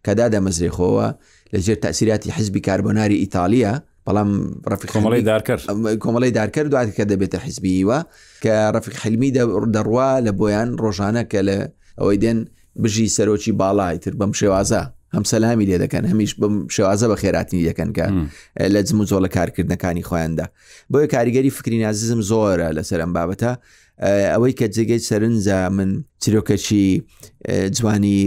کەدا 0.07 0.27
دەمەزرێخۆوە 0.35 1.07
لەژێر 1.55 1.79
تاسیراتی 1.85 2.29
حزبی 2.37 2.61
کاربۆناری 2.69 3.17
ئیتالیا 3.25 3.73
بەڵام 4.07 4.31
ڕفی 4.73 4.87
کۆمەڵی 4.95 5.23
دارکرد 5.31 5.61
کۆمەڵی 6.05 6.31
دارکرد 6.39 6.69
دوات 6.75 6.89
کە 6.97 7.05
دەبێتە 7.13 7.39
حیزبیوە 7.47 7.99
کە 8.45 8.55
ڕفیق 8.75 8.95
حلمی 9.03 9.31
دەڕوا 9.77 10.11
لە 10.27 10.31
بۆیان 10.39 10.69
ڕۆژانە 10.83 11.23
کە 11.33 11.41
لە 11.49 11.57
ئەوەی 11.99 12.19
دێن 12.23 12.39
بژی 12.83 13.09
سەرۆکی 13.09 13.53
باڵای 13.61 13.99
تر 14.05 14.11
بەم 14.21 14.33
شێوازە 14.41 14.83
هەم 15.15 15.25
سەلامی 15.31 15.67
لێ 15.71 15.77
دەکەن 15.85 16.05
هەمیش 16.11 16.33
بم 16.41 16.55
شێوازە 16.75 17.07
بە 17.11 17.17
خێراتنی 17.23 17.67
دەکەن 17.69 17.91
کە 17.97 18.07
لە 18.75 18.81
جم 18.89 18.99
و 19.01 19.05
زۆڵە 19.11 19.29
کارکردنەکانی 19.37 20.03
خۆیاندا 20.09 20.47
بۆیە 20.93 21.07
کاریگەری 21.15 21.51
فکری 21.57 21.79
ناززم 21.83 22.21
زۆرە 22.31 22.69
لەسەر 22.77 22.99
ئەم 23.05 23.13
بابەتە 23.17 23.53
ئەوەی 24.33 24.53
کە 24.59 24.67
جێگەی 24.75 25.03
سەرنجە 25.09 25.59
من 25.77 25.91
چیرۆکەچی 26.23 27.03
جوانی 27.77 28.19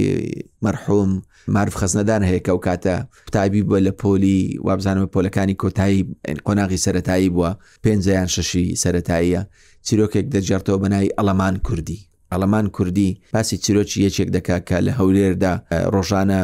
مەرحوم 0.65 1.11
معرف 1.55 1.75
خەزنەدان 1.81 2.21
هەیە 2.29 2.41
کە 2.45 2.51
و 2.57 2.61
کاتە 2.67 2.93
قوتابی 3.25 3.61
بووە 3.67 3.79
لە 3.87 3.91
پۆلی 4.01 4.41
وابزانەوە 4.67 5.09
پۆلەکانی 5.15 5.55
کۆتایی 5.63 6.01
قۆناغی 6.47 6.79
سەتایی 6.85 7.29
بووە 7.35 7.51
پێنجیان 7.83 8.27
شەشی 8.35 8.65
سەتاییە 8.83 9.41
چیرۆکێک 9.87 10.25
دەجارتەوە 10.33 10.77
بەناوی 10.81 11.13
ئەلەمان 11.17 11.55
کوردی 11.67 11.99
ئەلەمان 12.35 12.67
کوردی 12.77 13.09
پاسی 13.33 13.57
چیرۆکی 13.65 13.99
یەکێک 14.07 14.29
دەکا 14.37 14.57
کە 14.67 14.77
لە 14.87 14.91
هەولێردا 14.99 15.53
ڕۆژانە 15.93 16.41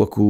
وەکو 0.00 0.28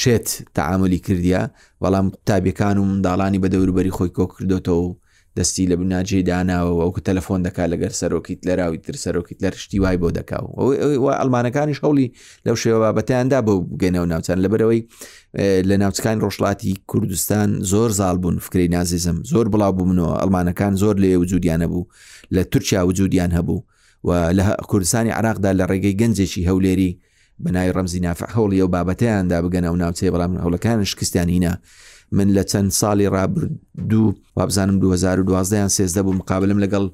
شێت 0.00 0.28
تەعاعملی 0.56 0.98
کردیا 1.06 1.42
بەڵام 1.84 2.06
قوتابیەکان 2.14 2.76
و 2.78 2.84
منداڵانی 2.90 3.40
بە 3.42 3.48
دەوروبەری 3.54 3.92
خۆی 3.96 4.10
کۆ 4.16 4.24
کردوتەوە 4.32 4.82
و 4.86 4.96
دەستی 5.36 5.66
لە 5.70 5.76
بناجێ 5.80 6.20
داناوە 6.28 6.72
ئەوکە 6.84 7.00
تەلفۆن 7.08 7.40
دەکا 7.46 7.64
لەگەر 7.72 7.92
سەرۆکیت 8.00 8.40
لەراوی 8.48 8.78
تر 8.84 8.94
سەرۆکیت 9.04 9.38
لە 9.44 9.50
شتی 9.62 9.78
وای 9.82 9.96
بۆ 10.02 10.08
دەکاو 10.18 10.46
ئەلمانەکانیش 11.20 11.78
هەوڵی 11.84 12.08
لەو 12.46 12.56
شێوە 12.62 12.78
بابەتیاندا 12.84 13.38
بۆ 13.46 13.52
بگەنەوە 13.72 14.06
ناوچان 14.12 14.38
لەبەرەوەی 14.44 14.80
لە 15.68 15.74
ناوچکان 15.82 16.16
ڕۆژڵاتی 16.24 16.72
کوردستان 16.90 17.48
زۆر 17.72 17.90
زال 18.00 18.16
بوون 18.22 18.38
فکری 18.44 18.68
نازیزم 18.76 19.18
زۆر 19.32 19.46
بڵاو 19.52 19.72
بوو 19.76 19.86
منەوە 19.90 20.12
ئەلمانەکان 20.22 20.72
زۆر 20.82 20.96
لێ 21.02 21.12
وجودیانە 21.22 21.66
بوو 21.72 21.88
لە 22.34 22.40
تورکیا 22.52 22.80
وجودیان 22.90 23.30
هەبوو 23.38 23.58
و 24.06 24.32
لە 24.36 24.46
کوردستانی 24.70 25.10
عراقدا 25.18 25.52
لە 25.60 25.64
ڕێگەی 25.70 25.98
گەنجێکی 26.00 26.46
هەولێری 26.48 26.90
بنای 27.44 27.70
ڕەمزی 27.76 28.00
نافع 28.06 28.26
هەوڵی 28.36 28.60
و 28.64 28.68
بابەتیاندا 28.74 29.38
بگەنە 29.44 29.68
و 29.72 29.76
ناوچێ 29.82 30.08
بەڵام 30.14 30.30
هەوڵەکان 30.44 30.78
شکستیانینە 30.92 31.52
من 32.16 32.28
لە 32.36 32.42
چەند 32.50 32.70
ساڵی 32.80 33.08
ڕابردوو 33.14 34.14
وابزانم 34.38 34.76
2012یان 34.96 35.70
سێزدە 35.76 35.98
بوو 36.04 36.12
مقابلم 36.20 36.58
لەگەڵ 36.64 36.84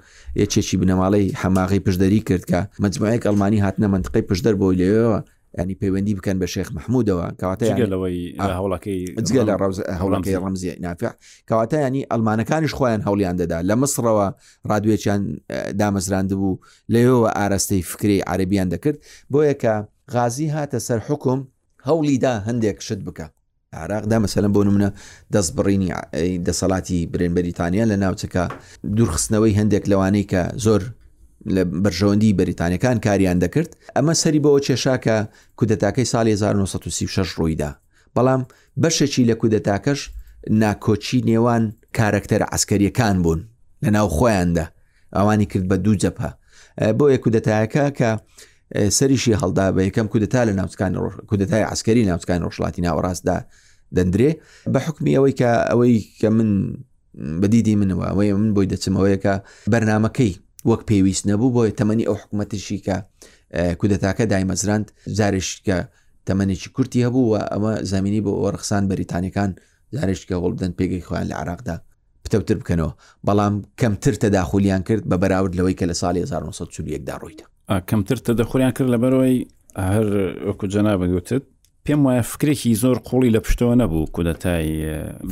یەکێکی 0.40 0.76
بنەماڵی 0.80 1.34
هەماغی 1.42 1.80
پشدەری 1.86 2.20
کردکە 2.28 2.60
مجموعەیەک 2.84 3.22
ئەلمانی 3.26 3.62
هاتنە 3.64 3.86
منطقی 3.94 4.22
پشدەر 4.28 4.54
بۆ 4.60 4.68
لێەوە 4.78 5.18
ینی 5.58 5.74
پەیوەندی 5.82 6.14
بکەن 6.18 6.36
بە 6.44 6.48
شێخ 6.54 6.68
مححمودەوە 6.76 7.26
کەواتەیەگە 7.40 7.86
لە 7.92 8.52
هەوڵەکەی 8.58 10.40
ڕمزی 10.44 10.72
نافع 10.84 11.10
کەواتە 11.50 11.76
ینی 11.86 12.02
ئەلمانەکانیش 12.10 12.72
خۆیان 12.78 13.00
هەولیان 13.08 13.36
دەدا 13.42 13.58
لە 13.68 13.74
مسرەوە 13.82 14.26
ڕادێکیان 14.70 15.22
دامەزراند 15.80 16.30
بوو 16.40 16.60
لەوەوە 16.92 17.30
ئاراستەی 17.38 17.82
فکری 17.90 18.18
عربیان 18.32 18.68
دەکرد 18.74 18.98
بۆ 19.32 19.40
یەکە 19.50 19.74
غازی 20.14 20.48
هاتە 20.56 20.78
سەر 20.86 21.00
حکم 21.08 21.38
هەولیدا 21.88 22.34
هەندێک 22.48 22.78
شت 22.86 23.00
بکە 23.06 23.26
عراقدا 23.82 24.16
مەسەلم 24.24 24.52
بۆ 24.56 24.60
نمونە 24.68 24.90
دەست 25.34 25.52
بڕینی 25.56 25.88
دەسەڵاتی 26.46 26.98
برێن 27.12 27.32
بەریتانیا 27.36 27.84
لە 27.92 27.96
ناوچەکە 28.02 28.44
دوورخستنەوەی 28.96 29.54
هەندێک 29.60 29.84
لەوانەی 29.90 30.24
کە 30.32 30.42
زۆر 30.66 30.82
لە 31.54 31.64
بەرژەوەندی 31.84 32.34
بەریتانەکان 32.38 32.98
کاریان 33.06 33.38
دەکرد 33.44 33.70
ئەمە 33.96 34.12
سەری 34.22 34.40
بەوە 34.44 34.60
چێشاکە 34.66 35.16
کودەتاکەی 35.58 36.02
سال 36.12 36.28
1936 36.28 37.32
ڕوویدا 37.38 37.70
بەڵام 38.16 38.42
بەشێکی 38.82 39.26
لە 39.30 39.34
کودەتاکەش 39.40 40.00
ناکۆچی 40.62 41.18
نێوان 41.30 41.64
کارکتەر 41.98 42.42
ئەسکەریەکان 42.52 43.16
بوون 43.24 43.40
لە 43.84 43.88
ناو 43.96 44.08
خۆیاندا 44.16 44.66
ئەوانی 45.16 45.46
کرد 45.46 45.64
بە 45.70 45.76
دوو 45.84 45.94
جەپە 46.02 46.28
بۆ 46.98 47.04
یە 47.14 47.18
کودەتایەکە 47.24 47.84
کە 47.98 48.10
سەریشی 48.98 49.34
هەڵدا 49.42 49.66
بە 49.74 49.80
یەکەم 49.88 50.06
کودتا 50.12 50.40
لە 50.48 50.52
ناوچکان 50.60 50.92
کودەتای 51.30 51.64
ئەسکەری 51.70 52.04
ناوچکان 52.10 52.40
ڕۆژڵاتی 52.44 52.82
ناوەڕاستدا 52.86 53.36
دەندرێ 53.96 54.30
بە 54.72 54.78
حکمی 54.86 55.12
ئەوەی 55.16 55.34
کە 55.40 55.50
ئەوەی 55.70 55.96
کە 56.20 56.28
من 56.36 56.48
بەدیدی 57.42 57.74
منەوە 57.80 58.06
ئەوەی 58.10 58.32
من 58.40 58.50
بۆی 58.56 58.68
دەچمەوەیەکە 58.72 59.34
بەرنمەکەی 59.72 60.32
وەک 60.70 60.80
پێویست 60.90 61.24
نەبوو 61.30 61.52
بۆیە 61.56 61.72
تەمەنی 61.80 62.06
ئەو 62.08 62.16
حکوومەتشی 62.22 62.78
کە 62.86 62.96
کودەتاکە 63.80 64.24
دایمەزراند 64.32 64.86
زارشکە 65.18 65.78
تەمەێکی 66.28 66.68
کورتی 66.74 67.04
هەبوو 67.06 67.28
و 67.30 67.34
ئەمە 67.52 67.72
زمینی 67.92 68.20
بۆ 68.26 68.32
وەرخسان 68.44 68.82
بەریتانەکان 68.90 69.50
زارشکە 69.96 70.34
هەڵ 70.42 70.52
بدەن 70.56 70.72
پێگەی 70.78 71.04
خۆیان 71.06 71.26
لە 71.30 71.34
عراقدا 71.42 71.76
پتەوتر 72.24 72.56
بکەنەوە 72.60 72.92
بەڵام 73.28 73.54
کەمتر 73.80 74.14
تەداخولیان 74.22 74.82
کرد 74.88 75.02
بە 75.10 75.16
بەراورد 75.22 75.52
لەوەی 75.58 75.76
کە 75.78 75.84
لە 75.90 75.94
ساڵی 76.02 76.22
1940دا 76.30 77.14
ڕوویدا 77.22 77.46
کەمتر 77.90 78.18
تەدەخوریان 78.26 78.72
کرد 78.76 78.88
لەبەرەوەی 78.94 79.36
هەر 79.94 80.06
وەکو 80.48 80.66
جەنابەت 80.72 81.10
گوتت 81.16 81.44
پێم 81.88 82.02
وایە 82.06 82.22
فکرێکی 82.32 82.72
زۆر 82.82 82.96
قوڵی 83.08 83.30
لە 83.36 83.40
پشتەوە 83.46 83.74
نەبوو 83.80 84.10
کودەتای 84.14 84.68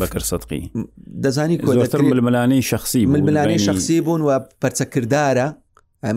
بەکرد 0.01 0.25
سەدقی 0.31 0.63
دەزانی 1.25 1.57
کۆتر 1.67 2.01
ململانەی 2.19 2.63
شخصی 2.71 3.03
ململانەی 3.13 3.59
شخصی 3.67 4.01
بوون 4.07 4.21
و 4.21 4.29
پەرچەکردارە 4.63 5.49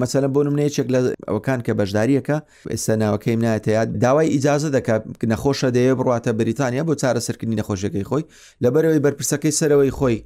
مەسەلە 0.03 0.27
بۆ 0.35 0.39
نمونەیەچێک 0.45 0.87
لە 0.93 0.99
ئەوکان 1.29 1.59
کە 1.65 1.71
بەشداریەکە 1.79 2.37
ئێستا 2.73 2.93
ناوەکەیم 3.01 3.39
نایەتەیە 3.45 3.81
داوای 4.05 4.27
ئیجاازە 4.35 4.69
دەکات 4.77 5.03
نەخۆشە 5.31 5.67
دەیە 5.77 5.93
بڕاتە 5.99 6.29
بریتانیا 6.39 6.83
بۆ 6.87 6.93
چارە 7.01 7.19
سەرکردنی 7.27 7.57
نەخۆشەکەی 7.61 8.05
خۆی 8.09 8.23
لەبەرەوەی 8.63 9.01
بەرپرسەکەی 9.05 9.53
سەرەوەی 9.61 9.91
خۆی 9.99 10.17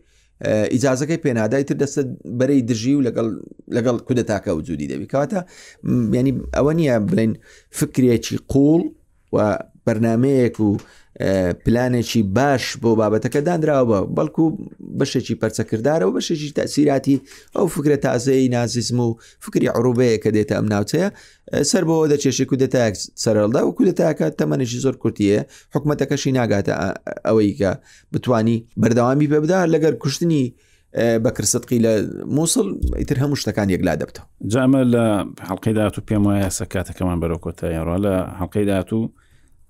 ئیجاازەکەی 0.73 1.19
پێنادای 1.25 1.63
تر 1.67 1.75
دەستە 1.83 2.01
بەرەی 2.39 2.61
دژی 2.69 2.93
و 2.97 3.03
لەگەڵ 3.75 3.95
کودەتاکە 4.07 4.51
و 4.55 4.61
جوودی 4.67 4.87
دەبی 4.91 5.07
کاتە 5.13 5.39
ینی 6.17 6.31
ئەوە 6.57 6.71
نییە 6.79 6.95
بڵین 7.09 7.31
فکرێکی 7.79 8.37
قوڵ 8.51 8.81
و 9.35 9.37
بەرنمەیەک 9.89 10.57
و 10.67 10.77
پلانێکی 11.65 12.21
باش 12.37 12.65
بۆ 12.81 12.89
بابەتەکە 12.99 13.39
دانراوە 13.47 13.99
بە 14.07 14.09
بەڵکو 14.17 14.43
بەشێکی 14.99 15.35
پەرچەکردارە 15.41 16.05
و 16.07 16.13
بەشێکی 16.19 16.51
تاسیراتی 16.57 17.17
ئەو 17.55 17.65
فکرە 17.77 17.97
تازەی 18.07 18.45
نازیزم 18.55 18.99
و 18.99 19.09
فکری 19.45 19.67
عروبەیە 19.75 20.17
کە 20.23 20.29
دێتە 20.35 20.53
ئەم 20.57 20.65
ناوچەیە 20.73 21.09
سەر 21.71 21.83
بۆەوە 21.87 22.07
دەچێشی 22.13 22.45
کودتا 22.49 22.85
سەرڵدا 23.23 23.61
و 23.67 23.75
کودتاکە 23.77 24.27
تەمەێکی 24.39 24.79
زۆر 24.85 24.95
کورتیە 25.01 25.39
حکوومەتەکەشی 25.75 26.31
ناگاتە 26.37 26.73
ئەوەی 27.27 27.51
کە 27.59 27.71
بتانی 28.13 28.57
بەردەوامی 28.81 29.27
پێبدا 29.33 29.59
لەگەر 29.73 29.93
کوشتنی 30.03 30.45
بەکرسەقی 31.23 31.79
لە 31.85 31.91
مووسڵ 32.35 32.67
ئیتر 32.99 33.17
هەموو 33.23 33.37
شتەکان 33.41 33.67
یەکلا 33.75 33.93
دەبتەوە 34.01 34.25
جامە 34.53 34.81
لە 34.93 35.05
حڵلقەی 35.47 35.73
داات 35.79 35.95
و 35.97 36.01
پێم 36.07 36.23
وایە 36.27 36.49
سەکاتەکەمان 36.59 37.17
بەرەکۆتە 37.23 37.65
یاڕۆ 37.77 37.95
لە 38.05 38.13
حڵلقەی 38.39 38.65
داات 38.71 38.91
و 38.93 38.99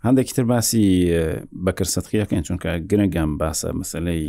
هەندێکی 0.05 0.33
تر 0.37 0.43
باسی 0.51 0.83
بەکرد 1.65 1.89
سەتقیەکەن 1.95 2.41
چونکە 2.47 2.69
گرنگم 2.89 3.29
باسە 3.41 3.69
مەسلەی 3.81 4.23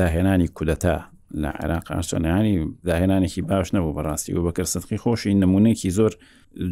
داهێنانی 0.00 0.48
کولەتا 0.58 0.96
لە 1.42 1.50
عێراق 1.62 1.86
ئاشتۆنیانی 1.94 2.54
داهێنانێکی 2.88 3.42
باش 3.50 3.68
نەبوو 3.76 3.96
بەڕاستی 3.98 4.32
و 4.38 4.42
بەکرد 4.48 4.68
سەتقی 4.74 4.98
خۆشی 5.04 5.34
نمونونێکی 5.42 5.88
زۆر 5.98 6.12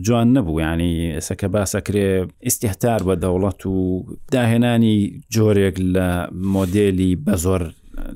جوان 0.07 0.29
نەبوو 0.37 0.61
ینی 0.67 0.93
ئێسەکە 1.17 1.49
باسەکرێ 1.55 2.09
ئیسیحتار 2.47 3.01
بە 3.09 3.15
دەوڵەت 3.25 3.63
و 3.67 3.77
داهێنانی 4.35 4.97
جۆرێک 5.35 5.77
لە 5.95 6.09
مۆدلی 6.55 7.13
بە 7.27 7.35
زۆر 7.45 7.63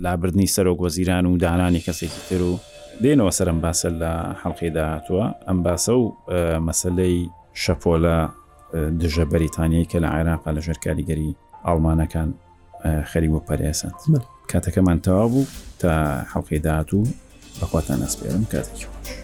لابردنی 0.04 0.46
سەرۆک 0.56 0.78
وەزیران 0.84 1.24
و 1.26 1.36
داهانی 1.44 1.80
کەسێکی 1.86 2.22
تر 2.28 2.42
و 2.50 2.54
دێنەوە 3.02 3.30
سەرم 3.38 3.58
باسە 3.64 3.88
لە 4.00 4.12
حەڵقی 4.42 4.70
داهاتوە 4.76 5.24
ئەم 5.48 5.58
باسە 5.66 5.92
و 6.00 6.04
مەسلەی 6.66 7.16
شەپۆلە 7.62 8.16
دژە 8.74 9.24
بەریتانیایی 9.32 9.88
کە 9.90 9.98
لە 10.04 10.08
عێراقا 10.14 10.50
لە 10.56 10.60
ژێرکاریگەری 10.66 11.30
ئاڵمانەکان 11.66 12.30
خەری 13.10 13.28
و 13.34 13.42
پەرێسند 13.48 13.94
کاتەکەمان 14.50 14.98
تەوا 15.04 15.26
بوو 15.32 15.46
تا 15.80 15.92
حەڵقی 16.32 16.58
داات 16.66 16.90
و 16.94 17.00
بەخواتان 17.58 17.98
ئەسپێرم 18.04 18.44
کاتێکی 18.52 18.86
خۆش. 18.90 19.23